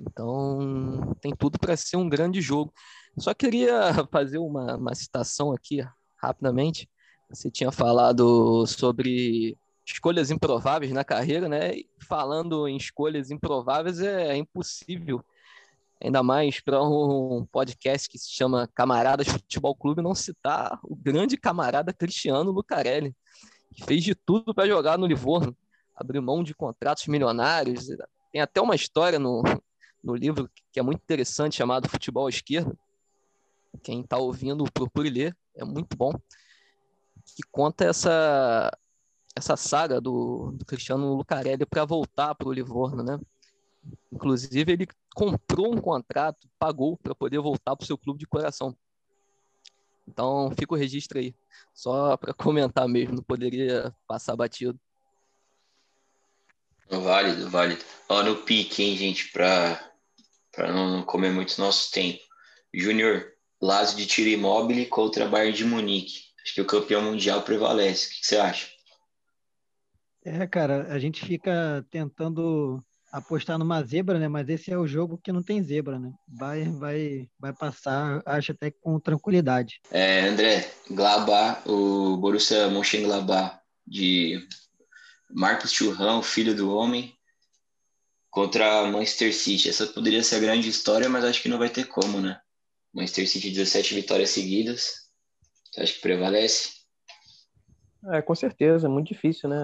Então, 0.06 1.14
tem 1.20 1.34
tudo 1.34 1.58
para 1.58 1.76
ser 1.76 1.96
um 1.96 2.08
grande 2.08 2.40
jogo. 2.40 2.72
Só 3.18 3.34
queria 3.34 3.92
fazer 4.10 4.38
uma, 4.38 4.76
uma 4.76 4.94
citação 4.94 5.52
aqui, 5.52 5.86
rapidamente. 6.16 6.88
Você 7.28 7.50
tinha 7.50 7.70
falado 7.70 8.66
sobre 8.66 9.56
escolhas 9.84 10.30
improváveis 10.30 10.92
na 10.92 11.04
carreira, 11.04 11.48
né? 11.48 11.74
E 11.74 11.88
falando 12.00 12.66
em 12.66 12.76
escolhas 12.76 13.30
improváveis, 13.30 14.00
é, 14.00 14.28
é 14.28 14.36
impossível, 14.36 15.24
ainda 16.02 16.22
mais 16.22 16.60
para 16.60 16.82
um 16.82 17.46
podcast 17.50 18.08
que 18.08 18.18
se 18.18 18.30
chama 18.30 18.68
Camaradas 18.74 19.28
Futebol 19.28 19.74
Clube, 19.74 20.02
não 20.02 20.14
citar 20.14 20.78
o 20.82 20.96
grande 20.96 21.36
camarada 21.36 21.92
Cristiano 21.92 22.50
Lucarelli, 22.50 23.14
que 23.72 23.84
fez 23.84 24.02
de 24.02 24.14
tudo 24.14 24.54
para 24.54 24.68
jogar 24.68 24.98
no 24.98 25.06
Livorno, 25.06 25.56
abriu 25.94 26.22
mão 26.22 26.42
de 26.42 26.54
contratos 26.54 27.06
milionários. 27.06 27.88
Tem 28.32 28.40
até 28.40 28.60
uma 28.60 28.74
história 28.74 29.18
no, 29.18 29.42
no 30.02 30.14
livro 30.14 30.50
que 30.72 30.80
é 30.80 30.82
muito 30.82 31.00
interessante, 31.00 31.56
chamado 31.56 31.88
Futebol 31.88 32.26
à 32.26 32.30
Esquerda. 32.30 32.76
Quem 33.82 34.00
está 34.00 34.16
ouvindo, 34.16 34.64
procure 34.72 35.10
ler, 35.10 35.36
é 35.54 35.64
muito 35.64 35.96
bom. 35.96 36.12
Que 37.24 37.42
conta 37.50 37.84
essa, 37.84 38.70
essa 39.36 39.56
saga 39.56 40.00
do, 40.00 40.52
do 40.52 40.64
Cristiano 40.64 41.14
Lucarelli 41.14 41.64
para 41.64 41.84
voltar 41.84 42.34
para 42.34 42.48
o 42.48 42.52
Livorno, 42.52 43.02
né? 43.02 43.18
Inclusive, 44.12 44.72
ele 44.72 44.88
comprou 45.14 45.72
um 45.72 45.80
contrato, 45.80 46.48
pagou 46.58 46.96
para 46.96 47.14
poder 47.14 47.38
voltar 47.38 47.76
para 47.76 47.84
o 47.84 47.86
seu 47.86 47.96
clube 47.96 48.18
de 48.18 48.26
coração. 48.26 48.76
Então, 50.06 50.50
fica 50.58 50.74
o 50.74 50.76
registro 50.76 51.18
aí. 51.18 51.34
Só 51.72 52.16
para 52.16 52.34
comentar 52.34 52.88
mesmo, 52.88 53.16
não 53.16 53.22
poderia 53.22 53.94
passar 54.06 54.36
batido. 54.36 54.78
Válido, 56.90 57.48
válido. 57.48 57.84
Ó, 58.08 58.22
no 58.22 58.36
pique, 58.42 58.82
hein, 58.82 58.96
gente, 58.96 59.30
para 59.30 59.89
não 60.68 61.02
comer 61.02 61.30
muito 61.30 61.60
nosso 61.60 61.90
tempo. 61.90 62.20
Júnior, 62.72 63.32
Lazio 63.60 63.96
de 63.96 64.06
tiro 64.06 64.28
imóvel 64.28 64.86
contra 64.88 65.28
Bayern 65.28 65.56
de 65.56 65.64
Munique. 65.64 66.30
Acho 66.42 66.54
que 66.54 66.60
o 66.60 66.66
campeão 66.66 67.02
mundial 67.02 67.42
prevalece. 67.42 68.06
O 68.06 68.10
que 68.10 68.26
você 68.26 68.36
acha? 68.36 68.68
É, 70.24 70.46
cara, 70.46 70.86
a 70.92 70.98
gente 70.98 71.24
fica 71.24 71.84
tentando 71.90 72.82
apostar 73.12 73.58
numa 73.58 73.82
zebra, 73.82 74.18
né? 74.18 74.28
Mas 74.28 74.48
esse 74.48 74.72
é 74.72 74.78
o 74.78 74.86
jogo 74.86 75.18
que 75.22 75.32
não 75.32 75.42
tem 75.42 75.62
zebra, 75.62 75.98
né? 75.98 76.12
Vai, 76.28 76.64
vai, 76.64 77.28
vai 77.38 77.52
passar, 77.52 78.22
acho 78.24 78.52
até 78.52 78.70
com 78.70 79.00
tranquilidade. 79.00 79.80
É, 79.90 80.28
André, 80.28 80.70
Glabá, 80.90 81.62
o 81.66 82.16
Borussia 82.16 82.68
Mönchengladbach 82.68 83.58
de 83.86 84.46
Marcos 85.30 85.72
Churrão, 85.72 86.22
filho 86.22 86.54
do 86.54 86.74
homem, 86.74 87.14
contra 88.30 88.86
Manchester 88.86 89.34
City. 89.34 89.68
Essa 89.68 89.86
poderia 89.86 90.22
ser 90.22 90.36
a 90.36 90.40
grande 90.40 90.68
história, 90.68 91.08
mas 91.08 91.24
acho 91.24 91.42
que 91.42 91.48
não 91.48 91.58
vai 91.58 91.68
ter 91.68 91.86
como, 91.86 92.20
né? 92.20 92.40
Manchester 92.94 93.28
City 93.28 93.50
17 93.50 93.94
vitórias 93.94 94.30
seguidas. 94.30 95.10
Você 95.70 95.82
acha 95.82 95.92
que 95.94 96.00
prevalece? 96.00 96.80
É, 98.12 98.22
com 98.22 98.34
certeza, 98.34 98.86
é 98.86 98.90
muito 98.90 99.08
difícil, 99.08 99.48
né? 99.48 99.58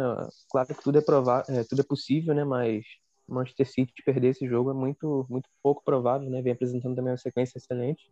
Claro 0.50 0.68
que 0.68 0.82
tudo 0.82 0.98
é 0.98 1.00
provável, 1.00 1.54
é, 1.54 1.64
tudo 1.64 1.80
é 1.80 1.84
possível, 1.84 2.34
né? 2.34 2.44
Mas 2.44 2.84
Manchester 3.26 3.66
City 3.66 4.02
perder 4.04 4.28
esse 4.28 4.46
jogo 4.46 4.70
é 4.70 4.74
muito, 4.74 5.26
muito 5.28 5.48
pouco 5.62 5.82
provável, 5.82 6.28
né? 6.28 6.42
Vem 6.42 6.52
apresentando 6.52 6.94
também 6.94 7.12
uma 7.12 7.18
sequência 7.18 7.58
excelente. 7.58 8.10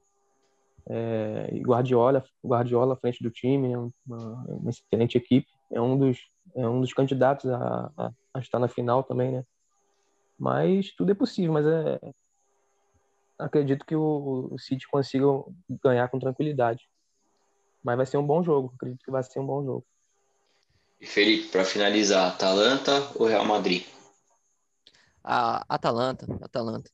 É, 0.86 1.48
e 1.52 1.60
Guardiola, 1.60 2.22
Guardiola 2.44 2.94
à 2.94 2.96
frente 2.96 3.22
do 3.22 3.30
time, 3.30 3.68
né? 3.68 3.76
uma, 3.78 4.44
uma, 4.46 4.70
excelente 4.70 5.16
equipe, 5.16 5.46
é 5.72 5.80
um 5.80 5.96
dos, 5.98 6.18
é 6.54 6.68
um 6.68 6.80
dos 6.80 6.92
candidatos 6.92 7.50
a, 7.50 7.90
a, 7.96 8.10
a, 8.34 8.38
estar 8.38 8.58
na 8.58 8.68
final 8.68 9.02
também, 9.02 9.32
né? 9.32 9.44
Mas 10.38 10.92
tudo 10.94 11.12
é 11.12 11.14
possível, 11.14 11.52
mas 11.52 11.66
é 11.66 12.00
acredito 13.38 13.84
que 13.84 13.96
o, 13.96 14.48
o 14.52 14.58
City 14.58 14.86
consiga 14.88 15.26
ganhar 15.82 16.08
com 16.08 16.18
tranquilidade. 16.18 16.88
Mas 17.82 17.96
vai 17.96 18.06
ser 18.06 18.16
um 18.16 18.26
bom 18.26 18.42
jogo, 18.42 18.72
acredito 18.74 19.04
que 19.04 19.10
vai 19.10 19.22
ser 19.22 19.40
um 19.40 19.46
bom 19.46 19.64
jogo. 19.64 19.86
E 21.00 21.06
Felipe, 21.06 21.48
para 21.48 21.64
finalizar, 21.64 22.32
Atalanta 22.32 22.92
ou 23.16 23.26
Real 23.26 23.44
Madrid? 23.44 23.84
A 25.22 25.64
Atalanta, 25.68 26.26
Atalanta. 26.40 26.90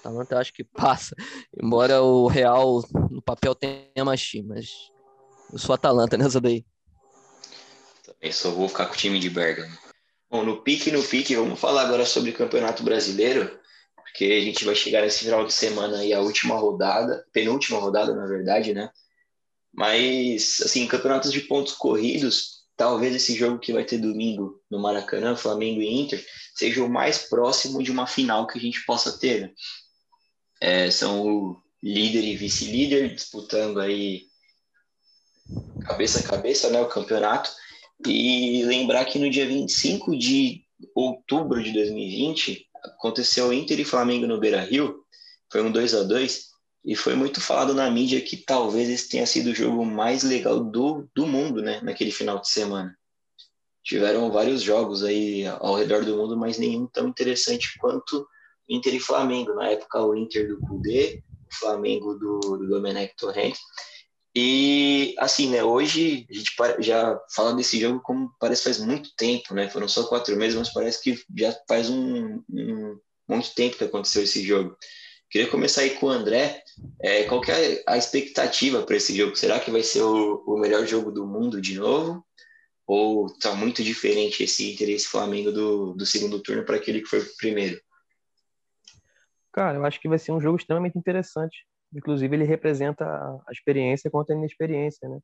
Atalanta 0.00 0.34
eu 0.34 0.38
acho 0.38 0.52
que 0.52 0.64
passa. 0.64 1.14
Embora 1.56 2.02
o 2.02 2.26
Real 2.26 2.82
no 3.10 3.22
papel 3.22 3.54
tenha 3.54 4.04
mais 4.04 4.20
time, 4.20 4.48
mas 4.48 4.70
eu 5.52 5.58
sou 5.58 5.74
Atalanta 5.74 6.16
nessa 6.16 6.40
daí. 6.40 6.64
Também 8.04 8.32
só 8.32 8.50
vou 8.50 8.68
ficar 8.68 8.86
com 8.86 8.94
o 8.94 8.96
time 8.96 9.20
de 9.20 9.30
Bergamo. 9.30 9.76
Bom, 10.32 10.44
no 10.44 10.62
pique, 10.62 10.90
no 10.90 11.02
pique, 11.02 11.36
vamos 11.36 11.60
falar 11.60 11.82
agora 11.82 12.06
sobre 12.06 12.30
o 12.30 12.34
Campeonato 12.34 12.82
Brasileiro, 12.82 13.60
porque 13.94 14.24
a 14.24 14.40
gente 14.40 14.64
vai 14.64 14.74
chegar 14.74 15.02
nesse 15.02 15.24
final 15.24 15.44
de 15.44 15.52
semana 15.52 15.98
aí, 15.98 16.14
a 16.14 16.22
última 16.22 16.54
rodada, 16.54 17.22
penúltima 17.34 17.78
rodada, 17.78 18.14
na 18.14 18.24
verdade, 18.24 18.72
né? 18.72 18.90
Mas, 19.70 20.62
assim, 20.62 20.88
campeonatos 20.88 21.30
de 21.30 21.42
pontos 21.42 21.74
corridos, 21.74 22.62
talvez 22.78 23.14
esse 23.14 23.34
jogo 23.34 23.58
que 23.58 23.74
vai 23.74 23.84
ter 23.84 23.98
domingo 23.98 24.58
no 24.70 24.80
Maracanã, 24.80 25.36
Flamengo 25.36 25.82
e 25.82 26.00
Inter, 26.00 26.24
seja 26.54 26.82
o 26.82 26.88
mais 26.88 27.18
próximo 27.18 27.82
de 27.82 27.90
uma 27.90 28.06
final 28.06 28.46
que 28.46 28.56
a 28.56 28.60
gente 28.60 28.86
possa 28.86 29.18
ter. 29.18 29.42
Né? 29.42 29.50
É, 30.62 30.90
são 30.90 31.26
o 31.26 31.62
líder 31.82 32.24
e 32.24 32.36
vice-líder 32.36 33.14
disputando 33.14 33.78
aí 33.80 34.22
cabeça 35.80 36.20
a 36.20 36.22
cabeça, 36.22 36.70
né, 36.70 36.80
o 36.80 36.88
campeonato. 36.88 37.50
E 38.06 38.64
lembrar 38.64 39.04
que 39.04 39.18
no 39.18 39.30
dia 39.30 39.46
25 39.46 40.16
de 40.16 40.64
outubro 40.94 41.62
de 41.62 41.72
2020 41.72 42.66
aconteceu 42.84 43.52
Inter 43.52 43.78
e 43.80 43.84
Flamengo 43.84 44.26
no 44.26 44.40
Beira-Rio, 44.40 45.04
foi 45.50 45.62
um 45.62 45.70
2 45.70 45.94
a 45.94 46.02
2 46.02 46.52
e 46.84 46.96
foi 46.96 47.14
muito 47.14 47.40
falado 47.40 47.74
na 47.74 47.88
mídia 47.90 48.20
que 48.20 48.36
talvez 48.36 48.88
esse 48.88 49.08
tenha 49.08 49.26
sido 49.26 49.50
o 49.50 49.54
jogo 49.54 49.84
mais 49.84 50.24
legal 50.24 50.58
do, 50.58 51.08
do 51.14 51.26
mundo, 51.26 51.62
né, 51.62 51.80
naquele 51.82 52.10
final 52.10 52.40
de 52.40 52.48
semana. 52.48 52.96
Tiveram 53.84 54.30
vários 54.30 54.62
jogos 54.62 55.04
aí 55.04 55.46
ao 55.46 55.74
redor 55.74 56.04
do 56.04 56.16
mundo, 56.16 56.36
mas 56.36 56.58
nenhum 56.58 56.86
tão 56.86 57.08
interessante 57.08 57.78
quanto 57.78 58.26
Inter 58.68 58.94
e 58.94 59.00
Flamengo. 59.00 59.54
Na 59.54 59.68
época, 59.68 60.04
o 60.04 60.16
Inter 60.16 60.48
do 60.48 60.60
Kudê, 60.60 61.22
o 61.50 61.54
Flamengo 61.54 62.14
do, 62.14 62.38
do 62.40 62.68
Domenech 62.68 63.14
Torrent. 63.16 63.56
E, 64.34 65.14
assim, 65.18 65.50
né, 65.50 65.62
hoje 65.62 66.26
a 66.30 66.34
gente 66.34 66.54
já 66.78 67.20
fala 67.34 67.54
desse 67.54 67.78
jogo 67.78 68.00
como 68.00 68.34
parece 68.40 68.64
faz 68.64 68.78
muito 68.78 69.14
tempo, 69.14 69.54
né? 69.54 69.68
Foram 69.68 69.86
só 69.86 70.04
quatro 70.06 70.34
meses, 70.36 70.58
mas 70.58 70.72
parece 70.72 71.02
que 71.02 71.22
já 71.36 71.54
faz 71.68 71.90
um, 71.90 72.42
um 72.48 72.98
muito 73.28 73.54
tempo 73.54 73.76
que 73.76 73.84
aconteceu 73.84 74.22
esse 74.22 74.42
jogo. 74.42 74.76
Queria 75.30 75.50
começar 75.50 75.82
aí 75.82 75.90
com 75.90 76.06
o 76.06 76.10
André. 76.10 76.62
É, 77.00 77.24
qual 77.24 77.40
que 77.40 77.50
é 77.50 77.82
a 77.86 77.96
expectativa 77.96 78.82
para 78.82 78.96
esse 78.96 79.16
jogo? 79.16 79.36
Será 79.36 79.60
que 79.60 79.70
vai 79.70 79.82
ser 79.82 80.02
o, 80.02 80.42
o, 80.46 80.58
melhor 80.58 80.86
jogo 80.86 81.10
do 81.10 81.26
mundo 81.26 81.60
de 81.60 81.78
novo? 81.78 82.24
Ou 82.86 83.26
está 83.26 83.54
muito 83.54 83.82
diferente 83.82 84.42
esse 84.42 84.72
Inter 84.72 84.90
esse 84.90 85.08
Flamengo 85.08 85.50
do, 85.50 85.94
do 85.94 86.04
segundo 86.04 86.38
turno 86.42 86.64
para 86.64 86.76
aquele 86.76 87.00
que 87.00 87.08
foi 87.08 87.20
o 87.20 87.36
primeiro? 87.36 87.80
Cara, 89.52 89.78
eu 89.78 89.84
acho 89.84 90.00
que 90.00 90.08
vai 90.08 90.18
ser 90.18 90.32
um 90.32 90.40
jogo 90.40 90.58
extremamente 90.58 90.98
interessante. 90.98 91.66
Inclusive, 91.94 92.34
ele 92.34 92.44
representa 92.44 93.04
a 93.04 93.52
experiência 93.52 94.10
contra 94.10 94.34
a 94.34 94.38
inexperiência, 94.38 95.08
né? 95.08 95.18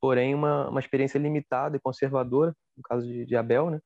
Porém, 0.00 0.34
uma, 0.34 0.68
uma 0.68 0.80
experiência 0.80 1.18
limitada 1.18 1.76
e 1.76 1.80
conservadora, 1.80 2.54
no 2.76 2.82
caso 2.82 3.06
de, 3.06 3.24
de 3.24 3.36
Abel, 3.36 3.70
né? 3.70 3.80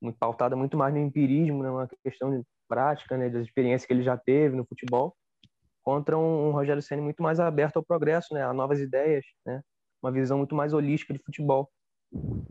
Muito 0.00 0.18
pautada 0.18 0.56
muito 0.56 0.76
mais 0.76 0.94
no 0.94 1.00
empirismo, 1.00 1.62
né? 1.62 1.70
Uma 1.70 1.88
questão 2.02 2.30
de 2.30 2.44
prática, 2.68 3.16
né, 3.16 3.30
das 3.30 3.46
experiências 3.46 3.86
que 3.86 3.92
ele 3.92 4.02
já 4.02 4.16
teve 4.16 4.54
no 4.54 4.66
futebol, 4.66 5.16
contra 5.82 6.16
um, 6.16 6.48
um 6.48 6.50
Rogério 6.52 6.82
Ceni 6.82 7.00
muito 7.00 7.22
mais 7.22 7.40
aberto 7.40 7.78
ao 7.78 7.84
progresso, 7.84 8.34
né, 8.34 8.44
a 8.44 8.52
novas 8.52 8.78
ideias, 8.78 9.24
né, 9.44 9.62
uma 10.02 10.12
visão 10.12 10.36
muito 10.38 10.54
mais 10.54 10.74
holística 10.74 11.14
de 11.14 11.18
futebol. 11.18 11.68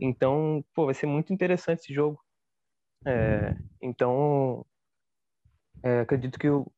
Então, 0.00 0.62
pô, 0.74 0.86
vai 0.86 0.94
ser 0.94 1.06
muito 1.06 1.32
interessante 1.32 1.80
esse 1.80 1.94
jogo. 1.94 2.20
É, 3.06 3.56
então, 3.80 4.64
é, 5.82 6.00
acredito 6.00 6.38
que 6.38 6.48
o 6.48 6.70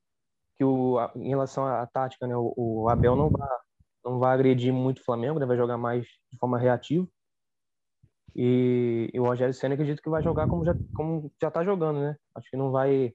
que 0.61 0.65
o 0.65 0.99
em 1.17 1.31
relação 1.31 1.67
à 1.67 1.87
tática, 1.87 2.27
né, 2.27 2.37
o, 2.37 2.53
o 2.55 2.89
Abel 2.91 3.17
não 3.17 3.31
vai 3.31 3.49
não 4.05 4.19
vai 4.19 4.35
agredir 4.35 4.73
muito 4.73 4.99
o 5.01 5.05
Flamengo, 5.05 5.39
né, 5.39 5.47
vai 5.47 5.57
jogar 5.57 5.79
mais 5.79 6.05
de 6.31 6.39
forma 6.39 6.59
reativa. 6.59 7.09
E, 8.37 9.11
e 9.13 9.19
o 9.19 9.25
Rogério 9.25 9.55
Senna 9.55 9.75
acredito 9.75 10.03
que 10.03 10.11
vai 10.11 10.23
jogar 10.23 10.47
como 10.49 10.63
já 10.65 10.75
como 10.95 11.33
já 11.41 11.49
está 11.49 11.65
jogando, 11.65 12.01
né? 12.01 12.17
Acho 12.35 12.51
que 12.51 12.59
não 12.59 12.71
vai 12.71 13.15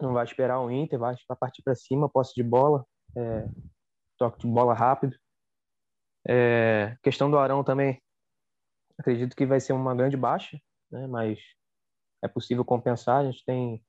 não 0.00 0.12
vai 0.12 0.24
esperar 0.24 0.60
o 0.60 0.70
Inter, 0.70 1.00
vai, 1.00 1.16
vai 1.28 1.36
partir 1.36 1.62
para 1.62 1.74
cima, 1.74 2.08
posse 2.08 2.32
de 2.34 2.44
bola, 2.44 2.86
é, 3.16 3.48
toque 4.16 4.38
de 4.38 4.46
bola 4.46 4.72
rápido. 4.72 5.16
É, 6.28 6.96
questão 7.02 7.28
do 7.28 7.38
Arão 7.38 7.64
também, 7.64 8.00
acredito 8.98 9.34
que 9.34 9.46
vai 9.46 9.60
ser 9.60 9.72
uma 9.72 9.94
grande 9.96 10.16
baixa, 10.16 10.58
né, 10.90 11.06
mas 11.08 11.40
é 12.22 12.28
possível 12.28 12.64
compensar. 12.64 13.20
A 13.20 13.24
gente 13.24 13.44
tem 13.44 13.82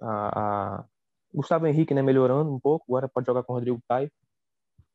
a, 0.00 0.78
a 0.80 0.84
Gustavo 1.32 1.66
Henrique 1.66 1.94
né, 1.94 2.02
melhorando 2.02 2.52
um 2.52 2.60
pouco, 2.60 2.84
agora 2.88 3.08
pode 3.08 3.26
jogar 3.26 3.42
com 3.42 3.52
o 3.52 3.56
Rodrigo 3.56 3.80
Caio. 3.88 4.10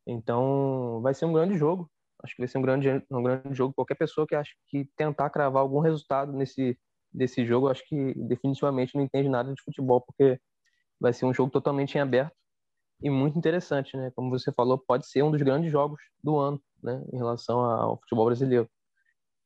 Então 0.05 1.01
vai 1.01 1.13
ser 1.13 1.25
um 1.25 1.33
grande 1.33 1.57
jogo. 1.57 1.89
Acho 2.23 2.35
que 2.35 2.41
vai 2.41 2.47
ser 2.47 2.57
um 2.57 2.61
grande, 2.61 2.89
um 3.11 3.23
grande 3.23 3.53
jogo. 3.53 3.73
Qualquer 3.73 3.95
pessoa 3.95 4.27
que 4.27 4.35
acha 4.35 4.51
que 4.67 4.89
tentar 4.95 5.29
cravar 5.29 5.61
algum 5.61 5.79
resultado 5.79 6.33
nesse 6.33 6.77
desse 7.15 7.45
jogo, 7.45 7.69
acho 7.69 7.81
que 7.87 8.13
definitivamente 8.27 8.93
não 8.93 9.01
entende 9.01 9.29
nada 9.29 9.53
de 9.53 9.61
futebol, 9.63 10.01
porque 10.01 10.37
vai 10.99 11.13
ser 11.13 11.25
um 11.25 11.33
jogo 11.33 11.49
totalmente 11.49 11.95
em 11.95 12.01
aberto 12.01 12.35
e 13.01 13.09
muito 13.09 13.37
interessante, 13.37 13.95
né? 13.97 14.11
Como 14.15 14.29
você 14.29 14.51
falou, 14.51 14.77
pode 14.77 15.07
ser 15.07 15.23
um 15.23 15.31
dos 15.31 15.41
grandes 15.41 15.71
jogos 15.71 16.01
do 16.23 16.37
ano, 16.37 16.61
né? 16.83 17.03
Em 17.13 17.17
relação 17.17 17.59
ao 17.61 17.97
futebol 17.99 18.25
brasileiro. 18.25 18.69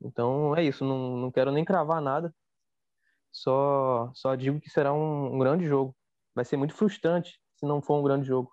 Então 0.01 0.55
é 0.55 0.63
isso, 0.63 0.83
não, 0.85 1.17
não 1.17 1.31
quero 1.31 1.51
nem 1.51 1.65
cravar 1.65 2.01
nada, 2.01 2.33
só, 3.31 4.11
só 4.15 4.35
digo 4.35 4.59
que 4.59 4.69
será 4.69 4.93
um, 4.93 5.35
um 5.35 5.39
grande 5.39 5.65
jogo. 5.65 5.95
Vai 6.39 6.45
ser 6.45 6.55
muito 6.55 6.73
frustrante 6.73 7.37
se 7.57 7.65
não 7.65 7.81
for 7.81 7.99
um 7.99 8.01
grande 8.01 8.25
jogo. 8.25 8.49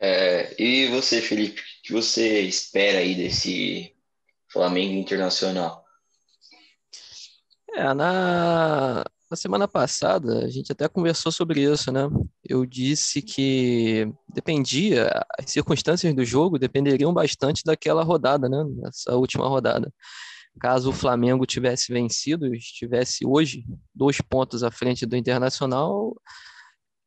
É, 0.00 0.56
e 0.58 0.86
você, 0.86 1.20
Felipe, 1.20 1.60
o 1.60 1.64
que 1.82 1.92
você 1.92 2.40
espera 2.40 3.00
aí 3.00 3.14
desse 3.14 3.94
Flamengo 4.50 4.94
Internacional. 4.94 5.84
É, 7.74 7.92
na, 7.92 9.04
na 9.30 9.36
semana 9.36 9.68
passada 9.68 10.46
a 10.46 10.48
gente 10.48 10.72
até 10.72 10.88
conversou 10.88 11.30
sobre 11.30 11.70
isso, 11.70 11.92
né? 11.92 12.08
Eu 12.42 12.64
disse 12.64 13.20
que 13.20 14.10
dependia, 14.32 15.10
as 15.38 15.50
circunstâncias 15.50 16.14
do 16.14 16.24
jogo 16.24 16.58
dependeriam 16.58 17.12
bastante 17.12 17.62
daquela 17.64 18.02
rodada, 18.02 18.48
né? 18.48 18.64
Essa 18.86 19.14
última 19.14 19.46
rodada. 19.46 19.92
Caso 20.58 20.90
o 20.90 20.92
Flamengo 20.92 21.46
tivesse 21.46 21.92
vencido, 21.92 22.54
estivesse 22.54 23.26
hoje 23.26 23.64
dois 23.94 24.20
pontos 24.20 24.62
à 24.62 24.70
frente 24.70 25.06
do 25.06 25.16
Internacional, 25.16 26.14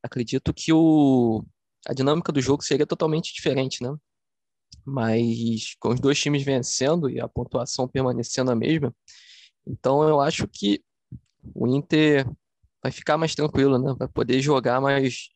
acredito 0.02 0.52
que 0.54 0.72
o, 0.72 1.44
a 1.86 1.92
dinâmica 1.92 2.32
do 2.32 2.40
jogo 2.40 2.62
seria 2.62 2.86
totalmente 2.86 3.34
diferente, 3.34 3.82
né? 3.82 3.94
mas 4.84 5.76
com 5.78 5.90
os 5.90 6.00
dois 6.00 6.18
times 6.18 6.42
vencendo 6.42 7.08
e 7.08 7.20
a 7.20 7.28
pontuação 7.28 7.86
permanecendo 7.86 8.50
a 8.50 8.54
mesma, 8.54 8.94
então 9.66 10.02
eu 10.08 10.20
acho 10.20 10.46
que 10.48 10.82
o 11.54 11.66
Inter 11.66 12.26
vai 12.82 12.90
ficar 12.90 13.16
mais 13.16 13.34
tranquilo, 13.34 13.78
né? 13.78 13.94
Vai 13.98 14.08
poder 14.08 14.40
jogar 14.40 14.80
mais, 14.80 15.28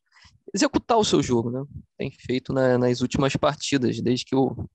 executar 0.52 0.98
o 0.98 1.04
seu 1.04 1.22
jogo, 1.22 1.50
né? 1.50 1.64
Tem 1.96 2.10
feito 2.10 2.52
na, 2.52 2.76
nas 2.76 3.00
últimas 3.00 3.36
partidas, 3.36 4.00
desde 4.00 4.24
que 4.24 4.34
o 4.34 4.68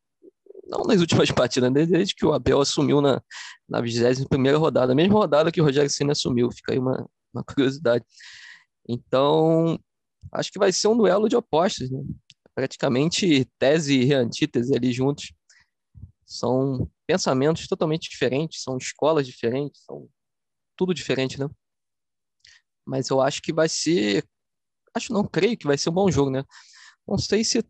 não 0.72 0.84
nas 0.84 1.01
últimas 1.01 1.30
partidas, 1.32 1.72
né? 1.72 1.86
desde 1.86 2.15
que 2.15 2.26
o 2.26 2.34
Abel 2.34 2.61
assumiu 2.61 3.01
na, 3.01 3.22
na 3.67 3.82
21 3.82 4.57
rodada, 4.57 4.93
a 4.93 4.95
mesma 4.95 5.19
rodada 5.19 5.51
que 5.51 5.59
o 5.59 5.63
Rogério 5.63 5.89
Senna 5.89 6.13
assumiu, 6.13 6.49
fica 6.51 6.72
aí 6.72 6.80
uma, 6.80 7.07
uma 7.34 7.43
curiosidade. 7.43 8.05
Então, 8.88 9.78
acho 10.32 10.51
que 10.51 10.57
vai 10.57 10.72
ser 10.72 10.88
um 10.88 10.97
duelo 10.97 11.28
de 11.28 11.36
opostos, 11.36 11.91
né? 11.91 11.99
praticamente 12.55 13.45
tese 13.59 13.99
e 13.99 14.13
antítese 14.13 14.74
ali 14.74 14.91
juntos. 14.91 15.34
São 16.26 16.89
pensamentos 17.05 17.67
totalmente 17.67 18.09
diferentes, 18.09 18.63
são 18.63 18.78
escolas 18.78 19.28
diferentes, 19.28 19.84
são 19.84 20.07
tudo 20.78 20.93
diferente, 20.93 21.38
né? 21.38 21.49
Mas 22.86 23.09
eu 23.09 23.22
acho 23.22 23.41
que 23.41 23.53
vai 23.53 23.67
ser, 23.67 24.26
acho 24.95 25.13
não, 25.13 25.28
creio 25.28 25.57
que 25.57 25.67
vai 25.67 25.78
ser 25.78 25.89
um 25.89 25.93
bom 25.93 26.09
jogo, 26.09 26.32
né? 26.32 26.43
Não 27.07 27.17
sei 27.17 27.43
se 27.43 27.63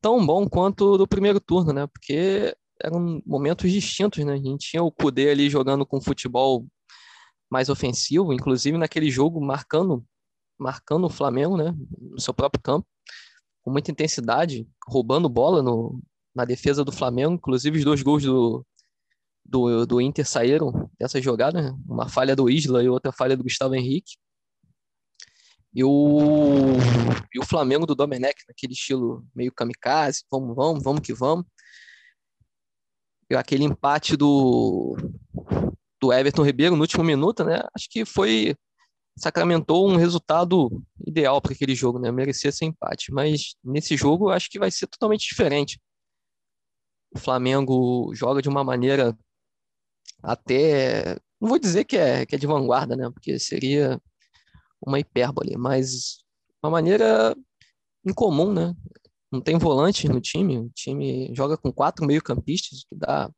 tão 0.00 0.24
bom 0.24 0.48
quanto 0.48 0.96
do 0.98 1.06
primeiro 1.06 1.40
turno, 1.40 1.72
né? 1.72 1.86
Porque 1.86 2.54
eram 2.82 3.22
momentos 3.26 3.70
distintos, 3.70 4.24
né? 4.24 4.34
A 4.34 4.36
gente 4.36 4.70
tinha 4.70 4.82
o 4.82 4.92
Kudê 4.92 5.30
ali 5.30 5.50
jogando 5.50 5.86
com 5.86 6.00
futebol 6.00 6.66
mais 7.50 7.68
ofensivo, 7.68 8.32
inclusive 8.32 8.78
naquele 8.78 9.10
jogo 9.10 9.40
marcando 9.40 10.04
marcando 10.58 11.06
o 11.06 11.10
Flamengo, 11.10 11.56
né, 11.56 11.74
no 11.98 12.20
seu 12.20 12.34
próprio 12.34 12.62
campo 12.62 12.86
com 13.62 13.70
muita 13.70 13.90
intensidade, 13.90 14.66
roubando 14.86 15.28
bola 15.28 15.62
no, 15.62 16.00
na 16.34 16.44
defesa 16.44 16.84
do 16.84 16.92
Flamengo, 16.92 17.34
inclusive 17.34 17.78
os 17.78 17.84
dois 17.84 18.02
gols 18.02 18.22
do, 18.22 18.66
do, 19.44 19.86
do 19.86 20.00
Inter 20.00 20.26
saíram 20.26 20.90
dessa 20.98 21.20
jogada, 21.20 21.60
né? 21.60 21.78
uma 21.86 22.08
falha 22.08 22.34
do 22.34 22.48
Isla 22.48 22.82
e 22.82 22.88
outra 22.88 23.12
falha 23.12 23.36
do 23.36 23.44
Gustavo 23.44 23.74
Henrique. 23.74 24.16
E 25.74 25.84
o, 25.84 26.76
e 27.32 27.38
o 27.38 27.46
Flamengo 27.46 27.86
do 27.86 27.94
Domenech, 27.94 28.42
naquele 28.48 28.72
estilo 28.72 29.24
meio 29.34 29.52
kamikaze, 29.52 30.24
vamos, 30.30 30.54
vamos, 30.56 30.82
vamos 30.82 31.00
que 31.00 31.12
vamos. 31.12 31.44
E 33.30 33.36
aquele 33.36 33.64
empate 33.64 34.16
do, 34.16 34.96
do 36.00 36.12
Everton 36.12 36.42
Ribeiro 36.42 36.74
no 36.74 36.82
último 36.82 37.04
minuto, 37.04 37.44
né? 37.44 37.62
Acho 37.74 37.86
que 37.88 38.04
foi 38.04 38.56
sacramentou 39.16 39.88
um 39.88 39.96
resultado 39.96 40.82
ideal 41.06 41.40
para 41.40 41.52
aquele 41.52 41.74
jogo, 41.74 41.98
né? 41.98 42.10
Merecia 42.10 42.50
ser 42.50 42.64
empate, 42.64 43.12
mas 43.12 43.54
nesse 43.62 43.96
jogo 43.96 44.30
acho 44.30 44.48
que 44.50 44.58
vai 44.58 44.70
ser 44.70 44.86
totalmente 44.88 45.28
diferente. 45.28 45.80
O 47.14 47.18
Flamengo 47.18 48.12
joga 48.14 48.40
de 48.42 48.48
uma 48.48 48.64
maneira 48.64 49.16
até, 50.22 51.16
não 51.40 51.48
vou 51.48 51.58
dizer 51.58 51.84
que 51.84 51.96
é, 51.96 52.26
que 52.26 52.34
é 52.34 52.38
de 52.38 52.46
vanguarda, 52.46 52.96
né? 52.96 53.10
Porque 53.10 53.38
seria 53.38 54.00
uma 54.80 54.98
hipérbole, 54.98 55.56
mas 55.56 56.24
uma 56.62 56.70
maneira 56.70 57.36
incomum, 58.04 58.52
né? 58.52 58.74
Não 59.30 59.40
tem 59.40 59.56
volante 59.58 60.08
no 60.08 60.20
time, 60.20 60.58
o 60.58 60.70
time 60.70 61.32
joga 61.34 61.56
com 61.56 61.72
quatro 61.72 62.04
meio-campistas, 62.04 62.84
que 62.84 62.96
dá 62.96 63.30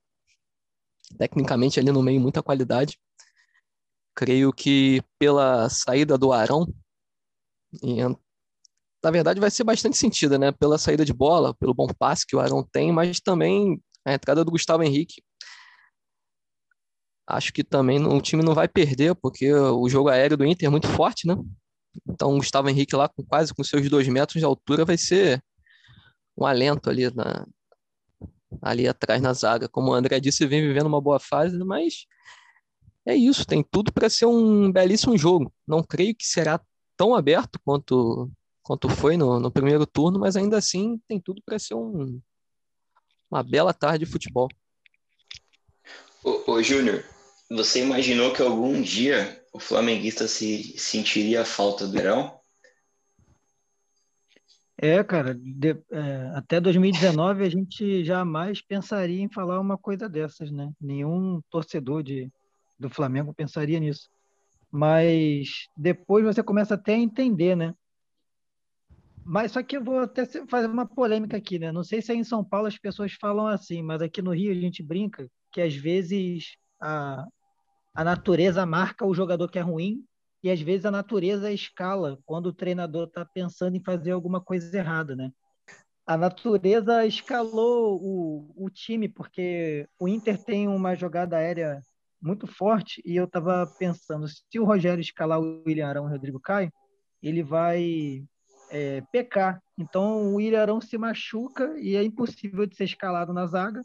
tecnicamente 1.19 1.79
ali 1.79 1.91
no 1.93 2.03
meio 2.03 2.21
muita 2.21 2.43
qualidade. 2.43 2.99
Creio 4.15 4.53
que 4.53 5.03
pela 5.19 5.69
saída 5.69 6.17
do 6.17 6.33
Arão, 6.33 6.67
e, 7.83 8.03
na 9.03 9.11
verdade 9.11 9.41
vai 9.41 9.51
ser 9.51 9.65
bastante 9.65 9.97
sentido, 9.97 10.39
né? 10.39 10.53
Pela 10.53 10.79
saída 10.79 11.05
de 11.05 11.13
bola, 11.13 11.55
pelo 11.55 11.75
bom 11.75 11.87
passe 11.87 12.27
que 12.27 12.37
o 12.37 12.41
Arão 12.41 12.67
tem, 12.73 12.93
mas 12.93 13.21
também 13.21 13.83
a 14.05 14.15
entrada 14.15 14.45
do 14.45 14.51
Gustavo 14.51 14.83
Henrique. 14.83 15.23
Acho 17.27 17.53
que 17.53 17.63
também 17.63 18.05
o 18.05 18.21
time 18.21 18.43
não 18.43 18.55
vai 18.55 18.69
perder, 18.69 19.15
porque 19.15 19.53
o 19.53 19.89
jogo 19.89 20.09
aéreo 20.09 20.37
do 20.37 20.45
Inter 20.45 20.67
é 20.67 20.71
muito 20.71 20.89
forte, 20.89 21.27
né? 21.27 21.37
Então 22.09 22.35
o 22.35 22.37
Gustavo 22.37 22.69
Henrique 22.69 22.97
lá 22.97 23.09
com 23.09 23.25
quase 23.25 23.55
com 23.55 23.63
seus 23.63 23.89
dois 23.89 24.09
metros 24.09 24.41
de 24.41 24.45
altura 24.45 24.85
vai 24.85 24.97
ser 24.97 25.43
um 26.37 26.47
alento 26.47 26.91
ali 26.91 27.15
na, 27.15 27.47
ali 28.61 28.89
atrás 28.89 29.21
na 29.23 29.33
zaga. 29.33 29.69
Como 29.69 29.91
o 29.91 29.95
André 29.95 30.19
disse, 30.21 30.47
vem 30.47 30.63
vivendo 30.63 30.87
uma 30.87 31.01
boa 31.01 31.21
fase, 31.21 31.57
mas 31.59 32.07
é 33.07 33.15
isso, 33.15 33.47
tem 33.47 33.63
tudo 33.63 33.93
para 33.93 34.11
ser 34.11 34.27
um 34.27 34.71
belíssimo 34.71 35.17
jogo. 35.17 35.53
Não 35.67 35.83
creio 35.83 36.15
que 36.15 36.27
será 36.27 36.61
tão 36.97 37.15
aberto 37.15 37.59
quanto, 37.65 38.31
quanto 38.63 38.89
foi 38.89 39.17
no, 39.17 39.41
no 39.41 39.51
primeiro 39.51 39.87
turno, 39.87 40.19
mas 40.19 40.37
ainda 40.37 40.57
assim 40.57 41.01
tem 41.09 41.21
tudo 41.21 41.43
para 41.45 41.59
ser 41.59 41.75
um, 41.75 42.21
uma 43.31 43.43
bela 43.43 43.73
tarde 43.75 44.05
de 44.05 44.11
futebol. 44.11 44.49
Ô, 46.23 46.53
ô 46.53 46.63
Júnior, 46.63 47.05
você 47.55 47.83
imaginou 47.83 48.33
que 48.33 48.43
algum 48.43 48.81
dia 48.81 49.45
o 49.53 49.59
flamenguista 49.59 50.27
se 50.27 50.79
sentiria 50.79 51.43
a 51.43 51.45
falta 51.45 51.87
do 51.87 51.93
Verão? 51.93 52.41
É, 54.79 55.05
cara, 55.05 55.35
de, 55.35 55.77
é, 55.93 56.33
até 56.35 56.61
2019 56.61 57.45
a 57.45 57.49
gente 57.49 58.05
jamais 58.05 58.61
pensaria 58.61 59.23
em 59.23 59.31
falar 59.31 59.61
uma 59.61 59.79
coisa 59.79 60.09
dessas, 60.09 60.51
né? 60.51 60.73
Nenhum 60.81 61.41
torcedor 61.51 62.03
de, 62.03 62.29
do 62.79 62.91
Flamengo 62.91 63.33
pensaria 63.33 63.79
nisso. 63.79 64.11
Mas 64.71 65.69
depois 65.77 66.25
você 66.25 66.43
começa 66.43 66.75
até 66.75 66.95
a 66.95 66.99
entender, 66.99 67.55
né? 67.55 67.75
Mas 69.25 69.53
só 69.53 69.63
que 69.63 69.77
eu 69.77 69.85
vou 69.85 70.01
até 70.01 70.27
fazer 70.27 70.67
uma 70.67 70.87
polêmica 70.87 71.37
aqui, 71.37 71.59
né? 71.59 71.71
Não 71.71 71.85
sei 71.85 72.03
se 72.03 72.11
aí 72.11 72.19
em 72.19 72.25
São 72.25 72.43
Paulo 72.43 72.67
as 72.67 72.77
pessoas 72.77 73.13
falam 73.13 73.47
assim, 73.47 73.83
mas 73.83 74.03
aqui 74.03 74.21
no 74.21 74.33
Rio 74.33 74.51
a 74.51 74.55
gente 74.55 74.83
brinca 74.83 75.29
que 75.53 75.61
às 75.61 75.77
vezes 75.77 76.57
a, 76.81 77.25
a 77.95 78.03
natureza 78.03 78.65
marca 78.65 79.07
o 79.07 79.15
jogador 79.15 79.49
que 79.49 79.59
é 79.59 79.63
ruim 79.63 80.05
e 80.43 80.51
às 80.51 80.61
vezes 80.61 80.85
a 80.85 80.91
natureza 80.91 81.53
escala 81.53 82.19
quando 82.25 82.47
o 82.47 82.53
treinador 82.53 83.07
está 83.07 83.25
pensando 83.25 83.77
em 83.77 83.83
fazer 83.83 84.11
alguma 84.11 84.41
coisa 84.41 84.77
errada, 84.77 85.15
né? 85.15 85.31
A 86.05 86.17
natureza 86.17 87.07
escalou 87.07 88.01
o, 88.03 88.53
o 88.57 88.71
time 88.71 89.09
porque 89.09 89.89
o 90.01 90.09
Inter 90.09 90.37
tem 90.43 90.67
uma 90.67 90.97
jogada 90.97 91.37
aérea 91.37 91.81
muito 92.21 92.47
forte 92.47 93.01
e 93.05 93.17
eu 93.17 93.25
estava 93.25 93.67
pensando, 93.79 94.27
se 94.29 94.59
o 94.59 94.65
Rogério 94.65 95.01
escalar 95.01 95.41
o 95.41 95.63
William 95.67 95.87
Arão 95.87 96.05
e 96.05 96.09
o 96.09 96.11
Rodrigo 96.11 96.41
Caio, 96.41 96.73
ele 97.23 97.43
vai 97.43 98.25
é, 98.71 99.01
pecar. 99.13 99.63
Então 99.79 100.33
o 100.33 100.35
William 100.37 100.63
Arão 100.63 100.81
se 100.81 100.99
machuca 100.99 101.73
e 101.79 101.95
é 101.95 102.03
impossível 102.03 102.67
de 102.67 102.75
ser 102.75 102.85
escalado 102.85 103.33
na 103.33 103.47
zaga. 103.47 103.83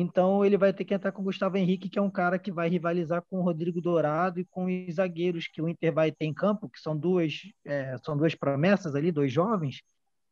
Então 0.00 0.44
ele 0.44 0.56
vai 0.56 0.72
ter 0.72 0.84
que 0.84 0.94
entrar 0.94 1.10
com 1.10 1.22
o 1.22 1.24
Gustavo 1.24 1.56
Henrique, 1.56 1.88
que 1.88 1.98
é 1.98 2.02
um 2.02 2.10
cara 2.10 2.38
que 2.38 2.52
vai 2.52 2.68
rivalizar 2.68 3.20
com 3.28 3.38
o 3.40 3.42
Rodrigo 3.42 3.80
Dourado 3.80 4.38
e 4.38 4.44
com 4.44 4.66
os 4.66 4.94
zagueiros 4.94 5.48
que 5.48 5.60
o 5.60 5.68
Inter 5.68 5.92
vai 5.92 6.12
ter 6.12 6.24
em 6.24 6.32
campo, 6.32 6.68
que 6.68 6.78
são 6.78 6.96
duas, 6.96 7.40
é, 7.64 7.96
são 8.04 8.16
duas 8.16 8.34
promessas 8.34 8.94
ali, 8.94 9.10
dois 9.10 9.32
jovens, 9.32 9.82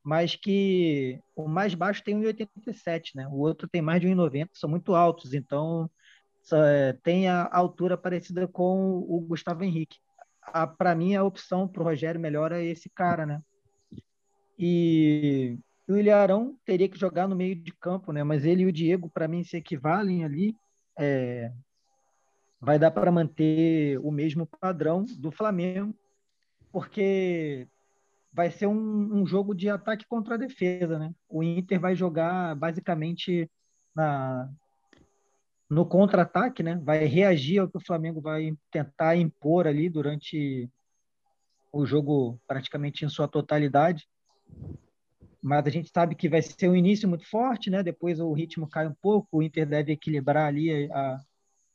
mas 0.05 0.37
que 0.37 1.21
o 1.35 1.49
mais 1.49 1.75
baixo 1.75 2.05
tem 2.05 2.15
1,87, 2.15 3.17
né? 3.17 3.27
O 3.27 3.39
outro 3.39 3.67
tem 3.67 3.83
mais 3.83 4.01
de 4.01 4.07
1,90, 4.07 4.51
são 4.53 4.71
muito 4.71 4.95
altos. 4.95 5.35
Então 5.35 5.91
é, 6.53 6.93
tem 7.03 7.29
a 7.29 7.49
altura 7.51 7.97
parecida 7.97 8.47
com 8.47 8.99
o 8.99 9.21
Gustavo 9.21 9.65
Henrique. 9.65 9.99
Para 10.79 10.95
mim, 10.95 11.17
a 11.17 11.25
opção 11.25 11.67
para 11.67 11.83
o 11.83 11.85
Rogério 11.85 12.21
melhor 12.21 12.53
é 12.53 12.65
esse 12.65 12.89
cara, 12.89 13.27
né? 13.27 13.43
E 14.57 15.59
o 15.93 15.97
Ilharão 15.97 16.57
teria 16.65 16.89
que 16.89 16.99
jogar 16.99 17.29
no 17.29 17.37
meio 17.37 17.55
de 17.55 17.73
campo, 17.73 18.13
né? 18.13 18.25
Mas 18.25 18.45
ele 18.45 18.63
e 18.63 18.67
o 18.67 18.73
Diego, 18.73 19.09
para 19.09 19.29
mim, 19.29 19.45
se 19.45 19.57
equivalem 19.57 20.25
ali. 20.25 20.57
É, 20.99 21.53
vai 22.61 22.79
dar 22.79 22.91
para 22.91 23.13
manter 23.13 23.99
o 24.01 24.11
mesmo 24.11 24.47
padrão 24.47 25.05
do 25.19 25.31
Flamengo, 25.31 25.95
porque 26.73 27.69
vai 28.33 28.51
ser 28.51 28.67
um, 28.67 29.21
um, 29.21 29.27
jogo 29.27 29.55
de 29.55 29.69
ataque 29.69 30.07
contra 30.07 30.35
a 30.35 30.39
defesa, 30.39 30.99
né? 30.99 31.15
O 31.29 31.43
Inter 31.43 31.79
vai 31.81 31.95
jogar 31.95 32.55
basicamente 32.57 33.51
na, 33.95 34.51
no 35.71 35.87
contra-ataque, 35.87 36.63
né? 36.63 36.81
Vai 36.83 37.05
reagir 37.05 37.59
ao 37.59 37.69
que 37.69 37.79
o 37.79 37.85
Flamengo 37.85 38.21
vai 38.21 38.53
tentar 38.71 39.17
impor 39.17 39.67
ali 39.67 39.89
durante 39.89 40.69
o 41.73 41.87
jogo 41.87 42.41
praticamente 42.47 43.05
em 43.05 43.09
sua 43.09 43.29
totalidade. 43.29 44.09
Mas 45.47 45.65
a 45.65 45.71
gente 45.71 45.89
sabe 45.95 46.17
que 46.17 46.29
vai 46.29 46.43
ser 46.43 46.69
um 46.69 46.75
início 46.75 47.09
muito 47.09 47.25
forte, 47.31 47.71
né? 47.71 47.81
Depois 47.81 48.19
o 48.19 48.33
ritmo 48.33 48.69
cai 48.69 48.89
um 48.89 48.95
pouco, 49.01 49.29
o 49.31 49.43
Inter 49.45 49.65
deve 49.65 49.93
equilibrar 49.93 50.49
ali 50.49 50.91
a, 50.91 51.21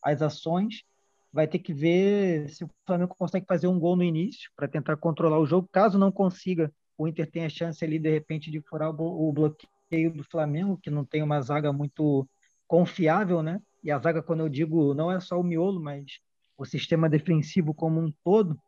as 0.03 0.21
ações. 0.21 0.83
Vai 1.31 1.47
ter 1.47 1.59
que 1.59 1.73
ver 1.73 2.49
se 2.49 2.65
o 2.65 2.69
Flamengo 2.85 3.15
consegue 3.17 3.45
fazer 3.45 3.67
um 3.67 3.79
gol 3.79 3.95
no 3.95 4.03
início 4.03 4.51
para 4.57 4.67
tentar 4.67 4.97
controlar 4.97 5.39
o 5.39 5.45
jogo. 5.45 5.69
Caso 5.71 5.97
não 5.97 6.11
consiga, 6.11 6.69
o 6.97 7.07
Inter 7.07 7.31
tem 7.31 7.45
a 7.45 7.49
chance 7.49 7.81
ali 7.85 7.97
de 7.97 8.11
repente 8.11 8.51
de 8.51 8.59
furar 8.59 8.89
o 8.89 9.31
bloqueio 9.31 10.11
do 10.13 10.25
Flamengo, 10.25 10.77
que 10.77 10.89
não 10.89 11.05
tem 11.05 11.23
uma 11.23 11.41
zaga 11.41 11.71
muito 11.71 12.27
confiável, 12.67 13.41
né? 13.41 13.61
E 13.81 13.89
a 13.89 13.97
zaga, 13.99 14.21
quando 14.21 14.41
eu 14.41 14.49
digo, 14.49 14.93
não 14.93 15.09
é 15.09 15.21
só 15.21 15.39
o 15.39 15.43
miolo, 15.43 15.81
mas 15.81 16.19
o 16.57 16.65
sistema 16.65 17.07
defensivo 17.07 17.73
como 17.73 18.01
um 18.01 18.11
todo. 18.21 18.59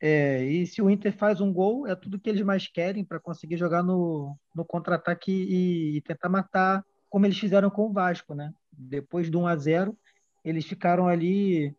É, 0.00 0.44
e 0.44 0.66
se 0.66 0.80
o 0.80 0.88
Inter 0.88 1.12
faz 1.12 1.40
um 1.40 1.52
gol, 1.52 1.86
é 1.86 1.94
tudo 1.96 2.18
que 2.18 2.30
eles 2.30 2.42
mais 2.42 2.68
querem 2.68 3.04
para 3.04 3.18
conseguir 3.18 3.56
jogar 3.56 3.82
no, 3.82 4.36
no 4.54 4.64
contra-ataque 4.64 5.32
e, 5.32 5.96
e, 5.96 6.00
tentar 6.02 6.28
matar, 6.28 6.84
como 7.10 7.26
eles 7.26 7.38
fizeram 7.38 7.68
com 7.68 7.86
o 7.86 7.92
Vasco, 7.92 8.34
né? 8.34 8.52
Depois 8.72 9.28
do 9.28 9.40
1 9.40 9.46
a 9.46 9.56
0 9.56 9.98
eles 10.44 10.64
ficaram 10.64 11.08
ali 11.08 11.74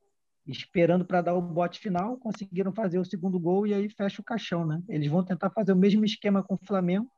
esperando 0.45 1.05
para 1.05 1.21
dar 1.21 1.33
o 1.33 1.41
bote 1.41 1.79
final, 1.79 2.17
conseguiram 2.17 2.73
fazer 2.73 2.99
o 2.99 3.05
segundo 3.05 3.39
gol 3.39 3.65
e 3.65 3.73
aí 3.73 3.89
fecha 3.89 4.21
o 4.21 4.25
caixão, 4.25 4.65
né? 4.65 4.81
Eles 4.89 5.07
vão 5.07 5.23
tentar 5.23 5.49
fazer 5.49 5.71
o 5.71 5.77
mesmo 5.77 6.03
esquema 6.03 6.43
com 6.43 6.55
o 6.55 6.65
Flamengo. 6.65 7.09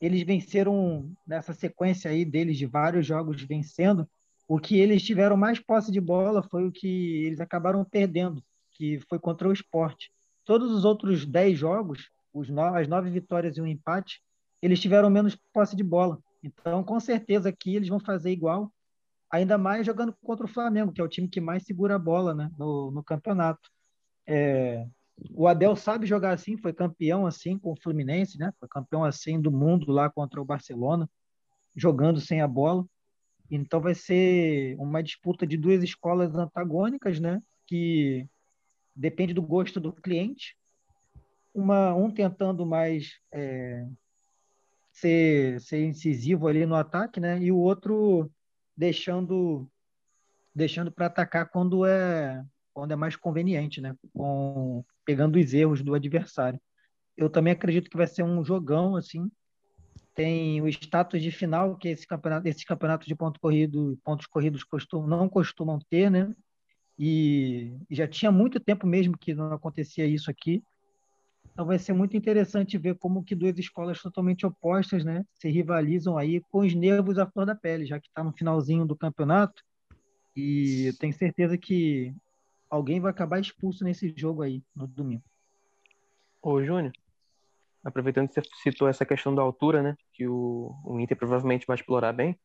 Eles 0.00 0.22
venceram 0.22 1.12
nessa 1.26 1.52
sequência 1.52 2.10
aí 2.10 2.24
deles 2.24 2.56
de 2.56 2.66
vários 2.66 3.06
jogos 3.06 3.42
vencendo, 3.42 4.08
o 4.48 4.58
que 4.58 4.78
eles 4.78 5.02
tiveram 5.02 5.36
mais 5.36 5.60
posse 5.60 5.92
de 5.92 6.00
bola 6.00 6.42
foi 6.42 6.66
o 6.66 6.72
que 6.72 7.24
eles 7.24 7.40
acabaram 7.40 7.84
perdendo, 7.84 8.42
que 8.72 8.98
foi 9.08 9.18
contra 9.18 9.48
o 9.48 9.52
esporte. 9.52 10.10
Todos 10.50 10.72
os 10.72 10.84
outros 10.84 11.24
dez 11.24 11.56
jogos, 11.56 12.10
no, 12.34 12.60
as 12.74 12.88
nove 12.88 13.08
vitórias 13.08 13.56
e 13.56 13.60
um 13.60 13.66
empate, 13.68 14.20
eles 14.60 14.80
tiveram 14.80 15.08
menos 15.08 15.38
posse 15.52 15.76
de 15.76 15.84
bola. 15.84 16.18
Então, 16.42 16.82
com 16.82 16.98
certeza 16.98 17.48
aqui 17.48 17.76
eles 17.76 17.88
vão 17.88 18.00
fazer 18.00 18.32
igual, 18.32 18.68
ainda 19.30 19.56
mais 19.56 19.86
jogando 19.86 20.12
contra 20.24 20.44
o 20.44 20.48
Flamengo, 20.48 20.90
que 20.90 21.00
é 21.00 21.04
o 21.04 21.08
time 21.08 21.28
que 21.28 21.40
mais 21.40 21.62
segura 21.62 21.94
a 21.94 22.00
bola 22.00 22.34
né, 22.34 22.50
no, 22.58 22.90
no 22.90 23.00
campeonato. 23.00 23.70
É, 24.26 24.88
o 25.36 25.46
Abel 25.46 25.76
sabe 25.76 26.04
jogar 26.04 26.32
assim, 26.32 26.56
foi 26.56 26.72
campeão 26.72 27.28
assim 27.28 27.56
com 27.56 27.70
o 27.70 27.80
Fluminense, 27.80 28.36
né? 28.36 28.52
Foi 28.58 28.68
campeão 28.68 29.04
assim 29.04 29.40
do 29.40 29.52
mundo 29.52 29.92
lá 29.92 30.10
contra 30.10 30.42
o 30.42 30.44
Barcelona, 30.44 31.08
jogando 31.76 32.20
sem 32.20 32.40
a 32.40 32.48
bola. 32.48 32.84
Então 33.48 33.80
vai 33.80 33.94
ser 33.94 34.74
uma 34.80 35.00
disputa 35.00 35.46
de 35.46 35.56
duas 35.56 35.84
escolas 35.84 36.34
antagônicas, 36.34 37.20
né? 37.20 37.40
Que 37.68 38.28
depende 38.94 39.34
do 39.34 39.42
gosto 39.42 39.80
do 39.80 39.92
cliente. 39.92 40.56
Uma, 41.54 41.94
um 41.94 42.10
tentando 42.10 42.64
mais 42.64 43.18
é, 43.32 43.86
ser, 44.92 45.60
ser 45.60 45.84
incisivo 45.84 46.46
ali 46.46 46.64
no 46.66 46.74
ataque, 46.74 47.18
né? 47.18 47.38
E 47.40 47.50
o 47.50 47.58
outro 47.58 48.30
deixando 48.76 49.68
deixando 50.54 50.90
para 50.90 51.06
atacar 51.06 51.48
quando 51.50 51.84
é 51.86 52.44
quando 52.72 52.92
é 52.92 52.96
mais 52.96 53.16
conveniente, 53.16 53.80
né? 53.80 53.94
Com, 54.14 54.84
pegando 55.04 55.38
os 55.38 55.52
erros 55.52 55.82
do 55.82 55.94
adversário. 55.94 56.60
Eu 57.16 57.28
também 57.28 57.52
acredito 57.52 57.90
que 57.90 57.96
vai 57.96 58.06
ser 58.06 58.22
um 58.22 58.44
jogão 58.44 58.96
assim. 58.96 59.30
Tem 60.14 60.60
o 60.62 60.68
status 60.68 61.20
de 61.20 61.30
final 61.30 61.76
que 61.76 61.88
esse 61.88 62.06
campeonato, 62.06 62.46
esses 62.46 62.64
campeonatos 62.64 63.06
de 63.06 63.14
ponto 63.14 63.40
corrido, 63.40 63.98
pontos 64.04 64.26
corridos 64.26 64.64
costumam, 64.64 65.06
não 65.06 65.28
costumam 65.28 65.78
ter, 65.90 66.10
né? 66.10 66.34
E, 67.02 67.78
já 67.90 68.06
tinha 68.06 68.30
muito 68.30 68.60
tempo 68.60 68.86
mesmo 68.86 69.16
que 69.16 69.32
não 69.32 69.54
acontecia 69.54 70.04
isso 70.04 70.30
aqui. 70.30 70.62
Então 71.50 71.64
vai 71.64 71.78
ser 71.78 71.94
muito 71.94 72.14
interessante 72.14 72.76
ver 72.76 72.94
como 72.98 73.24
que 73.24 73.34
duas 73.34 73.58
escolas 73.58 74.02
totalmente 74.02 74.44
opostas, 74.44 75.02
né, 75.02 75.24
se 75.32 75.48
rivalizam 75.48 76.18
aí 76.18 76.42
com 76.50 76.58
os 76.58 76.74
nervos 76.74 77.18
à 77.18 77.26
flor 77.26 77.46
da 77.46 77.54
pele, 77.54 77.86
já 77.86 77.98
que 77.98 78.08
está 78.08 78.22
no 78.22 78.34
finalzinho 78.34 78.84
do 78.84 78.94
campeonato. 78.94 79.62
E 80.36 80.88
eu 80.88 80.98
tenho 80.98 81.14
certeza 81.14 81.56
que 81.56 82.14
alguém 82.68 83.00
vai 83.00 83.10
acabar 83.10 83.40
expulso 83.40 83.82
nesse 83.82 84.12
jogo 84.14 84.42
aí 84.42 84.62
no 84.76 84.86
domingo. 84.86 85.24
Ô, 86.42 86.62
Júnior, 86.62 86.92
aproveitando 87.82 88.28
que 88.28 88.34
você 88.34 88.42
citou 88.62 88.88
essa 88.88 89.06
questão 89.06 89.34
da 89.34 89.40
altura, 89.40 89.82
né, 89.82 89.96
que 90.12 90.28
o, 90.28 90.74
o 90.84 91.00
Inter 91.00 91.16
provavelmente 91.16 91.66
vai 91.66 91.76
explorar 91.76 92.12
bem, 92.12 92.38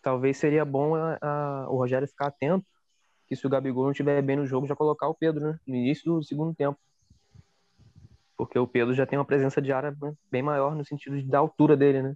talvez 0.00 0.38
seria 0.38 0.64
bom 0.64 0.94
a, 0.94 1.18
a, 1.20 1.70
o 1.70 1.76
Rogério 1.76 2.08
ficar 2.08 2.28
atento 2.28 2.71
que 3.32 3.36
se 3.36 3.46
o 3.46 3.50
Gabigol 3.50 3.84
não 3.84 3.92
estiver 3.92 4.20
bem 4.20 4.36
no 4.36 4.46
jogo, 4.46 4.66
já 4.66 4.76
colocar 4.76 5.08
o 5.08 5.14
Pedro, 5.14 5.42
né, 5.42 5.58
no 5.66 5.74
início 5.74 6.04
do 6.12 6.22
segundo 6.22 6.54
tempo. 6.54 6.78
Porque 8.36 8.58
o 8.58 8.66
Pedro 8.66 8.92
já 8.92 9.06
tem 9.06 9.18
uma 9.18 9.24
presença 9.24 9.62
de 9.62 9.72
área 9.72 9.96
bem 10.30 10.42
maior 10.42 10.74
no 10.74 10.84
sentido 10.84 11.22
da 11.22 11.38
altura 11.38 11.74
dele, 11.74 12.02
né? 12.02 12.14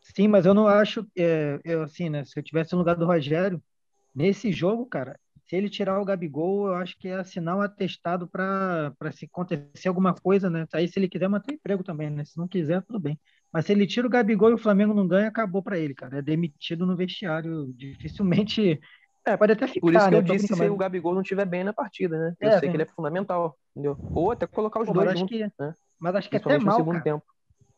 Sim, 0.00 0.26
mas 0.26 0.46
eu 0.46 0.52
não 0.52 0.66
acho, 0.66 1.06
é, 1.16 1.60
eu, 1.64 1.82
assim, 1.82 2.08
né, 2.08 2.24
se 2.24 2.36
eu 2.36 2.42
tivesse 2.42 2.72
no 2.72 2.78
lugar 2.78 2.96
do 2.96 3.06
Rogério, 3.06 3.62
nesse 4.12 4.50
jogo, 4.50 4.84
cara, 4.86 5.16
se 5.44 5.54
ele 5.54 5.70
tirar 5.70 6.00
o 6.00 6.04
Gabigol, 6.04 6.66
eu 6.66 6.74
acho 6.74 6.98
que 6.98 7.06
é 7.06 7.22
um 7.40 7.60
atestado 7.60 8.26
para 8.26 8.92
se 9.12 9.26
acontecer 9.26 9.86
alguma 9.86 10.12
coisa, 10.12 10.50
né? 10.50 10.66
Aí 10.72 10.88
se 10.88 10.98
ele 10.98 11.08
quiser 11.08 11.28
manter 11.28 11.54
emprego 11.54 11.84
também, 11.84 12.10
né? 12.10 12.24
Se 12.24 12.36
não 12.36 12.48
quiser, 12.48 12.82
tudo 12.82 12.98
bem. 12.98 13.16
Mas 13.52 13.66
se 13.66 13.72
ele 13.72 13.86
tira 13.86 14.08
o 14.08 14.10
Gabigol 14.10 14.50
e 14.50 14.54
o 14.54 14.58
Flamengo 14.58 14.92
não 14.92 15.06
ganha, 15.06 15.28
acabou 15.28 15.62
para 15.62 15.78
ele, 15.78 15.94
cara. 15.94 16.18
É 16.18 16.22
demitido 16.22 16.84
no 16.84 16.96
vestiário. 16.96 17.72
Dificilmente. 17.74 18.80
É, 19.26 19.36
pode 19.36 19.52
até 19.52 19.66
ficar. 19.66 19.80
Por 19.80 19.92
isso 19.92 20.04
que 20.04 20.10
né? 20.12 20.16
eu 20.18 20.22
disse 20.22 20.46
se 20.46 20.68
o 20.68 20.76
Gabigol 20.76 21.12
não 21.12 21.22
estiver 21.22 21.44
bem 21.44 21.64
na 21.64 21.72
partida, 21.72 22.16
né? 22.16 22.36
Eu 22.40 22.48
é, 22.48 22.58
sei 22.60 22.68
que 22.68 22.76
ele 22.76 22.84
é 22.84 22.86
fundamental, 22.86 23.58
entendeu? 23.72 23.98
Ou 24.14 24.30
até 24.30 24.46
colocar 24.46 24.80
os 24.80 24.86
Pô, 24.86 24.94
dois 24.94 25.18
juntos, 25.18 25.36
que, 25.36 25.50
né? 25.58 25.74
Mas 25.98 26.14
acho 26.14 26.30
que 26.30 26.36
é 26.36 26.38
até 26.38 26.58
mal, 26.58 26.76
segundo 26.76 27.02
tempo. 27.02 27.24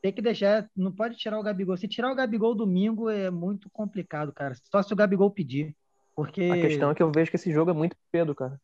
Tem 0.02 0.12
que 0.12 0.20
deixar, 0.20 0.68
não 0.76 0.92
pode 0.92 1.16
tirar 1.16 1.40
o 1.40 1.42
Gabigol. 1.42 1.76
Se 1.76 1.88
tirar 1.88 2.12
o 2.12 2.14
Gabigol 2.14 2.54
domingo 2.54 3.08
é 3.08 3.30
muito 3.30 3.70
complicado, 3.70 4.32
cara. 4.32 4.54
Só 4.70 4.82
se 4.82 4.92
o 4.92 4.96
Gabigol 4.96 5.30
pedir. 5.30 5.74
Porque... 6.14 6.44
A 6.44 6.60
questão 6.60 6.90
é 6.90 6.94
que 6.94 7.02
eu 7.02 7.10
vejo 7.10 7.30
que 7.30 7.36
esse 7.36 7.50
jogo 7.50 7.70
é 7.70 7.74
muito 7.74 7.96
Pedro, 8.12 8.34
cara. 8.34 8.60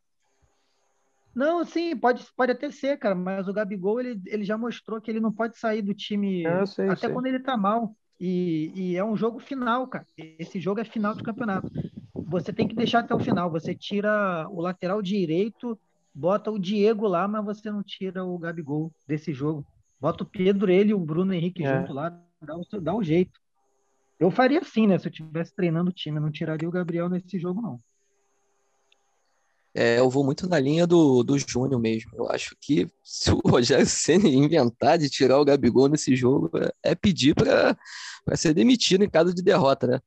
Não, 1.35 1.65
sim, 1.65 1.97
pode, 1.97 2.25
pode 2.37 2.53
até 2.53 2.71
ser, 2.71 2.97
cara, 2.99 3.15
mas 3.15 3.49
o 3.49 3.53
Gabigol 3.53 3.99
ele, 3.99 4.23
ele 4.27 4.45
já 4.45 4.57
mostrou 4.57 5.01
que 5.01 5.11
ele 5.11 5.19
não 5.19 5.33
pode 5.33 5.59
sair 5.59 5.83
do 5.83 5.93
time 5.93 6.47
é, 6.47 6.65
sei, 6.67 6.87
até 6.87 7.07
sei. 7.07 7.11
quando 7.11 7.27
ele 7.27 7.41
tá 7.41 7.57
mal. 7.57 7.97
E, 8.21 8.71
e, 8.77 8.97
é 8.97 9.05
um 9.05 9.17
jogo 9.17 9.41
final, 9.41 9.89
cara. 9.89 10.07
Esse 10.17 10.61
jogo 10.61 10.81
é 10.81 10.85
final 10.85 11.15
do 11.15 11.25
campeonato. 11.25 11.69
Você 12.35 12.53
tem 12.53 12.67
que 12.67 12.75
deixar 12.75 13.01
até 13.01 13.15
o 13.15 13.21
final. 13.21 13.49
Você 13.51 13.77
tira 13.77 14.49
o 14.51 14.61
lateral 14.61 15.01
direito, 15.01 15.79
bota 16.13 16.51
o 16.51 16.59
Diego 16.59 17.07
lá, 17.07 17.29
mas 17.29 17.45
você 17.45 17.71
não 17.71 17.81
tira 17.81 18.25
o 18.25 18.37
Gabigol 18.37 18.93
desse 19.07 19.33
jogo. 19.33 19.65
Bota 20.01 20.25
o 20.25 20.27
Pedro, 20.27 20.71
ele 20.71 20.91
e 20.91 20.95
o 20.95 20.99
Bruno 20.99 21.33
Henrique 21.33 21.65
é. 21.65 21.79
junto 21.79 21.93
lá, 21.93 22.11
dá, 22.43 22.55
dá 22.81 22.95
um 22.95 23.05
jeito. 23.05 23.41
Eu 24.19 24.33
faria 24.33 24.59
assim, 24.59 24.89
né? 24.89 24.99
Se 24.99 25.07
eu 25.07 25.11
estivesse 25.11 25.55
treinando 25.55 25.91
o 25.91 25.93
time, 25.93 26.19
eu 26.19 26.23
não 26.23 26.31
tiraria 26.31 26.69
o 26.69 26.73
Gabriel 26.73 27.09
nesse 27.09 27.39
jogo, 27.39 27.63
não. 27.63 27.79
É, 29.73 30.01
eu 30.01 30.11
vou 30.11 30.25
muito 30.25 30.49
na 30.49 30.59
linha 30.59 30.89
do, 30.89 31.23
do 31.23 31.39
Júnior 31.39 31.81
mesmo. 31.81 32.11
Eu 32.15 32.29
acho 32.31 32.57
que 32.61 32.89
se 33.03 33.31
o 33.31 33.41
Rogério 33.45 33.87
Senna 33.87 34.29
inventar 34.29 34.99
de 34.99 35.09
tirar 35.09 35.39
o 35.39 35.45
Gabigol 35.45 35.89
nesse 35.89 36.17
jogo, 36.17 36.51
é, 36.59 36.91
é 36.91 36.95
pedir 36.97 37.35
para 37.35 37.77
ser 38.35 38.55
demitido 38.55 39.05
em 39.05 39.11
caso 39.11 39.33
de 39.33 39.43
derrota, 39.43 39.87
né? 39.87 40.01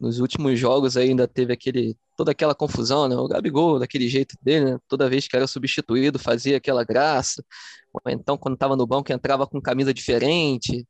Nos 0.00 0.18
últimos 0.18 0.58
jogos 0.58 0.96
ainda 0.96 1.28
teve 1.28 1.52
aquele 1.52 1.96
toda 2.16 2.32
aquela 2.32 2.54
confusão, 2.54 3.08
né? 3.08 3.16
O 3.16 3.28
Gabigol, 3.28 3.78
daquele 3.78 4.08
jeito 4.08 4.36
dele, 4.42 4.72
né? 4.72 4.78
Toda 4.88 5.08
vez 5.08 5.28
que 5.28 5.36
era 5.36 5.46
substituído, 5.46 6.18
fazia 6.18 6.56
aquela 6.56 6.84
graça. 6.84 7.44
Ou 7.92 8.00
então, 8.10 8.38
quando 8.38 8.54
estava 8.54 8.76
no 8.76 8.86
banco, 8.86 9.12
entrava 9.12 9.46
com 9.46 9.60
camisa 9.60 9.92
diferente, 9.92 10.86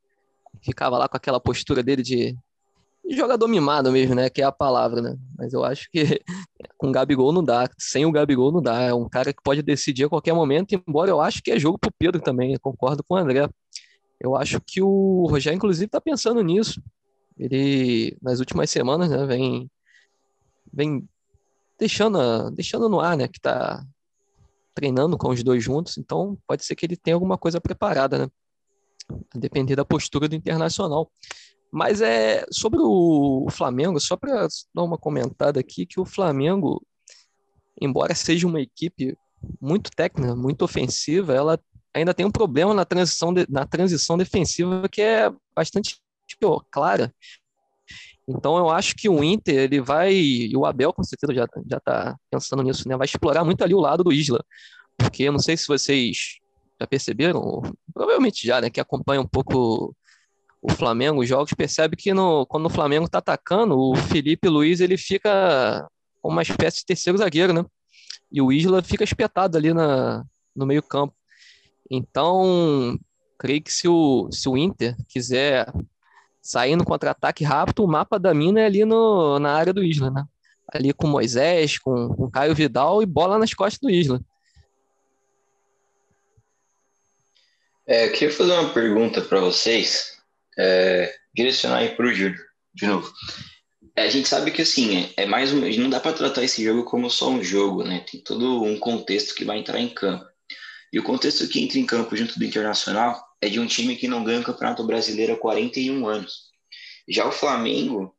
ficava 0.63 0.97
lá 0.99 1.09
com 1.09 1.17
aquela 1.17 1.41
postura 1.41 1.83
dele 1.83 2.03
de, 2.03 2.37
jogador 3.09 3.49
mimado 3.49 3.91
mesmo, 3.91 4.15
né? 4.15 4.31
Que 4.31 4.43
é 4.43 4.45
a 4.45 4.53
palavra, 4.53 5.01
né? 5.03 5.17
Mas 5.37 5.53
eu 5.53 5.65
acho 5.65 5.91
que 5.91 6.21
com 6.79 6.89
o 6.89 6.93
Gabigol 6.93 7.33
não 7.33 7.43
dá, 7.43 7.69
sem 7.79 8.07
o 8.07 8.13
Gabigol 8.13 8.53
não 8.53 8.63
dá. 8.63 8.81
É 8.83 8.95
um 8.95 9.09
cara 9.09 9.33
que 9.33 9.43
pode 9.43 9.63
decidir 9.63 10.05
a 10.05 10.09
qualquer 10.09 10.33
momento, 10.33 10.75
embora 10.75 11.11
eu 11.11 11.21
acho 11.21 11.43
que 11.43 11.51
é 11.51 11.59
jogo 11.59 11.79
pro 11.79 11.93
Pedro 11.99 12.21
também, 12.21 12.53
eu 12.53 12.61
concordo 12.61 13.03
com 13.03 13.15
o 13.15 13.19
André. 13.19 13.49
Eu 14.21 14.37
acho 14.37 14.61
que 14.61 14.83
o 14.83 15.27
Rogério, 15.29 15.57
inclusive, 15.57 15.87
está 15.87 16.01
pensando 16.01 16.43
nisso. 16.43 16.81
Ele, 17.41 18.17
nas 18.21 18.39
últimas 18.39 18.69
semanas, 18.69 19.09
né, 19.09 19.25
vem, 19.25 19.71
vem 20.71 21.09
deixando, 21.79 22.51
deixando 22.51 22.87
no 22.89 23.01
ar, 23.01 23.17
né, 23.17 23.27
que 23.27 23.39
está 23.39 23.83
treinando 24.75 25.17
com 25.17 25.31
os 25.31 25.43
dois 25.43 25.65
juntos, 25.65 25.97
então 25.97 26.39
pode 26.47 26.65
ser 26.65 26.77
que 26.77 26.85
ele 26.85 26.97
tenha 26.97 27.15
alguma 27.15 27.39
coisa 27.39 27.61
preparada, 27.61 28.19
né? 28.19 28.29
a 29.35 29.39
depender 29.39 29.75
da 29.75 29.85
postura 29.85 30.29
do 30.29 30.37
Internacional. 30.37 31.11
Mas 31.73 32.01
é 32.01 32.45
sobre 32.51 32.81
o 32.81 33.47
Flamengo, 33.51 33.99
só 34.01 34.17
para 34.17 34.47
dar 34.75 34.83
uma 34.83 34.99
comentada 34.99 35.59
aqui, 35.59 35.87
que 35.87 36.01
o 36.01 36.05
Flamengo, 36.05 36.85
embora 37.81 38.15
seja 38.15 38.47
uma 38.47 38.61
equipe 38.61 39.17
muito 39.61 39.91
técnica, 39.91 40.37
muito 40.37 40.63
ofensiva, 40.63 41.33
ela 41.33 41.59
ainda 41.95 42.13
tem 42.13 42.27
um 42.27 42.31
problema 42.31 42.75
na 42.75 42.85
transição, 42.85 43.33
de, 43.33 43.47
na 43.49 43.67
transição 43.67 44.19
defensiva 44.19 44.89
que 44.89 45.01
é 45.01 45.33
bastante 45.55 46.01
clara. 46.71 47.13
Então 48.29 48.57
eu 48.57 48.71
acho 48.71 48.95
que 48.95 49.09
o 49.09 49.25
Inter 49.25 49.57
ele 49.57 49.81
vai 49.81 50.15
e 50.15 50.57
o 50.57 50.65
Abel 50.65 50.93
com 50.93 51.03
certeza 51.03 51.35
já 51.35 51.47
já 51.67 51.79
está 51.79 52.17
pensando 52.31 52.63
nisso, 52.63 52.89
né? 52.89 52.97
Vai 52.97 53.07
explorar 53.07 53.45
muito 53.45 53.63
ali 53.65 53.75
o 53.75 53.81
lado 53.81 54.05
do 54.05 54.13
Isla, 54.13 54.45
porque 54.97 55.25
eu 55.25 55.33
não 55.33 55.39
sei 55.39 55.57
se 55.57 55.67
vocês 55.67 56.39
já 56.81 56.87
perceberam, 56.87 57.63
provavelmente 57.93 58.47
já, 58.47 58.61
né, 58.61 58.71
que 58.71 58.81
acompanha 58.81 59.21
um 59.21 59.27
pouco 59.27 59.95
o 60.63 60.71
Flamengo, 60.73 61.21
os 61.21 61.29
jogos, 61.29 61.53
percebe 61.55 61.97
que 61.97 62.13
no, 62.13 62.47
quando 62.47 62.67
o 62.67 62.71
Flamengo 62.71 63.07
está 63.07 63.19
atacando, 63.19 63.79
o 63.79 63.97
Felipe 63.97 64.49
Luiz 64.49 64.81
ele 64.81 64.97
fica 64.97 65.89
uma 66.23 66.43
espécie 66.43 66.79
de 66.79 66.87
terceiro 66.87 67.19
zagueiro, 67.19 67.53
né? 67.53 67.65
E 68.31 68.41
o 68.41 68.53
Isla 68.53 68.83
fica 68.83 69.03
espetado 69.03 69.57
ali 69.57 69.73
na, 69.73 70.25
no 70.55 70.67
meio 70.67 70.83
campo. 70.83 71.15
Então, 71.91 72.99
creio 73.39 73.63
que 73.63 73.73
se 73.73 73.89
o, 73.89 74.29
se 74.31 74.49
o 74.49 74.57
Inter 74.57 74.95
quiser 75.09 75.67
sair 76.43 76.77
no 76.77 76.85
contra-ataque 76.85 77.45
rápido, 77.45 77.85
o 77.85 77.89
mapa 77.89 78.19
da 78.19 78.33
mina 78.33 78.61
é 78.61 78.67
ali 78.67 78.85
no, 78.85 79.39
na 79.39 79.53
área 79.53 79.73
do 79.73 79.85
Isla, 79.85 80.11
né? 80.11 80.25
Ali 80.73 80.93
com 80.93 81.07
Moisés, 81.07 81.79
com, 81.79 82.09
com 82.15 82.31
Caio 82.31 82.55
Vidal 82.55 83.03
e 83.03 83.07
bola 83.07 83.39
nas 83.39 83.53
costas 83.53 83.81
do 83.81 83.91
Isla. 83.91 84.21
É, 87.87 88.07
eu 88.07 88.13
queria 88.13 88.33
fazer 88.33 88.53
uma 88.53 88.73
pergunta 88.73 89.21
para 89.21 89.41
vocês, 89.41 90.19
é, 90.57 91.13
direcionar 91.35 91.79
aí 91.79 91.97
para 91.97 92.07
o 92.07 92.13
Júlio, 92.13 92.41
de 92.73 92.87
novo. 92.87 93.13
É, 93.97 94.05
a 94.05 94.09
gente 94.09 94.29
sabe 94.29 94.53
que 94.53 94.63
assim, 94.63 95.13
é 95.17 95.27
mais 95.27 95.53
um, 95.53 95.61
não 95.61 95.91
dá 95.91 95.99
para 95.99 96.13
tratar 96.13 96.45
esse 96.45 96.65
jogo 96.65 96.85
como 96.85 97.11
só 97.11 97.29
um 97.29 97.43
jogo, 97.43 97.83
né? 97.83 98.05
Tem 98.11 98.21
todo 98.21 98.63
um 98.63 98.79
contexto 98.79 99.35
que 99.35 99.45
vai 99.45 99.59
entrar 99.59 99.81
em 99.81 99.89
campo. 99.89 100.25
E 100.93 100.99
o 100.99 101.03
contexto 101.03 101.49
que 101.49 101.63
entra 101.63 101.79
em 101.79 101.87
campo 101.87 102.17
junto 102.17 102.39
do 102.39 102.45
Internacional 102.45 103.21
é 103.41 103.49
de 103.49 103.59
um 103.59 103.67
time 103.67 103.97
que 103.97 104.09
não 104.09 104.23
ganha 104.23 104.41
o 104.41 104.45
Campeonato 104.45 104.85
Brasileiro 104.85 105.33
há 105.33 105.37
41 105.37 106.07
anos. 106.07 106.51
Já 107.09 107.27
o 107.27 107.33
Flamengo, 107.33 108.15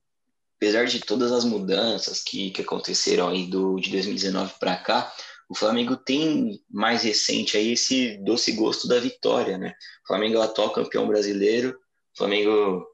apesar 0.58 0.86
de 0.86 1.00
todas 1.00 1.32
as 1.32 1.46
mudanças 1.46 2.24
que, 2.24 2.50
que 2.52 2.62
aconteceram 2.62 3.30
aí 3.30 3.46
do, 3.46 3.80
de 3.80 3.92
2019 3.92 4.54
para 4.60 4.76
cá, 4.78 5.14
o 5.48 5.56
Flamengo 5.56 5.96
tem 5.98 6.62
mais 6.70 7.04
recente 7.04 7.58
aí 7.58 7.74
esse 7.74 8.18
doce 8.24 8.54
gosto 8.54 8.88
da 8.88 9.00
vitória, 9.00 9.58
né? 9.58 9.74
O 10.04 10.08
Flamengo 10.08 10.38
é 10.38 10.44
atual 10.44 10.72
campeão 10.72 11.08
brasileiro, 11.08 11.78
o 12.14 12.18
Flamengo, 12.18 12.86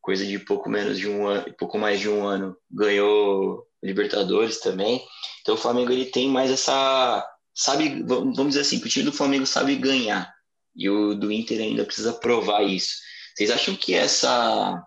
coisa 0.00 0.24
de 0.24 0.38
pouco 0.38 0.68
menos 0.68 0.98
de 0.98 1.08
um 1.08 1.26
ano, 1.26 1.54
pouco 1.58 1.78
mais 1.78 2.00
de 2.00 2.08
um 2.08 2.26
ano, 2.26 2.56
ganhou 2.70 3.66
Libertadores 3.82 4.60
também. 4.60 5.04
Então 5.42 5.54
o 5.54 5.58
Flamengo 5.58 5.92
ele 5.92 6.06
tem 6.06 6.28
mais 6.28 6.50
essa, 6.50 7.24
sabe, 7.54 8.02
vamos 8.02 8.48
dizer 8.48 8.60
assim, 8.60 8.80
que 8.80 8.86
o 8.86 8.90
time 8.90 9.04
do 9.04 9.12
Flamengo 9.12 9.46
sabe 9.46 9.76
ganhar 9.76 10.35
e 10.76 10.88
o 10.90 11.14
do 11.14 11.32
Inter 11.32 11.60
ainda 11.60 11.84
precisa 11.84 12.12
provar 12.12 12.62
isso. 12.62 12.96
Vocês 13.34 13.50
acham 13.50 13.74
que 13.74 13.94
essa 13.94 14.82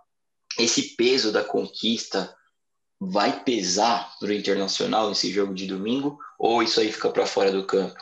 esse 0.58 0.96
peso 0.96 1.32
da 1.32 1.44
conquista 1.44 2.36
vai 3.00 3.44
pesar 3.44 4.14
para 4.20 4.30
o 4.30 4.34
Internacional 4.34 5.10
nesse 5.10 5.32
jogo 5.32 5.54
de 5.54 5.66
domingo 5.66 6.18
ou 6.38 6.62
isso 6.62 6.80
aí 6.80 6.92
fica 6.92 7.10
para 7.10 7.26
fora 7.26 7.52
do 7.52 7.66
campo? 7.66 7.98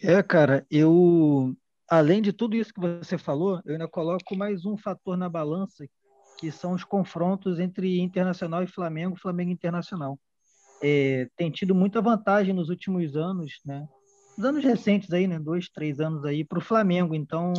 É, 0.00 0.22
cara, 0.22 0.64
eu 0.70 1.54
além 1.88 2.20
de 2.20 2.32
tudo 2.32 2.56
isso 2.56 2.72
que 2.72 2.80
você 2.80 3.16
falou, 3.18 3.60
eu 3.64 3.72
ainda 3.72 3.88
coloco 3.88 4.36
mais 4.36 4.64
um 4.64 4.76
fator 4.76 5.16
na 5.16 5.28
balança 5.28 5.84
que 6.38 6.50
são 6.52 6.72
os 6.72 6.84
confrontos 6.84 7.58
entre 7.58 7.98
Internacional 7.98 8.62
e 8.62 8.66
Flamengo, 8.66 9.16
Flamengo 9.16 9.50
Internacional. 9.50 10.18
É, 10.82 11.28
tem 11.36 11.50
tido 11.50 11.74
muita 11.74 12.02
vantagem 12.02 12.52
nos 12.52 12.68
últimos 12.68 13.16
anos, 13.16 13.60
né? 13.64 13.86
Nos 14.36 14.44
anos 14.44 14.64
recentes 14.64 15.10
aí, 15.12 15.26
né? 15.26 15.38
Dois, 15.38 15.68
três 15.68 15.98
anos 15.98 16.24
aí 16.24 16.44
para 16.44 16.58
o 16.58 16.62
Flamengo. 16.62 17.14
Então, 17.14 17.54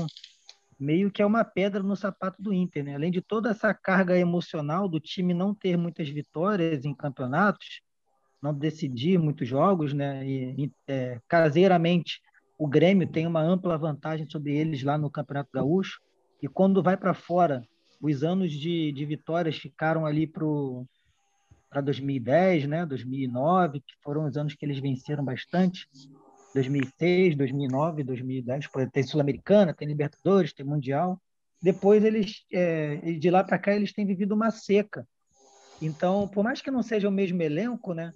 meio 0.80 1.10
que 1.10 1.22
é 1.22 1.26
uma 1.26 1.44
pedra 1.44 1.82
no 1.82 1.96
sapato 1.96 2.42
do 2.42 2.54
Inter, 2.54 2.84
né? 2.84 2.96
Além 2.96 3.12
de 3.12 3.22
toda 3.22 3.50
essa 3.50 3.74
carga 3.74 4.18
emocional 4.18 4.88
do 4.88 5.00
time 5.00 5.34
não 5.34 5.56
ter 5.56 5.76
muitas 5.76 6.08
vitórias 6.08 6.86
em 6.86 6.94
campeonatos, 6.94 7.82
não 8.42 8.54
decidir 8.54 9.18
muitos 9.18 9.48
jogos, 9.48 9.92
né? 9.92 10.24
E 10.24 10.72
é, 10.88 11.20
caseiramente 11.28 12.22
o 12.60 12.68
Grêmio 12.68 13.08
tem 13.08 13.26
uma 13.26 13.42
ampla 13.42 13.78
vantagem 13.78 14.28
sobre 14.30 14.56
eles 14.56 14.84
lá 14.84 14.98
no 14.98 15.10
Campeonato 15.10 15.50
Gaúcho. 15.54 16.00
E 16.42 16.48
quando 16.48 16.84
vai 16.84 16.98
para 16.98 17.14
fora, 17.14 17.64
os 18.02 18.24
anos 18.24 18.52
de, 18.52 18.92
de 18.92 19.06
vitórias 19.06 19.58
ficaram 19.58 20.06
ali 20.06 20.28
para 20.28 21.82
2010, 21.82 22.68
né? 22.68 22.86
2009, 22.86 23.80
que 23.80 23.94
foram 24.04 24.26
os 24.26 24.38
anos 24.38 24.54
que 24.54 24.66
eles 24.66 24.80
venceram 24.80 25.26
bastante. 25.26 25.88
2006, 26.58 27.36
2009, 27.36 28.04
2010, 28.04 28.66
tem 28.92 29.04
Sul-Americana, 29.04 29.76
tem 29.76 29.88
Libertadores, 29.88 30.54
tem 30.54 30.66
Mundial. 30.66 31.22
Depois 31.62 32.04
eles, 32.04 32.46
é, 32.52 32.96
de 33.14 33.30
lá 33.30 33.44
para 33.44 33.60
cá, 33.60 33.76
eles 33.76 33.94
têm 33.94 34.06
vivido 34.06 34.34
uma 34.34 34.50
seca. 34.50 35.08
Então, 35.80 36.28
por 36.28 36.44
mais 36.44 36.60
que 36.60 36.72
não 36.72 36.82
seja 36.82 37.08
o 37.08 37.12
mesmo 37.12 37.42
elenco, 37.44 37.94
né, 37.94 38.12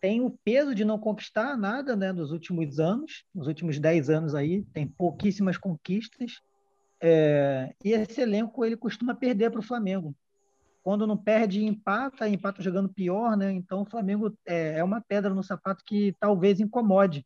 tem 0.00 0.20
o 0.20 0.30
peso 0.30 0.74
de 0.74 0.84
não 0.84 0.98
conquistar 0.98 1.56
nada, 1.56 1.94
né, 1.94 2.12
nos 2.12 2.32
últimos 2.32 2.80
anos, 2.80 3.24
nos 3.32 3.46
últimos 3.46 3.78
10 3.78 4.10
anos 4.10 4.34
aí, 4.34 4.62
tem 4.72 4.86
pouquíssimas 4.86 5.56
conquistas. 5.56 6.40
É, 7.00 7.72
e 7.84 7.92
esse 7.92 8.20
elenco 8.20 8.64
ele 8.64 8.76
costuma 8.76 9.14
perder 9.14 9.50
para 9.50 9.60
o 9.60 9.64
Flamengo. 9.64 10.14
Quando 10.82 11.06
não 11.06 11.16
perde, 11.16 11.64
empata, 11.64 12.28
empata 12.28 12.60
jogando 12.62 12.88
pior, 12.88 13.36
né? 13.36 13.52
Então 13.52 13.82
o 13.82 13.86
Flamengo 13.86 14.36
é, 14.44 14.78
é 14.78 14.84
uma 14.84 15.00
pedra 15.00 15.32
no 15.32 15.42
sapato 15.42 15.84
que 15.84 16.14
talvez 16.18 16.58
incomode 16.58 17.24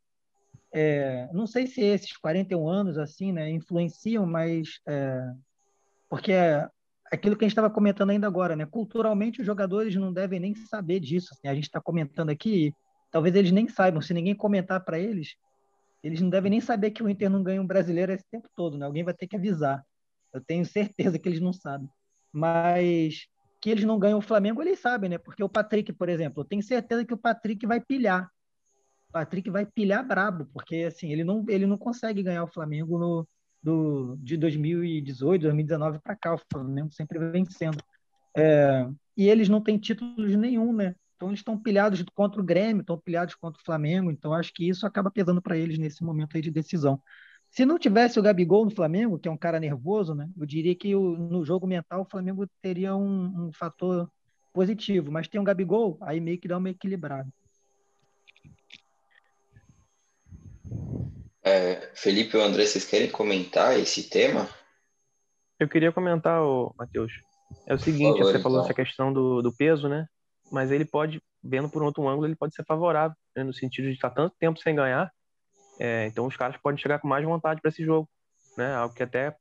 é, 0.72 1.28
não 1.32 1.46
sei 1.46 1.66
se 1.66 1.80
esses 1.80 2.16
41 2.16 2.68
anos 2.68 2.98
assim, 2.98 3.32
né, 3.32 3.50
influenciam, 3.50 4.24
mas 4.24 4.80
é, 4.86 5.20
porque 6.08 6.32
é 6.32 6.68
aquilo 7.10 7.36
que 7.36 7.44
a 7.44 7.46
gente 7.46 7.52
estava 7.52 7.70
comentando 7.70 8.10
ainda 8.10 8.26
agora, 8.26 8.54
né? 8.54 8.64
Culturalmente 8.66 9.40
os 9.40 9.46
jogadores 9.46 9.94
não 9.96 10.12
devem 10.12 10.38
nem 10.38 10.54
saber 10.54 11.00
disso. 11.00 11.28
Assim, 11.32 11.48
a 11.48 11.54
gente 11.54 11.64
está 11.64 11.80
comentando 11.80 12.30
aqui, 12.30 12.72
talvez 13.10 13.34
eles 13.34 13.50
nem 13.50 13.68
saibam. 13.68 14.00
Se 14.00 14.14
ninguém 14.14 14.34
comentar 14.34 14.84
para 14.84 14.98
eles, 14.98 15.34
eles 16.02 16.20
não 16.20 16.30
devem 16.30 16.50
nem 16.50 16.60
saber 16.60 16.92
que 16.92 17.02
o 17.02 17.08
Inter 17.08 17.28
não 17.28 17.42
ganha 17.42 17.60
um 17.60 17.66
brasileiro 17.66 18.12
esse 18.12 18.24
tempo 18.30 18.48
todo, 18.56 18.78
né? 18.78 18.86
Alguém 18.86 19.02
vai 19.02 19.12
ter 19.12 19.26
que 19.26 19.36
avisar. 19.36 19.84
Eu 20.32 20.40
tenho 20.40 20.64
certeza 20.64 21.18
que 21.18 21.28
eles 21.28 21.40
não 21.40 21.52
sabem. 21.52 21.88
Mas 22.32 23.26
que 23.60 23.70
eles 23.70 23.84
não 23.84 23.98
ganham 23.98 24.18
o 24.18 24.22
Flamengo, 24.22 24.62
eles 24.62 24.78
sabem, 24.78 25.10
né? 25.10 25.18
Porque 25.18 25.42
o 25.42 25.48
Patrick, 25.48 25.92
por 25.92 26.08
exemplo, 26.08 26.42
eu 26.42 26.46
tenho 26.46 26.62
certeza 26.62 27.04
que 27.04 27.12
o 27.12 27.18
Patrick 27.18 27.66
vai 27.66 27.80
pilhar 27.80 28.30
Patrick 29.12 29.50
vai 29.50 29.66
pilhar 29.66 30.06
brabo, 30.06 30.46
porque 30.52 30.84
assim, 30.86 31.12
ele 31.12 31.24
não, 31.24 31.44
ele 31.48 31.66
não 31.66 31.76
consegue 31.76 32.22
ganhar 32.22 32.44
o 32.44 32.52
Flamengo 32.52 32.98
no, 32.98 33.28
do, 33.62 34.16
de 34.20 34.36
2018, 34.36 35.42
2019 35.42 35.98
para 35.98 36.16
cá, 36.16 36.34
o 36.34 36.40
Flamengo 36.50 36.92
sempre 36.92 37.18
vencendo. 37.18 37.78
É, 38.36 38.88
e 39.16 39.28
eles 39.28 39.48
não 39.48 39.60
têm 39.60 39.78
títulos 39.78 40.34
nenhum, 40.36 40.72
né? 40.72 40.94
Então 41.16 41.28
eles 41.28 41.40
estão 41.40 41.58
pilhados 41.58 42.02
contra 42.14 42.40
o 42.40 42.44
Grêmio, 42.44 42.80
estão 42.80 42.98
pilhados 42.98 43.34
contra 43.34 43.60
o 43.60 43.64
Flamengo, 43.64 44.10
então 44.10 44.32
acho 44.32 44.52
que 44.54 44.68
isso 44.68 44.86
acaba 44.86 45.10
pesando 45.10 45.42
para 45.42 45.56
eles 45.56 45.78
nesse 45.78 46.02
momento 46.02 46.36
aí 46.36 46.42
de 46.42 46.50
decisão. 46.50 47.00
Se 47.50 47.66
não 47.66 47.78
tivesse 47.78 48.18
o 48.18 48.22
Gabigol 48.22 48.64
no 48.64 48.70
Flamengo, 48.70 49.18
que 49.18 49.28
é 49.28 49.30
um 49.30 49.36
cara 49.36 49.58
nervoso, 49.58 50.14
né? 50.14 50.28
Eu 50.38 50.46
diria 50.46 50.74
que 50.74 50.94
o, 50.94 51.16
no 51.16 51.44
jogo 51.44 51.66
mental 51.66 52.02
o 52.02 52.08
Flamengo 52.08 52.46
teria 52.62 52.94
um, 52.94 53.48
um 53.48 53.52
fator 53.52 54.08
positivo, 54.52 55.10
mas 55.10 55.28
tem 55.28 55.40
um 55.40 55.44
Gabigol, 55.44 55.98
aí 56.00 56.20
meio 56.20 56.38
que 56.38 56.48
dá 56.48 56.56
uma 56.56 56.70
equilibrada. 56.70 57.28
É, 61.42 61.90
Felipe 61.94 62.36
ou 62.36 62.42
André, 62.42 62.66
vocês 62.66 62.84
querem 62.84 63.10
comentar 63.10 63.78
esse 63.78 64.08
tema? 64.08 64.48
Eu 65.58 65.68
queria 65.68 65.92
comentar, 65.92 66.40
Matheus. 66.76 67.12
É 67.66 67.74
o 67.74 67.78
seguinte, 67.78 68.18
favor, 68.18 68.32
você 68.32 68.38
falou 68.40 68.58
então. 68.58 68.64
essa 68.66 68.74
questão 68.74 69.12
do, 69.12 69.42
do 69.42 69.54
peso, 69.54 69.88
né? 69.88 70.06
Mas 70.50 70.70
ele 70.70 70.84
pode, 70.84 71.22
vendo 71.42 71.68
por 71.68 71.82
outro 71.82 72.06
ângulo, 72.08 72.26
ele 72.26 72.36
pode 72.36 72.54
ser 72.54 72.64
favorável, 72.64 73.16
né? 73.36 73.44
no 73.44 73.52
sentido 73.52 73.86
de 73.86 73.94
estar 73.94 74.10
tanto 74.10 74.34
tempo 74.38 74.60
sem 74.60 74.74
ganhar. 74.74 75.10
É, 75.78 76.06
então 76.06 76.26
os 76.26 76.36
caras 76.36 76.56
podem 76.58 76.80
chegar 76.80 76.98
com 76.98 77.08
mais 77.08 77.24
vontade 77.24 77.60
para 77.60 77.70
esse 77.70 77.84
jogo, 77.84 78.08
né? 78.56 78.74
Algo 78.74 78.94
que 78.94 79.02
até 79.02 79.34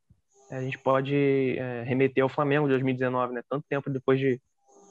a 0.50 0.62
gente 0.62 0.78
pode 0.78 1.58
é, 1.58 1.84
remeter 1.84 2.24
ao 2.24 2.30
Flamengo 2.30 2.66
de 2.66 2.74
2019, 2.74 3.34
né? 3.34 3.42
Tanto 3.50 3.66
tempo 3.70 3.90
depois 3.90 4.20
de, 4.20 4.42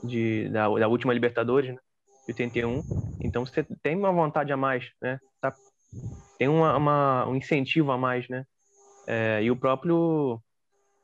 de 0.05 0.49
da, 0.51 0.69
da, 0.69 0.89
última 0.89 1.13
Libertadores, 1.13 1.71
né? 1.71 1.81
De 2.27 2.33
81. 2.33 2.83
Então 3.23 3.47
você 3.47 3.67
tem 3.83 3.97
uma 3.97 4.13
vontade 4.13 4.53
a 4.53 4.57
mais, 4.57 4.91
né? 5.01 5.19
Tá 5.41 5.55
tem 6.39 6.49
uma, 6.49 6.77
uma, 6.77 7.27
um 7.27 7.37
incentivo 7.37 7.91
a 7.91 7.99
mais, 7.99 8.29
né? 8.29 8.45
É, 9.07 9.43
e 9.43 9.51
o 9.51 9.57
próprio 9.57 10.41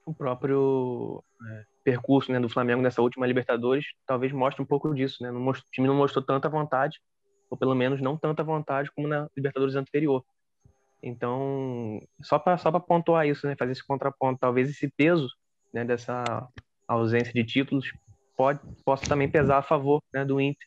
o 0.07 0.15
próprio 0.15 1.25
é, 1.51 1.65
percurso 1.83 2.31
né, 2.31 2.39
do 2.39 2.49
Flamengo 2.49 2.83
nessa 2.83 3.01
última 3.01 3.27
Libertadores 3.27 3.87
talvez 4.07 4.33
mostre 4.33 4.63
um 4.63 4.67
pouco 4.67 4.95
disso, 4.95 5.23
né? 5.23 5.31
o 5.31 5.53
time 5.73 5.87
não 5.87 5.95
mostrou 5.95 6.23
tanta 6.23 6.49
vontade, 6.49 7.01
ou 7.49 7.57
pelo 7.57 7.75
menos 7.75 8.01
não 8.03 8.17
tanta 8.17 8.45
vontade 8.45 8.91
como 8.95 9.09
na 9.09 9.29
Libertadores 9.37 9.75
anterior. 9.75 10.23
Então, 11.03 12.01
só 12.23 12.39
para 12.39 12.57
só 12.59 12.71
pontuar 12.79 13.27
isso, 13.27 13.47
né, 13.47 13.55
fazer 13.59 13.73
esse 13.73 13.87
contraponto, 13.87 14.39
talvez 14.41 14.71
esse 14.71 14.91
peso 14.97 15.29
né, 15.73 15.85
dessa 15.85 16.47
ausência 16.89 17.33
de 17.33 17.45
títulos 17.45 17.87
pode, 18.37 18.61
possa 18.85 19.07
também 19.07 19.31
pesar 19.31 19.59
a 19.59 19.63
favor 19.63 20.03
né, 20.13 20.25
do 20.25 20.41
Inter, 20.41 20.67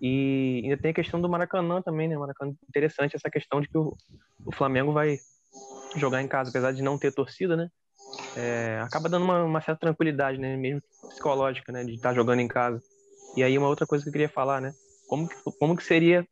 e 0.00 0.60
ainda 0.64 0.76
tem 0.76 0.90
a 0.92 0.94
questão 0.94 1.20
do 1.20 1.28
Maracanã 1.28 1.82
também, 1.82 2.08
né? 2.08 2.16
Maracanã 2.16 2.52
interessante 2.68 3.16
essa 3.16 3.30
questão 3.30 3.60
de 3.60 3.68
que 3.68 3.76
o, 3.76 3.96
o 4.46 4.54
Flamengo 4.54 4.92
vai 4.92 5.18
jogar 5.96 6.22
em 6.22 6.28
casa, 6.28 6.50
apesar 6.50 6.72
de 6.72 6.82
não 6.82 6.98
ter 6.98 7.12
torcida, 7.12 7.56
né? 7.56 7.68
É, 8.36 8.80
acaba 8.82 9.08
dando 9.08 9.24
uma, 9.24 9.44
uma, 9.44 9.60
certa 9.60 9.80
tranquilidade, 9.80 10.38
né? 10.38 10.56
Mesmo 10.56 10.82
psicológica, 11.08 11.72
né? 11.72 11.84
De 11.84 11.94
estar 11.94 12.14
jogando 12.14 12.40
em 12.40 12.48
casa. 12.48 12.80
E 13.36 13.42
aí 13.42 13.58
uma 13.58 13.68
outra 13.68 13.86
coisa 13.86 14.04
que 14.04 14.08
eu 14.08 14.12
queria 14.12 14.28
falar, 14.28 14.60
né? 14.60 14.72
Como 15.08 15.28
que, 15.28 15.36
como 15.58 15.76
que 15.76 15.82
seria 15.82 16.26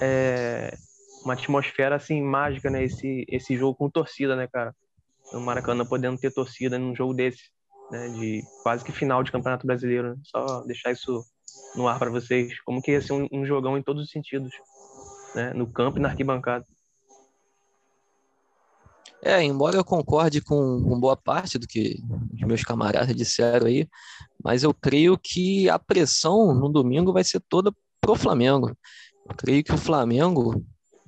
é, 0.00 0.76
uma 1.24 1.34
atmosfera 1.34 1.94
assim 1.94 2.20
mágica, 2.20 2.70
né? 2.70 2.84
Esse, 2.84 3.24
esse 3.28 3.56
jogo 3.56 3.76
com 3.76 3.88
torcida, 3.88 4.34
né, 4.34 4.48
cara? 4.48 4.74
O 5.32 5.38
Maracanã 5.38 5.86
podendo 5.86 6.18
ter 6.18 6.32
torcida 6.32 6.76
num 6.78 6.94
jogo 6.94 7.14
desse, 7.14 7.50
né? 7.90 8.08
De 8.08 8.42
quase 8.64 8.84
que 8.84 8.90
final 8.90 9.22
de 9.22 9.30
Campeonato 9.30 9.66
Brasileiro. 9.66 10.10
Né? 10.10 10.16
Só 10.24 10.62
deixar 10.62 10.90
isso 10.90 11.24
no 11.74 11.88
ar 11.88 11.98
para 11.98 12.10
vocês, 12.10 12.60
como 12.62 12.82
que 12.82 12.92
ia 12.92 13.00
ser 13.00 13.12
um, 13.12 13.28
um, 13.32 13.46
jogão 13.46 13.76
em 13.76 13.82
todos 13.82 14.04
os 14.04 14.10
sentidos, 14.10 14.52
né? 15.34 15.52
no 15.54 15.66
campo 15.66 15.98
e 15.98 16.00
na 16.00 16.08
arquibancada. 16.08 16.64
É, 19.22 19.42
embora 19.42 19.76
eu 19.76 19.84
concorde 19.84 20.40
com, 20.40 20.82
com 20.82 20.98
boa 20.98 21.16
parte 21.16 21.58
do 21.58 21.66
que 21.66 21.98
os 22.34 22.40
meus 22.40 22.62
camaradas 22.62 23.14
disseram 23.14 23.66
aí, 23.66 23.86
mas 24.42 24.62
eu 24.62 24.72
creio 24.72 25.18
que 25.18 25.68
a 25.68 25.78
pressão 25.78 26.54
no 26.54 26.70
domingo 26.70 27.12
vai 27.12 27.22
ser 27.22 27.40
toda 27.48 27.70
pro 28.00 28.14
Flamengo. 28.14 28.74
Eu 29.28 29.34
creio 29.36 29.62
que 29.62 29.74
o 29.74 29.78
Flamengo, 29.78 30.64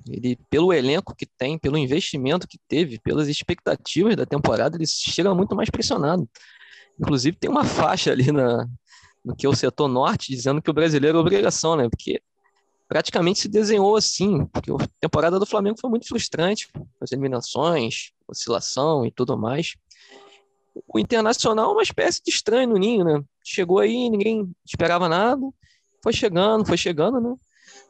ele, 0.07 0.37
pelo 0.47 0.71
elenco 0.71 1.15
que 1.15 1.25
tem, 1.25 1.57
pelo 1.57 1.77
investimento 1.77 2.47
que 2.47 2.59
teve, 2.67 2.99
pelas 2.99 3.27
expectativas 3.27 4.15
da 4.15 4.27
temporada, 4.27 4.77
ele 4.77 4.85
chega 4.85 5.33
muito 5.33 5.55
mais 5.55 5.71
pressionado. 5.71 6.29
Inclusive, 6.99 7.35
tem 7.35 7.49
uma 7.49 7.65
faixa 7.65 8.11
ali 8.11 8.31
na, 8.31 8.67
do 9.23 9.35
que 9.35 9.47
o 9.47 9.55
setor 9.55 9.87
norte, 9.87 10.31
dizendo 10.31 10.61
que 10.61 10.69
o 10.69 10.73
brasileiro 10.73 11.17
é 11.17 11.21
obrigação, 11.21 11.75
né? 11.75 11.87
Porque 11.89 12.21
praticamente 12.87 13.39
se 13.39 13.47
desenhou 13.47 13.95
assim, 13.95 14.45
porque 14.47 14.71
a 14.71 14.87
temporada 14.99 15.39
do 15.39 15.45
Flamengo 15.45 15.79
foi 15.79 15.89
muito 15.89 16.07
frustrante, 16.07 16.69
as 17.01 17.11
eliminações, 17.11 18.11
oscilação 18.27 19.05
e 19.05 19.11
tudo 19.11 19.37
mais. 19.37 19.75
O 20.87 20.99
Internacional 20.99 21.71
é 21.71 21.73
uma 21.73 21.83
espécie 21.83 22.21
de 22.23 22.31
estranho 22.31 22.69
no 22.69 22.77
ninho, 22.77 23.05
né? 23.05 23.23
Chegou 23.43 23.79
aí, 23.79 24.09
ninguém 24.09 24.53
esperava 24.65 25.07
nada, 25.07 25.41
foi 26.01 26.13
chegando, 26.13 26.65
foi 26.65 26.77
chegando, 26.77 27.21
né? 27.21 27.35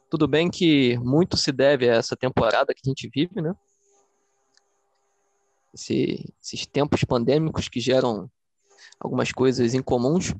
Tudo 0.09 0.27
bem 0.27 0.49
que 0.49 0.97
muito 0.99 1.35
se 1.37 1.51
deve 1.51 1.89
a 1.89 1.95
essa 1.95 2.15
temporada 2.15 2.73
que 2.73 2.81
a 2.85 2.89
gente 2.89 3.09
vive, 3.13 3.41
né? 3.41 3.53
Esse, 5.73 6.31
esses 6.41 6.67
tempos 6.67 7.03
pandêmicos 7.03 7.67
que 7.67 7.79
geram 7.79 8.29
algumas 8.99 9.31
coisas 9.31 9.73
incomuns, 9.73 10.33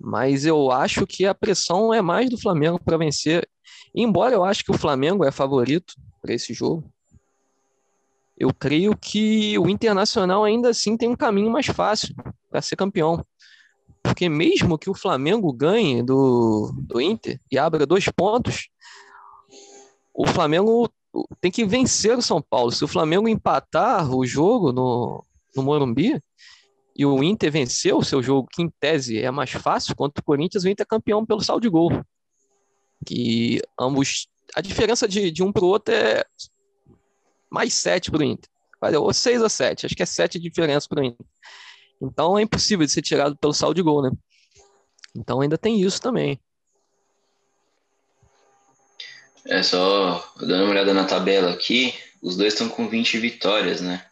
mas 0.00 0.44
eu 0.44 0.70
acho 0.70 1.06
que 1.06 1.26
a 1.26 1.34
pressão 1.34 1.92
é 1.92 2.00
mais 2.00 2.30
do 2.30 2.38
Flamengo 2.38 2.80
para 2.82 2.96
vencer. 2.96 3.48
Embora 3.94 4.34
eu 4.34 4.44
acho 4.44 4.64
que 4.64 4.70
o 4.70 4.78
Flamengo 4.78 5.24
é 5.24 5.30
favorito 5.30 5.94
para 6.20 6.34
esse 6.34 6.52
jogo, 6.52 6.90
eu 8.36 8.54
creio 8.54 8.96
que 8.96 9.58
o 9.58 9.68
Internacional 9.68 10.44
ainda 10.44 10.70
assim 10.70 10.96
tem 10.96 11.08
um 11.08 11.16
caminho 11.16 11.50
mais 11.50 11.66
fácil 11.66 12.14
para 12.48 12.62
ser 12.62 12.76
campeão. 12.76 13.24
Porque 14.02 14.28
mesmo 14.28 14.78
que 14.78 14.88
o 14.88 14.94
Flamengo 14.94 15.52
ganhe 15.52 16.02
do, 16.02 16.72
do 16.78 17.00
Inter 17.00 17.40
e 17.50 17.58
abra 17.58 17.84
dois 17.84 18.08
pontos, 18.08 18.68
o 20.14 20.26
Flamengo 20.26 20.88
tem 21.40 21.50
que 21.50 21.64
vencer 21.64 22.16
o 22.16 22.22
São 22.22 22.40
Paulo. 22.40 22.70
Se 22.70 22.84
o 22.84 22.88
Flamengo 22.88 23.28
empatar 23.28 24.08
o 24.14 24.24
jogo 24.24 24.72
no, 24.72 25.24
no 25.56 25.62
Morumbi, 25.62 26.22
e 26.98 27.06
o 27.06 27.22
Inter 27.22 27.52
venceu 27.52 27.98
o 27.98 28.04
seu 28.04 28.20
jogo, 28.20 28.48
que 28.50 28.60
em 28.60 28.68
tese 28.68 29.20
é 29.20 29.30
mais 29.30 29.50
fácil, 29.52 29.94
contra 29.94 30.20
o 30.20 30.24
Corinthians, 30.24 30.64
o 30.64 30.68
Inter 30.68 30.82
é 30.82 30.86
campeão 30.86 31.24
pelo 31.24 31.40
saldo 31.40 31.62
de 31.62 31.68
gol. 31.68 32.04
Que 33.06 33.62
ambos. 33.78 34.26
A 34.52 34.60
diferença 34.60 35.06
de, 35.06 35.30
de 35.30 35.40
um 35.40 35.52
para 35.52 35.62
o 35.62 35.68
outro 35.68 35.94
é 35.94 36.24
mais 37.48 37.72
7 37.74 38.10
para 38.10 38.20
o 38.20 38.24
Inter. 38.24 38.50
Ou 39.00 39.12
6 39.12 39.42
a 39.42 39.48
7, 39.48 39.86
acho 39.86 39.94
que 39.94 40.02
é 40.02 40.06
7 40.06 40.40
de 40.40 40.48
diferença 40.48 40.88
para 40.88 41.00
o 41.00 41.04
Inter. 41.04 41.24
Então 42.02 42.36
é 42.36 42.42
impossível 42.42 42.84
de 42.84 42.90
ser 42.90 43.02
tirado 43.02 43.36
pelo 43.36 43.54
saldo 43.54 43.76
de 43.76 43.82
gol, 43.82 44.02
né? 44.02 44.10
Então 45.16 45.40
ainda 45.40 45.56
tem 45.56 45.80
isso 45.80 46.02
também. 46.02 46.40
É 49.46 49.62
só 49.62 50.32
dando 50.40 50.64
uma 50.64 50.72
olhada 50.72 50.92
na 50.92 51.04
tabela 51.04 51.52
aqui, 51.52 51.94
os 52.20 52.36
dois 52.36 52.54
estão 52.54 52.68
com 52.68 52.88
20 52.88 53.18
vitórias, 53.18 53.80
né? 53.80 54.07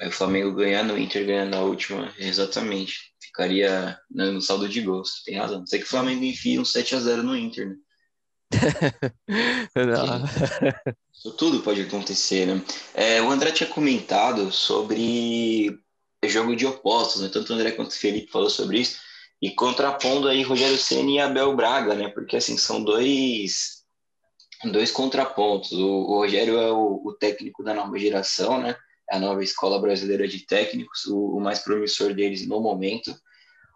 Aí 0.00 0.08
o 0.08 0.12
Flamengo 0.12 0.54
ganhar 0.54 0.82
no 0.82 0.96
Inter 0.96 1.26
ganhar 1.26 1.44
na 1.44 1.60
última, 1.60 2.12
exatamente. 2.18 3.12
Ficaria 3.20 4.00
no 4.10 4.40
saldo 4.40 4.66
de 4.66 4.80
gols. 4.80 5.22
Tem 5.24 5.36
razão. 5.36 5.64
Sei 5.66 5.78
que 5.78 5.84
o 5.84 5.88
Flamengo 5.88 6.24
enfia 6.24 6.60
um 6.60 6.64
7 6.64 6.96
a 6.96 7.00
0 7.00 7.22
no 7.22 7.36
Inter, 7.36 7.68
né? 7.68 7.76
Isso 11.12 11.32
tudo 11.32 11.60
pode 11.60 11.82
acontecer, 11.82 12.46
né? 12.46 12.62
É, 12.94 13.20
o 13.20 13.30
André 13.30 13.52
tinha 13.52 13.68
comentado 13.68 14.50
sobre 14.50 15.78
jogo 16.24 16.56
de 16.56 16.66
opostos, 16.66 17.20
né? 17.20 17.28
Tanto 17.28 17.52
o 17.52 17.54
André 17.54 17.72
quanto 17.72 17.90
o 17.90 17.98
Felipe 17.98 18.32
falou 18.32 18.48
sobre 18.48 18.80
isso. 18.80 18.98
E 19.40 19.50
contrapondo 19.50 20.28
aí 20.28 20.42
Rogério 20.42 20.78
Ceni 20.78 21.16
e 21.16 21.20
Abel 21.20 21.54
Braga, 21.54 21.94
né? 21.94 22.08
Porque 22.08 22.38
assim, 22.38 22.56
são 22.56 22.82
dois, 22.82 23.84
dois 24.64 24.90
contrapontos. 24.90 25.72
O, 25.72 25.86
o 25.86 26.16
Rogério 26.16 26.58
é 26.58 26.72
o, 26.72 27.02
o 27.04 27.12
técnico 27.12 27.62
da 27.62 27.74
nova 27.74 27.98
geração, 27.98 28.58
né? 28.58 28.74
A 29.10 29.18
nova 29.18 29.42
escola 29.42 29.80
brasileira 29.80 30.26
de 30.28 30.46
técnicos, 30.46 31.04
o, 31.06 31.36
o 31.36 31.40
mais 31.40 31.58
promissor 31.58 32.14
deles 32.14 32.46
no 32.46 32.60
momento. 32.60 33.14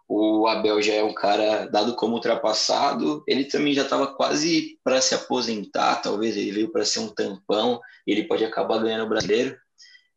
O 0.07 0.47
Abel 0.47 0.81
já 0.81 0.93
é 0.93 1.03
um 1.03 1.13
cara 1.13 1.65
dado 1.65 1.95
como 1.95 2.13
ultrapassado, 2.13 3.23
ele 3.27 3.45
também 3.45 3.73
já 3.73 3.81
estava 3.81 4.07
quase 4.07 4.79
para 4.83 5.01
se 5.01 5.15
aposentar, 5.15 5.95
talvez 5.95 6.37
ele 6.37 6.51
veio 6.51 6.71
para 6.71 6.85
ser 6.85 6.99
um 6.99 7.09
tampão, 7.09 7.81
ele 8.05 8.23
pode 8.23 8.45
acabar 8.45 8.77
ganhando 8.77 9.05
o 9.05 9.09
brasileiro. 9.09 9.57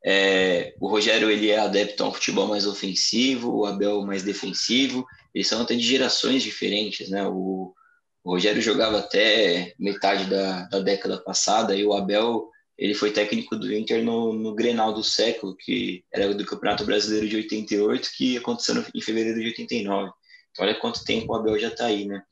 É, 0.04 0.74
o 0.78 0.88
Rogério 0.88 1.30
ele 1.30 1.50
é 1.50 1.58
adepto 1.58 2.04
a 2.04 2.08
um 2.08 2.12
futebol 2.12 2.46
mais 2.46 2.66
ofensivo, 2.66 3.50
o 3.50 3.66
Abel 3.66 4.02
mais 4.04 4.22
defensivo, 4.22 5.06
eles 5.34 5.48
são 5.48 5.62
até 5.62 5.74
de 5.74 5.82
gerações 5.82 6.42
diferentes, 6.42 7.08
né? 7.08 7.26
O, 7.26 7.74
o 8.22 8.30
Rogério 8.32 8.60
jogava 8.60 8.98
até 8.98 9.74
metade 9.78 10.26
da, 10.26 10.64
da 10.64 10.80
década 10.80 11.18
passada 11.18 11.74
e 11.74 11.84
o 11.84 11.94
Abel 11.94 12.48
ele 12.78 12.94
foi 12.94 13.12
técnico 13.12 13.56
do 13.56 13.72
Inter 13.74 14.04
no, 14.04 14.32
no 14.32 14.54
Grenal 14.54 14.92
do 14.92 15.02
século, 15.02 15.56
que 15.56 16.04
era 16.12 16.32
do 16.32 16.46
Campeonato 16.46 16.84
Brasileiro 16.84 17.28
de 17.28 17.36
88, 17.36 18.10
que 18.16 18.36
aconteceu 18.38 18.84
em 18.94 19.00
fevereiro 19.00 19.40
de 19.40 19.48
89. 19.48 20.12
Então, 20.52 20.64
olha 20.64 20.78
quanto 20.78 21.04
tempo 21.04 21.32
o 21.32 21.36
Abel 21.36 21.58
já 21.58 21.68
está 21.68 21.86
aí, 21.86 22.06
né? 22.06 22.22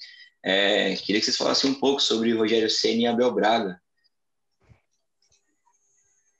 É, 0.44 0.94
queria 0.94 1.20
que 1.20 1.24
vocês 1.24 1.36
falassem 1.36 1.68
um 1.68 1.74
pouco 1.74 2.00
sobre 2.00 2.32
o 2.32 2.38
Rogério 2.38 2.70
Senna 2.70 3.02
e 3.02 3.06
Abel 3.06 3.34
Braga. 3.34 3.80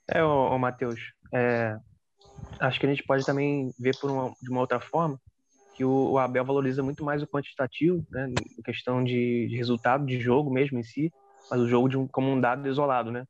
É, 0.09 0.23
ô, 0.23 0.53
ô 0.53 0.57
Matheus, 0.57 1.01
é, 1.33 1.75
acho 2.61 2.79
que 2.79 2.85
a 2.85 2.89
gente 2.89 3.03
pode 3.03 3.25
também 3.25 3.73
ver 3.77 3.97
por 3.99 4.09
uma, 4.09 4.33
de 4.41 4.49
uma 4.49 4.61
outra 4.61 4.79
forma 4.79 5.19
que 5.75 5.83
o, 5.83 6.11
o 6.11 6.17
Abel 6.17 6.45
valoriza 6.45 6.81
muito 6.81 7.03
mais 7.03 7.21
o 7.21 7.27
quantitativo, 7.27 8.03
né, 8.09 8.33
questão 8.63 9.03
de, 9.03 9.47
de 9.47 9.57
resultado 9.57 10.05
de 10.05 10.19
jogo 10.19 10.49
mesmo 10.49 10.79
em 10.79 10.83
si, 10.83 11.11
mas 11.51 11.59
o 11.59 11.67
jogo 11.67 11.95
um, 11.95 12.07
como 12.07 12.31
um 12.31 12.39
dado 12.39 12.67
isolado, 12.67 13.11
né? 13.11 13.25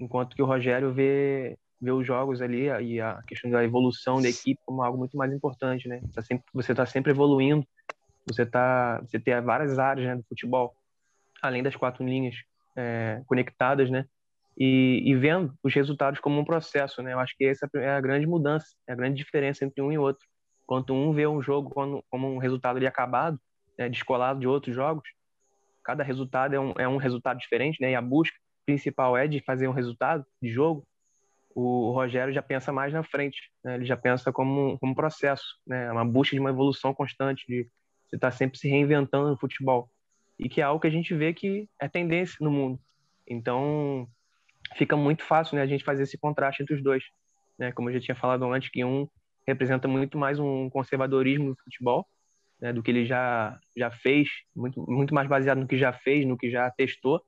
Enquanto 0.00 0.34
que 0.34 0.42
o 0.42 0.46
Rogério 0.46 0.92
vê, 0.92 1.58
vê 1.80 1.92
os 1.92 2.06
jogos 2.06 2.40
ali 2.40 2.64
e 2.82 3.00
a 3.00 3.22
questão 3.26 3.50
da 3.50 3.62
evolução 3.62 4.20
da 4.20 4.28
equipe 4.28 4.60
como 4.64 4.82
algo 4.82 4.98
muito 4.98 5.16
mais 5.16 5.32
importante, 5.32 5.86
né? 5.86 6.00
Tá 6.14 6.22
sempre, 6.22 6.44
você 6.52 6.72
está 6.72 6.86
sempre 6.86 7.12
evoluindo, 7.12 7.64
você 8.26 8.46
tá, 8.46 9.00
você 9.00 9.20
tem 9.20 9.38
várias 9.42 9.78
áreas 9.78 10.06
né, 10.06 10.16
do 10.16 10.24
futebol, 10.24 10.74
além 11.42 11.62
das 11.62 11.76
quatro 11.76 12.04
linhas 12.04 12.36
é, 12.76 13.22
conectadas, 13.26 13.90
né? 13.90 14.06
E, 14.58 15.02
e, 15.06 15.14
vendo 15.14 15.54
os 15.62 15.72
resultados 15.72 16.20
como 16.20 16.40
um 16.40 16.44
processo, 16.44 17.02
né? 17.02 17.12
Eu 17.12 17.18
acho 17.18 17.36
que 17.36 17.44
essa 17.44 17.68
é 17.76 17.90
a 17.90 18.00
grande 18.00 18.26
mudança, 18.26 18.66
é 18.88 18.92
a 18.92 18.96
grande 18.96 19.16
diferença 19.16 19.64
entre 19.64 19.80
um 19.80 19.92
e 19.92 19.98
outro. 19.98 20.26
Enquanto 20.64 20.92
um 20.92 21.12
vê 21.12 21.26
um 21.26 21.40
jogo 21.40 21.70
como, 21.70 22.04
como 22.10 22.28
um 22.28 22.38
resultado 22.38 22.76
ali 22.76 22.86
acabado, 22.86 23.38
né, 23.78 23.88
descolado 23.88 24.40
de 24.40 24.46
outros 24.46 24.74
jogos, 24.74 25.08
cada 25.82 26.04
resultado 26.04 26.54
é 26.54 26.60
um, 26.60 26.72
é 26.78 26.88
um 26.88 26.96
resultado 26.96 27.38
diferente, 27.38 27.80
né? 27.80 27.92
E 27.92 27.94
a 27.94 28.02
busca 28.02 28.36
principal 28.70 29.16
é 29.16 29.26
de 29.26 29.40
fazer 29.40 29.66
um 29.66 29.72
resultado 29.72 30.24
de 30.40 30.48
jogo, 30.48 30.86
o 31.52 31.90
Rogério 31.90 32.32
já 32.32 32.40
pensa 32.40 32.72
mais 32.72 32.92
na 32.92 33.02
frente, 33.02 33.50
né? 33.64 33.74
ele 33.74 33.84
já 33.84 33.96
pensa 33.96 34.32
como, 34.32 34.78
como 34.78 34.92
um 34.92 34.94
processo, 34.94 35.44
né? 35.66 35.90
uma 35.90 36.04
busca 36.04 36.36
de 36.36 36.40
uma 36.40 36.50
evolução 36.50 36.94
constante, 36.94 37.44
de 37.48 37.68
você 38.06 38.16
estar 38.16 38.30
tá 38.30 38.36
sempre 38.36 38.58
se 38.58 38.68
reinventando 38.68 39.28
no 39.28 39.36
futebol, 39.36 39.90
e 40.38 40.48
que 40.48 40.60
é 40.60 40.64
algo 40.64 40.80
que 40.80 40.86
a 40.86 40.90
gente 40.90 41.12
vê 41.14 41.34
que 41.34 41.68
é 41.80 41.88
tendência 41.88 42.36
no 42.40 42.50
mundo. 42.50 42.78
Então, 43.28 44.08
fica 44.76 44.96
muito 44.96 45.24
fácil 45.24 45.56
né, 45.56 45.62
a 45.62 45.66
gente 45.66 45.84
fazer 45.84 46.04
esse 46.04 46.16
contraste 46.16 46.62
entre 46.62 46.76
os 46.76 46.82
dois. 46.82 47.02
Né? 47.58 47.72
Como 47.72 47.90
eu 47.90 47.94
já 47.94 48.00
tinha 48.00 48.14
falado 48.14 48.44
antes, 48.52 48.70
que 48.70 48.84
um 48.84 49.08
representa 49.46 49.88
muito 49.88 50.16
mais 50.16 50.38
um 50.38 50.70
conservadorismo 50.70 51.48
no 51.48 51.56
futebol, 51.56 52.06
né, 52.60 52.72
do 52.72 52.82
que 52.82 52.90
ele 52.90 53.04
já, 53.04 53.58
já 53.76 53.90
fez, 53.90 54.28
muito, 54.54 54.80
muito 54.88 55.12
mais 55.12 55.28
baseado 55.28 55.58
no 55.58 55.66
que 55.66 55.76
já 55.76 55.92
fez, 55.92 56.24
no 56.24 56.38
que 56.38 56.48
já 56.48 56.70
testou, 56.70 57.20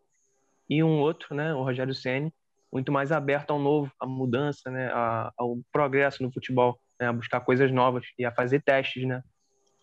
e 0.69 0.83
um 0.83 1.01
outro, 1.01 1.35
né, 1.35 1.55
o 1.55 1.63
Rogério 1.63 1.95
Ceni, 1.95 2.33
muito 2.73 2.91
mais 2.91 3.13
aberto 3.13 3.51
ao 3.51 3.59
novo, 3.59 3.93
à 4.01 4.07
mudança, 4.07 4.71
né, 4.71 4.91
ao 5.37 5.59
progresso 5.71 6.23
no 6.23 6.33
futebol, 6.33 6.79
né, 6.99 7.09
a 7.09 7.13
buscar 7.13 7.41
coisas 7.41 7.71
novas 7.71 8.05
e 8.19 8.25
a 8.25 8.33
fazer 8.33 8.63
testes, 8.63 9.07
né, 9.07 9.23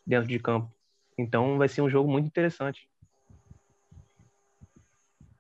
dentro 0.06 0.28
de 0.28 0.40
campo. 0.40 0.74
Então 1.18 1.58
vai 1.58 1.68
ser 1.68 1.82
um 1.82 1.90
jogo 1.90 2.10
muito 2.10 2.28
interessante. 2.28 2.90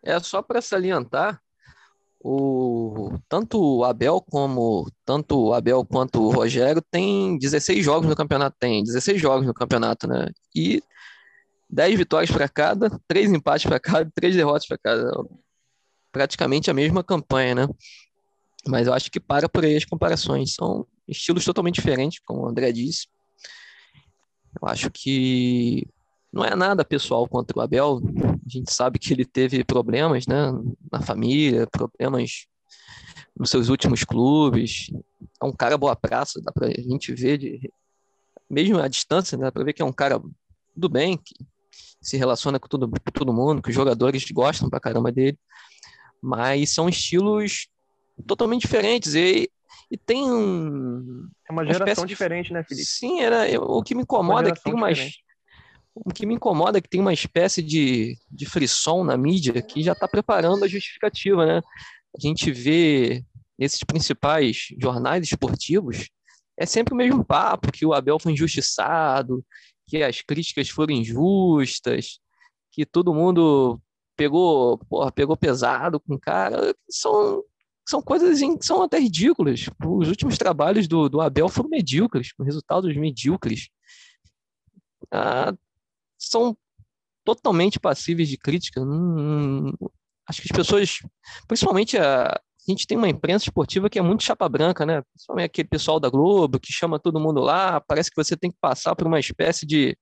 É 0.03 0.19
só 0.19 0.41
para 0.41 0.61
salientar, 0.61 1.41
o 2.21 3.17
tanto 3.29 3.59
o 3.61 3.83
Abel 3.85 4.21
como 4.21 4.91
tanto 5.05 5.39
o 5.39 5.53
Abel 5.53 5.85
quanto 5.85 6.21
o 6.21 6.31
Rogério 6.31 6.81
tem 6.81 7.37
16 7.37 7.83
jogos 7.83 8.09
no 8.09 8.15
campeonato, 8.15 8.57
tem 8.59 8.83
16 8.83 9.21
jogos 9.21 9.47
no 9.47 9.53
campeonato, 9.53 10.07
né? 10.07 10.27
E 10.53 10.83
10 11.69 11.97
vitórias 11.97 12.31
para 12.31 12.49
cada, 12.49 12.89
3 13.07 13.31
empates 13.31 13.65
para 13.65 13.79
cada, 13.79 14.09
3 14.15 14.35
derrotas 14.35 14.67
para 14.67 14.77
cada. 14.77 15.11
Praticamente 16.11 16.71
a 16.71 16.73
mesma 16.73 17.03
campanha, 17.03 17.53
né? 17.53 17.67
Mas 18.67 18.87
eu 18.87 18.93
acho 18.93 19.11
que 19.11 19.19
para 19.19 19.47
por 19.47 19.63
aí 19.63 19.77
as 19.77 19.85
comparações. 19.85 20.55
São 20.55 20.85
estilos 21.07 21.45
totalmente 21.45 21.75
diferentes, 21.75 22.19
como 22.25 22.41
o 22.41 22.49
André 22.49 22.71
disse. 22.71 23.07
Eu 24.59 24.67
acho 24.67 24.89
que 24.89 25.87
não 26.33 26.43
é 26.43 26.55
nada 26.55 26.83
pessoal 26.83 27.27
contra 27.27 27.57
o 27.57 27.61
Abel. 27.61 28.01
A 28.45 28.49
gente 28.49 28.73
sabe 28.73 28.97
que 28.97 29.13
ele 29.13 29.25
teve 29.25 29.63
problemas, 29.63 30.25
né? 30.25 30.51
Na 30.91 31.01
família, 31.01 31.67
problemas 31.67 32.47
nos 33.37 33.49
seus 33.49 33.69
últimos 33.69 34.03
clubes. 34.03 34.91
É 35.41 35.45
um 35.45 35.53
cara 35.53 35.77
boa 35.77 35.95
praça, 35.95 36.41
dá 36.41 36.51
para 36.51 36.67
a 36.67 36.81
gente 36.81 37.13
ver, 37.13 37.37
de, 37.37 37.71
mesmo 38.49 38.79
à 38.79 38.87
distância, 38.87 39.37
né? 39.37 39.45
dá 39.45 39.51
para 39.51 39.63
ver 39.63 39.73
que 39.73 39.81
é 39.81 39.85
um 39.85 39.93
cara 39.93 40.21
do 40.75 40.89
bem, 40.89 41.17
que 41.17 41.35
se 42.01 42.17
relaciona 42.17 42.59
com 42.59 42.67
todo, 42.67 42.89
com 42.89 43.11
todo 43.11 43.33
mundo, 43.33 43.61
que 43.61 43.69
os 43.69 43.75
jogadores 43.75 44.29
gostam 44.31 44.69
pra 44.69 44.79
caramba 44.79 45.11
dele, 45.11 45.37
mas 46.21 46.73
são 46.73 46.87
estilos 46.87 47.67
totalmente 48.27 48.61
diferentes 48.61 49.15
e, 49.15 49.49
e 49.89 49.97
tem 49.97 50.29
um, 50.29 51.27
é 51.47 51.51
uma 51.51 51.65
geração 51.65 52.03
uma 52.03 52.07
diferente, 52.07 52.51
né, 52.53 52.63
Felipe? 52.63 52.85
Sim, 52.85 53.21
era 53.21 53.59
o 53.61 53.81
que 53.81 53.95
me 53.95 54.03
incomoda 54.03 54.49
é 54.49 54.51
que 54.51 54.63
tem 54.63 54.73
umas 54.73 55.11
o 55.93 56.13
que 56.13 56.25
me 56.25 56.35
incomoda 56.35 56.77
é 56.77 56.81
que 56.81 56.89
tem 56.89 57.01
uma 57.01 57.13
espécie 57.13 57.61
de, 57.61 58.17
de 58.31 58.45
frisson 58.45 59.03
na 59.03 59.17
mídia 59.17 59.61
que 59.61 59.83
já 59.83 59.91
está 59.91 60.07
preparando 60.07 60.63
a 60.63 60.67
justificativa, 60.67 61.45
né? 61.45 61.61
A 62.15 62.21
gente 62.21 62.51
vê 62.51 63.23
nesses 63.57 63.83
principais 63.83 64.67
jornais 64.79 65.23
esportivos 65.23 66.09
é 66.57 66.65
sempre 66.65 66.93
o 66.93 66.97
mesmo 66.97 67.23
papo 67.23 67.71
que 67.71 67.85
o 67.85 67.93
Abel 67.93 68.19
foi 68.19 68.33
injustiçado, 68.33 69.43
que 69.89 70.03
as 70.03 70.21
críticas 70.21 70.69
foram 70.69 70.93
injustas, 70.93 72.19
que 72.71 72.85
todo 72.85 73.13
mundo 73.13 73.81
pegou, 74.15 74.77
porra, 74.77 75.11
pegou 75.11 75.35
pesado 75.35 75.99
com 75.99 76.13
o 76.13 76.19
cara, 76.19 76.75
são, 76.89 77.43
são 77.87 78.01
coisas 78.01 78.39
que 78.39 78.65
são 78.65 78.83
até 78.83 78.99
ridículas. 78.99 79.65
Os 79.83 80.07
últimos 80.07 80.37
trabalhos 80.37 80.87
do, 80.87 81.09
do 81.09 81.19
Abel 81.19 81.49
foram 81.49 81.69
medíocres, 81.69 82.31
com 82.33 82.43
resultados 82.43 82.95
medíocres. 82.95 83.69
Ah, 85.11 85.53
são 86.17 86.55
totalmente 87.23 87.79
passíveis 87.79 88.29
de 88.29 88.37
crítica. 88.37 88.81
Hum, 88.81 89.73
acho 90.27 90.41
que 90.41 90.49
as 90.51 90.55
pessoas, 90.55 90.99
principalmente 91.47 91.97
a, 91.97 92.39
a 92.69 92.73
gente 92.75 92.87
tem 92.87 92.97
uma 92.97 93.09
imprensa 93.09 93.45
esportiva 93.45 93.89
que 93.89 93.97
é 93.97 94.01
muito 94.01 94.23
chapa 94.23 94.47
branca, 94.47 94.85
né? 94.85 95.01
Principalmente 95.13 95.45
aquele 95.45 95.67
pessoal 95.67 95.99
da 95.99 96.09
Globo 96.09 96.59
que 96.59 96.71
chama 96.71 96.99
todo 96.99 97.19
mundo 97.19 97.41
lá, 97.41 97.81
parece 97.81 98.09
que 98.09 98.15
você 98.15 98.37
tem 98.37 98.51
que 98.51 98.57
passar 98.61 98.95
por 98.95 99.07
uma 99.07 99.19
espécie 99.19 99.65
de, 99.65 99.97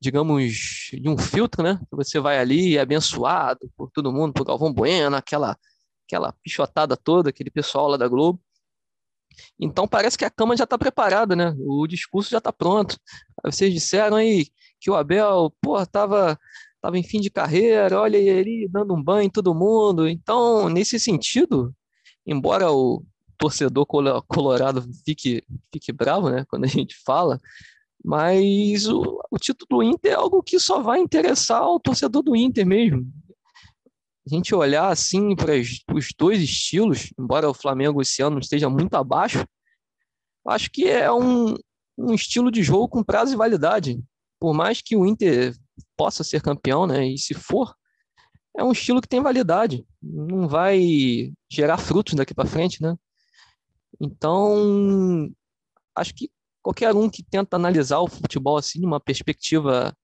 digamos, 0.00 0.90
de 0.92 1.08
um 1.08 1.16
filtro, 1.16 1.62
né? 1.62 1.80
Você 1.92 2.18
vai 2.18 2.38
ali 2.38 2.76
é 2.76 2.80
abençoado 2.80 3.70
por 3.76 3.90
todo 3.90 4.12
mundo, 4.12 4.32
por 4.32 4.44
Galvão 4.44 4.72
Bueno, 4.72 5.16
aquela, 5.16 5.56
aquela 6.06 6.32
pichotada 6.42 6.96
toda, 6.96 7.30
aquele 7.30 7.50
pessoal 7.50 7.88
lá 7.88 7.96
da 7.96 8.08
Globo. 8.08 8.40
Então 9.60 9.86
parece 9.86 10.18
que 10.18 10.24
a 10.24 10.30
cama 10.30 10.56
já 10.56 10.64
está 10.64 10.76
preparada, 10.76 11.36
né? 11.36 11.54
O 11.60 11.86
discurso 11.86 12.30
já 12.30 12.38
está 12.38 12.52
pronto. 12.52 12.98
Vocês 13.44 13.72
disseram 13.72 14.16
aí 14.16 14.48
que 14.80 14.90
o 14.90 14.96
Abel, 14.96 15.54
pô, 15.60 15.76
estava 16.88 16.92
tava 16.92 16.98
em 16.98 17.02
fim 17.02 17.20
de 17.20 17.30
carreira, 17.30 18.00
olha 18.00 18.16
ele 18.16 18.66
dando 18.68 18.94
um 18.94 19.02
banho 19.02 19.26
em 19.26 19.30
todo 19.30 19.54
mundo. 19.54 20.08
Então, 20.08 20.68
nesse 20.68 20.98
sentido, 20.98 21.74
embora 22.26 22.72
o 22.72 23.04
torcedor 23.36 23.86
colorado 23.86 24.82
fique, 25.04 25.44
fique 25.72 25.92
bravo, 25.92 26.30
né, 26.30 26.44
quando 26.48 26.64
a 26.64 26.68
gente 26.68 26.96
fala, 27.04 27.38
mas 28.04 28.88
o, 28.88 29.20
o 29.30 29.38
título 29.38 29.66
do 29.70 29.82
Inter 29.82 30.12
é 30.12 30.14
algo 30.14 30.42
que 30.42 30.58
só 30.58 30.80
vai 30.80 31.00
interessar 31.00 31.60
ao 31.60 31.78
torcedor 31.78 32.22
do 32.22 32.34
Inter 32.34 32.66
mesmo. 32.66 33.06
A 34.26 34.34
gente 34.34 34.54
olhar 34.54 34.88
assim 34.88 35.34
para 35.34 35.52
os 35.94 36.08
dois 36.18 36.40
estilos, 36.40 37.12
embora 37.18 37.48
o 37.48 37.54
Flamengo 37.54 38.02
esse 38.02 38.22
ano 38.22 38.38
esteja 38.38 38.68
muito 38.68 38.94
abaixo, 38.94 39.46
acho 40.46 40.70
que 40.70 40.88
é 40.88 41.10
um, 41.12 41.54
um 41.96 42.14
estilo 42.14 42.50
de 42.50 42.62
jogo 42.62 42.88
com 42.88 43.02
prazo 43.02 43.32
e 43.32 43.36
validade. 43.36 44.02
Por 44.40 44.54
mais 44.54 44.80
que 44.80 44.96
o 44.96 45.06
Inter 45.06 45.54
possa 45.96 46.24
ser 46.24 46.42
campeão, 46.42 46.86
né, 46.86 47.06
e 47.06 47.18
se 47.18 47.34
for, 47.34 47.74
é 48.56 48.64
um 48.64 48.72
estilo 48.72 49.00
que 49.00 49.08
tem 49.08 49.22
validade, 49.22 49.86
não 50.02 50.48
vai 50.48 51.32
gerar 51.50 51.78
frutos 51.78 52.14
daqui 52.14 52.34
para 52.34 52.48
frente, 52.48 52.82
né? 52.82 52.96
Então, 54.00 55.30
acho 55.94 56.14
que 56.14 56.30
qualquer 56.62 56.94
um 56.94 57.08
que 57.08 57.22
tenta 57.22 57.56
analisar 57.56 58.00
o 58.00 58.08
futebol 58.08 58.56
assim, 58.56 58.80
numa 58.80 59.00
perspectiva, 59.00 59.96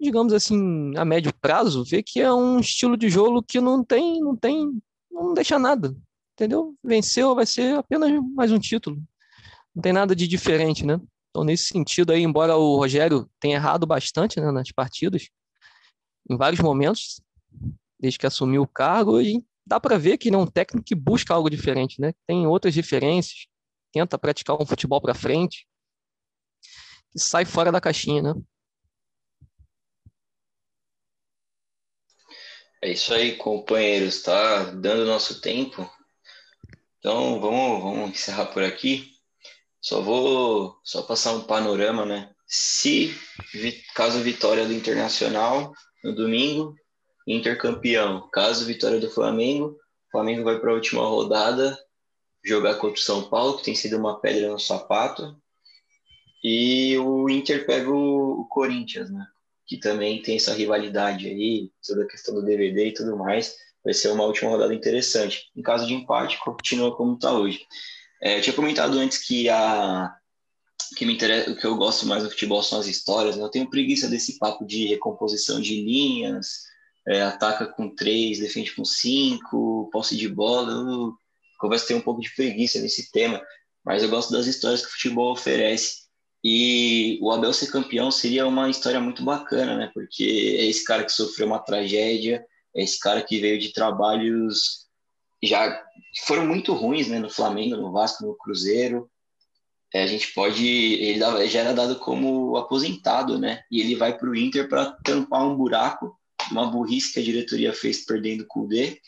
digamos 0.00 0.32
assim, 0.32 0.92
a 0.96 1.04
médio 1.04 1.32
prazo, 1.40 1.84
vê 1.84 2.02
que 2.02 2.20
é 2.20 2.32
um 2.32 2.58
estilo 2.58 2.96
de 2.96 3.08
jogo 3.08 3.42
que 3.42 3.60
não 3.60 3.84
tem, 3.84 4.20
não 4.20 4.36
tem, 4.36 4.82
não 5.10 5.32
deixa 5.34 5.58
nada, 5.58 5.96
entendeu? 6.34 6.74
Venceu, 6.82 7.34
vai 7.34 7.46
ser 7.46 7.76
apenas 7.76 8.10
mais 8.34 8.50
um 8.50 8.58
título. 8.58 9.00
Não 9.74 9.82
tem 9.82 9.92
nada 9.92 10.14
de 10.14 10.28
diferente, 10.28 10.84
né? 10.84 11.00
Então, 11.34 11.42
nesse 11.42 11.64
sentido 11.64 12.12
aí, 12.12 12.22
embora 12.22 12.56
o 12.56 12.76
Rogério 12.76 13.28
tenha 13.40 13.56
errado 13.56 13.84
bastante 13.84 14.38
né, 14.40 14.52
nas 14.52 14.70
partidas, 14.70 15.28
em 16.30 16.36
vários 16.36 16.60
momentos, 16.60 17.20
desde 17.98 18.20
que 18.20 18.26
assumiu 18.26 18.62
o 18.62 18.68
cargo, 18.68 19.20
e 19.20 19.44
dá 19.66 19.80
para 19.80 19.98
ver 19.98 20.16
que 20.16 20.28
ele 20.28 20.36
é 20.36 20.38
um 20.38 20.46
técnico 20.46 20.86
que 20.86 20.94
busca 20.94 21.34
algo 21.34 21.50
diferente, 21.50 22.00
né? 22.00 22.12
Tem 22.24 22.46
outras 22.46 22.72
diferenças, 22.72 23.48
tenta 23.92 24.16
praticar 24.16 24.56
um 24.62 24.64
futebol 24.64 25.00
para 25.00 25.12
frente, 25.12 25.66
e 27.12 27.18
sai 27.18 27.44
fora 27.44 27.72
da 27.72 27.80
caixinha, 27.80 28.22
né? 28.22 28.34
É 32.80 32.92
isso 32.92 33.12
aí, 33.12 33.36
companheiros, 33.36 34.22
tá 34.22 34.70
dando 34.70 35.04
nosso 35.04 35.40
tempo. 35.40 35.90
Então 37.00 37.40
vamos, 37.40 37.82
vamos 37.82 38.10
encerrar 38.10 38.46
por 38.46 38.62
aqui. 38.62 39.13
Só 39.84 40.00
vou 40.00 40.80
só 40.82 41.02
passar 41.02 41.32
um 41.32 41.42
panorama, 41.42 42.06
né? 42.06 42.30
Se 42.46 43.14
caso 43.94 44.18
vitória 44.20 44.64
do 44.64 44.72
Internacional 44.72 45.74
no 46.02 46.14
domingo, 46.14 46.74
intercampeão. 47.26 48.26
Caso 48.32 48.64
vitória 48.64 48.98
do 48.98 49.10
Flamengo, 49.10 49.78
Flamengo 50.10 50.42
vai 50.42 50.58
para 50.58 50.70
a 50.70 50.74
última 50.74 51.02
rodada 51.02 51.78
jogar 52.42 52.76
contra 52.76 52.98
o 52.98 53.02
São 53.02 53.28
Paulo, 53.28 53.58
que 53.58 53.64
tem 53.64 53.74
sido 53.74 53.98
uma 53.98 54.18
pedra 54.18 54.48
no 54.48 54.58
sapato. 54.58 55.36
E 56.42 56.96
o 56.96 57.28
Inter 57.28 57.66
pega 57.66 57.90
o, 57.90 58.40
o 58.40 58.48
Corinthians, 58.48 59.10
né? 59.10 59.26
Que 59.66 59.76
também 59.76 60.22
tem 60.22 60.36
essa 60.36 60.54
rivalidade 60.54 61.28
aí, 61.28 61.70
toda 61.86 62.04
a 62.04 62.08
questão 62.08 62.34
do 62.34 62.42
DVD 62.42 62.86
e 62.86 62.94
tudo 62.94 63.18
mais. 63.18 63.54
Vai 63.84 63.92
ser 63.92 64.08
uma 64.08 64.24
última 64.24 64.50
rodada 64.50 64.72
interessante. 64.72 65.50
Em 65.54 65.60
caso 65.60 65.86
de 65.86 65.92
empate, 65.92 66.38
continua 66.38 66.96
como 66.96 67.16
está 67.16 67.34
hoje. 67.34 67.66
É, 68.24 68.38
eu 68.38 68.40
tinha 68.40 68.56
comentado 68.56 68.98
antes 68.98 69.18
que 69.18 69.50
a 69.50 70.16
que 70.96 71.04
me 71.04 71.14
interessa, 71.14 71.50
o 71.50 71.56
que 71.56 71.66
eu 71.66 71.76
gosto 71.76 72.06
mais 72.06 72.22
do 72.22 72.30
futebol 72.30 72.62
são 72.62 72.78
as 72.78 72.86
histórias. 72.86 73.36
Né? 73.36 73.42
Eu 73.42 73.50
tenho 73.50 73.68
preguiça 73.68 74.08
desse 74.08 74.38
papo 74.38 74.64
de 74.64 74.86
recomposição 74.86 75.60
de 75.60 75.82
linhas, 75.82 76.62
é, 77.06 77.22
ataca 77.22 77.66
com 77.66 77.94
três, 77.94 78.38
defende 78.38 78.72
com 78.74 78.84
cinco, 78.84 79.90
posse 79.92 80.16
de 80.16 80.28
bola. 80.28 80.72
Eu 80.72 81.16
ter 81.86 81.94
um 81.94 82.00
pouco 82.00 82.20
de 82.20 82.34
preguiça 82.34 82.80
nesse 82.80 83.10
tema, 83.10 83.42
mas 83.84 84.02
eu 84.02 84.08
gosto 84.08 84.32
das 84.32 84.46
histórias 84.46 84.82
que 84.82 84.88
o 84.88 84.92
futebol 84.92 85.32
oferece. 85.32 86.04
E 86.42 87.18
o 87.22 87.30
Abel 87.30 87.52
ser 87.52 87.70
campeão 87.70 88.10
seria 88.10 88.46
uma 88.46 88.68
história 88.68 89.00
muito 89.00 89.24
bacana, 89.24 89.76
né? 89.76 89.90
Porque 89.94 90.56
é 90.58 90.66
esse 90.66 90.84
cara 90.84 91.02
que 91.02 91.12
sofreu 91.12 91.46
uma 91.46 91.58
tragédia, 91.58 92.44
é 92.76 92.84
esse 92.84 92.98
cara 92.98 93.22
que 93.22 93.40
veio 93.40 93.58
de 93.58 93.72
trabalhos 93.72 94.83
já 95.46 95.82
foram 96.26 96.46
muito 96.46 96.72
ruins, 96.72 97.08
né? 97.08 97.18
No 97.18 97.30
Flamengo, 97.30 97.76
no 97.76 97.92
Vasco, 97.92 98.24
no 98.24 98.36
Cruzeiro. 98.36 99.10
É, 99.92 100.02
a 100.02 100.06
gente 100.06 100.32
pode. 100.32 100.66
Ele 100.66 101.20
já 101.48 101.60
era 101.60 101.72
dado 101.72 101.96
como 101.98 102.56
aposentado, 102.56 103.38
né? 103.38 103.62
E 103.70 103.80
ele 103.80 103.94
vai 103.94 104.16
para 104.16 104.28
o 104.28 104.36
Inter 104.36 104.68
para 104.68 104.92
tampar 105.04 105.46
um 105.46 105.56
buraco 105.56 106.16
uma 106.50 106.66
burrice 106.66 107.12
que 107.12 107.20
a 107.20 107.22
diretoria 107.22 107.72
fez 107.72 108.04
perdendo 108.04 108.42
o 108.42 108.46
Kudê. 108.46 109.00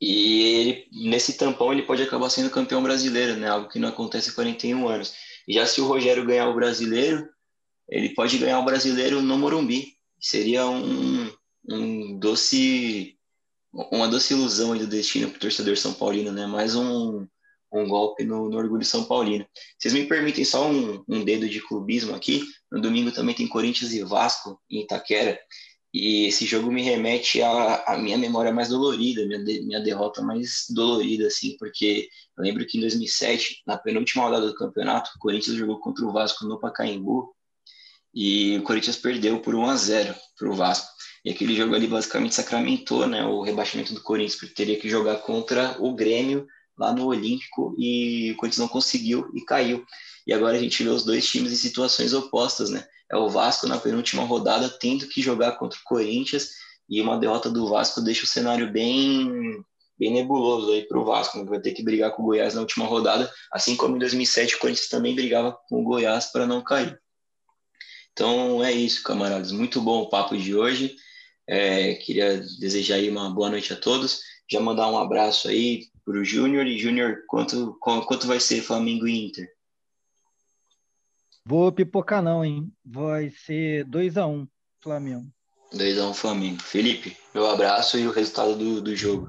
E 0.00 0.42
ele, 0.42 0.88
nesse 0.92 1.36
tampão 1.36 1.72
ele 1.72 1.82
pode 1.82 2.02
acabar 2.02 2.28
sendo 2.28 2.50
campeão 2.50 2.82
brasileiro, 2.82 3.36
né? 3.36 3.48
Algo 3.48 3.68
que 3.68 3.78
não 3.78 3.88
acontece 3.88 4.30
há 4.30 4.34
41 4.34 4.86
anos. 4.88 5.14
E 5.46 5.54
já 5.54 5.66
se 5.66 5.80
o 5.80 5.86
Rogério 5.86 6.26
ganhar 6.26 6.48
o 6.48 6.54
brasileiro, 6.54 7.28
ele 7.88 8.10
pode 8.10 8.36
ganhar 8.38 8.58
o 8.58 8.64
brasileiro 8.64 9.22
no 9.22 9.38
Morumbi. 9.38 9.94
Seria 10.20 10.66
um, 10.66 11.30
um 11.68 12.18
doce, 12.18 13.13
uma 13.90 14.08
doce 14.08 14.32
ilusão 14.34 14.72
aí 14.72 14.78
do 14.78 14.86
destino 14.86 15.28
para 15.28 15.36
o 15.36 15.40
torcedor 15.40 15.76
São 15.76 15.92
Paulino, 15.92 16.30
né? 16.30 16.46
Mais 16.46 16.76
um, 16.76 17.26
um 17.72 17.88
golpe 17.88 18.24
no, 18.24 18.48
no, 18.48 18.56
orgulho 18.56 18.84
São 18.84 19.04
Paulino. 19.04 19.46
Vocês 19.76 19.92
me 19.92 20.06
permitem 20.06 20.44
só 20.44 20.70
um, 20.70 21.02
um 21.08 21.24
dedo 21.24 21.48
de 21.48 21.60
clubismo 21.60 22.14
aqui? 22.14 22.44
No 22.70 22.80
domingo 22.80 23.10
também 23.10 23.34
tem 23.34 23.48
Corinthians 23.48 23.92
e 23.92 24.02
Vasco 24.04 24.60
em 24.70 24.82
Itaquera. 24.82 25.38
E 25.92 26.26
esse 26.26 26.44
jogo 26.44 26.72
me 26.72 26.82
remete 26.82 27.40
à, 27.40 27.96
minha 27.98 28.18
memória 28.18 28.52
mais 28.52 28.68
dolorida, 28.68 29.24
minha, 29.26 29.42
de, 29.44 29.62
minha 29.62 29.80
derrota 29.80 30.20
mais 30.22 30.64
dolorida, 30.70 31.28
assim, 31.28 31.56
porque 31.56 32.08
eu 32.36 32.42
lembro 32.42 32.66
que 32.66 32.78
em 32.78 32.80
2007, 32.80 33.62
na 33.64 33.78
penúltima 33.78 34.24
rodada 34.24 34.46
do 34.46 34.56
campeonato, 34.56 35.10
o 35.14 35.18
Corinthians 35.20 35.56
jogou 35.56 35.78
contra 35.78 36.04
o 36.04 36.12
Vasco 36.12 36.46
no 36.46 36.58
Pacaembu 36.58 37.32
e 38.12 38.58
o 38.58 38.62
Corinthians 38.62 38.96
perdeu 38.96 39.40
por 39.40 39.54
1 39.54 39.66
a 39.66 39.76
0 39.76 40.14
para 40.36 40.50
o 40.50 40.54
Vasco. 40.54 40.93
E 41.24 41.30
aquele 41.30 41.54
jogo 41.54 41.74
ali 41.74 41.86
basicamente 41.86 42.34
sacramentou 42.34 43.06
né, 43.06 43.24
o 43.24 43.42
rebaixamento 43.42 43.94
do 43.94 44.02
Corinthians, 44.02 44.38
porque 44.38 44.54
teria 44.54 44.78
que 44.78 44.88
jogar 44.88 45.16
contra 45.16 45.76
o 45.80 45.94
Grêmio 45.94 46.46
lá 46.76 46.92
no 46.92 47.06
Olímpico 47.06 47.74
e 47.78 48.32
o 48.32 48.36
Corinthians 48.36 48.58
não 48.58 48.68
conseguiu 48.68 49.30
e 49.34 49.40
caiu. 49.40 49.84
E 50.26 50.32
agora 50.32 50.56
a 50.56 50.60
gente 50.60 50.82
vê 50.82 50.88
os 50.90 51.04
dois 51.04 51.26
times 51.26 51.52
em 51.52 51.56
situações 51.56 52.12
opostas, 52.12 52.70
né? 52.70 52.84
é 53.10 53.16
o 53.16 53.28
Vasco 53.28 53.66
na 53.66 53.78
penúltima 53.78 54.24
rodada 54.24 54.68
tendo 54.68 55.06
que 55.06 55.22
jogar 55.22 55.52
contra 55.52 55.78
o 55.78 55.82
Corinthians 55.84 56.50
e 56.88 57.00
uma 57.00 57.18
derrota 57.18 57.50
do 57.50 57.68
Vasco 57.68 58.00
deixa 58.00 58.24
o 58.24 58.28
cenário 58.28 58.70
bem 58.70 59.62
bem 59.96 60.12
nebuloso 60.12 60.72
aí 60.72 60.82
para 60.82 60.98
o 60.98 61.04
Vasco, 61.04 61.38
né? 61.38 61.44
vai 61.44 61.60
ter 61.60 61.72
que 61.72 61.84
brigar 61.84 62.10
com 62.10 62.22
o 62.22 62.26
Goiás 62.26 62.54
na 62.54 62.60
última 62.60 62.84
rodada, 62.84 63.32
assim 63.52 63.76
como 63.76 63.94
em 63.94 63.98
2007 64.00 64.56
o 64.56 64.58
Corinthians 64.58 64.88
também 64.88 65.14
brigava 65.14 65.56
com 65.68 65.80
o 65.80 65.84
Goiás 65.84 66.26
para 66.32 66.46
não 66.46 66.64
cair. 66.64 67.00
Então 68.12 68.64
é 68.64 68.72
isso, 68.72 69.04
camaradas. 69.04 69.52
Muito 69.52 69.80
bom 69.80 70.02
o 70.02 70.08
papo 70.08 70.36
de 70.36 70.54
hoje. 70.54 70.96
É, 71.46 71.94
queria 71.94 72.38
desejar 72.58 72.96
aí 72.96 73.10
uma 73.10 73.30
boa 73.30 73.50
noite 73.50 73.72
a 73.72 73.76
todos. 73.76 74.20
Já 74.50 74.60
mandar 74.60 74.90
um 74.90 74.98
abraço 74.98 75.48
aí 75.48 75.86
para 76.04 76.18
o 76.18 76.24
Júnior. 76.24 76.66
E 76.66 76.78
Júnior, 76.78 77.24
quanto, 77.26 77.76
quanto 77.80 78.26
vai 78.26 78.40
ser 78.40 78.62
Flamengo 78.62 79.06
e 79.06 79.26
Inter? 79.26 79.48
Vou 81.46 81.70
pipocar 81.70 82.22
não, 82.22 82.44
hein? 82.44 82.72
Vai 82.84 83.30
ser 83.30 83.84
2x1 83.86 84.28
um, 84.28 84.48
Flamengo. 84.82 85.26
2x1 85.74 86.10
um, 86.10 86.14
Flamengo. 86.14 86.62
Felipe, 86.62 87.16
meu 87.34 87.46
abraço 87.46 87.98
e 87.98 88.06
o 88.06 88.12
resultado 88.12 88.56
do, 88.56 88.80
do 88.80 88.96
jogo. 88.96 89.28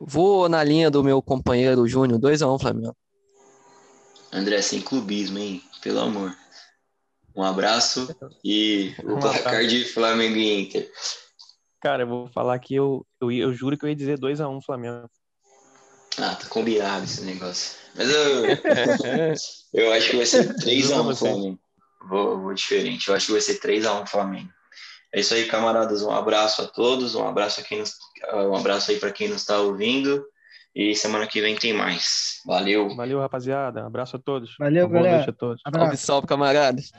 Vou 0.00 0.48
na 0.48 0.64
linha 0.64 0.90
do 0.90 1.04
meu 1.04 1.20
companheiro 1.20 1.86
Júnior, 1.86 2.18
2x1 2.18 2.54
um, 2.54 2.58
Flamengo. 2.58 2.96
André, 4.32 4.62
sem 4.62 4.80
clubismo, 4.80 5.38
hein? 5.38 5.62
Pelo 5.82 6.00
amor. 6.00 6.34
Um 7.36 7.42
abraço 7.42 8.08
e 8.42 8.94
o 9.04 9.18
placar 9.18 9.66
de 9.66 9.84
Flamengo 9.84 10.36
e 10.36 10.62
Inter. 10.62 10.90
Cara, 11.82 12.04
eu 12.04 12.06
vou 12.06 12.28
falar 12.28 12.58
que 12.58 12.74
eu, 12.74 13.06
eu, 13.20 13.30
eu 13.30 13.52
juro 13.52 13.76
que 13.76 13.84
eu 13.84 13.90
ia 13.90 13.94
dizer 13.94 14.18
2x1 14.18 14.64
Flamengo. 14.64 15.06
Ah, 16.18 16.34
tá 16.34 16.48
combinado 16.48 17.04
esse 17.04 17.22
negócio. 17.22 17.76
Mas 17.94 18.08
eu, 18.08 18.44
eu 19.74 19.92
acho 19.92 20.10
que 20.10 20.16
vai 20.16 20.24
ser 20.24 20.54
3x1 20.54 21.14
Flamengo. 21.14 21.60
Vou, 22.08 22.40
vou 22.40 22.54
diferente. 22.54 23.08
Eu 23.08 23.14
acho 23.14 23.26
que 23.26 23.32
vai 23.32 23.40
ser 23.42 23.60
3x1 23.60 24.08
Flamengo. 24.08 24.50
É 25.12 25.20
isso 25.20 25.34
aí, 25.34 25.46
camaradas. 25.46 26.02
Um 26.02 26.10
abraço 26.10 26.62
a 26.62 26.66
todos. 26.66 27.14
Um 27.14 27.28
abraço, 27.28 27.60
a 27.60 27.62
quem 27.62 27.80
nos, 27.80 27.92
um 28.32 28.56
abraço 28.56 28.90
aí 28.90 28.98
para 28.98 29.12
quem 29.12 29.28
nos 29.28 29.42
está 29.42 29.60
ouvindo. 29.60 30.24
E 30.78 30.94
semana 30.94 31.26
que 31.26 31.40
vem 31.40 31.56
tem 31.56 31.72
mais. 31.72 32.42
Valeu. 32.44 32.94
Valeu, 32.94 33.18
rapaziada. 33.18 33.86
Abraço 33.86 34.16
a 34.16 34.18
todos. 34.18 34.54
Valeu, 34.58 34.86
Boa 34.86 34.98
galera. 35.00 35.16
noite 35.16 35.30
a 35.30 35.32
todos. 35.32 35.62
Salve, 35.74 35.96
salve, 35.96 36.26
camaradas. 36.26 36.92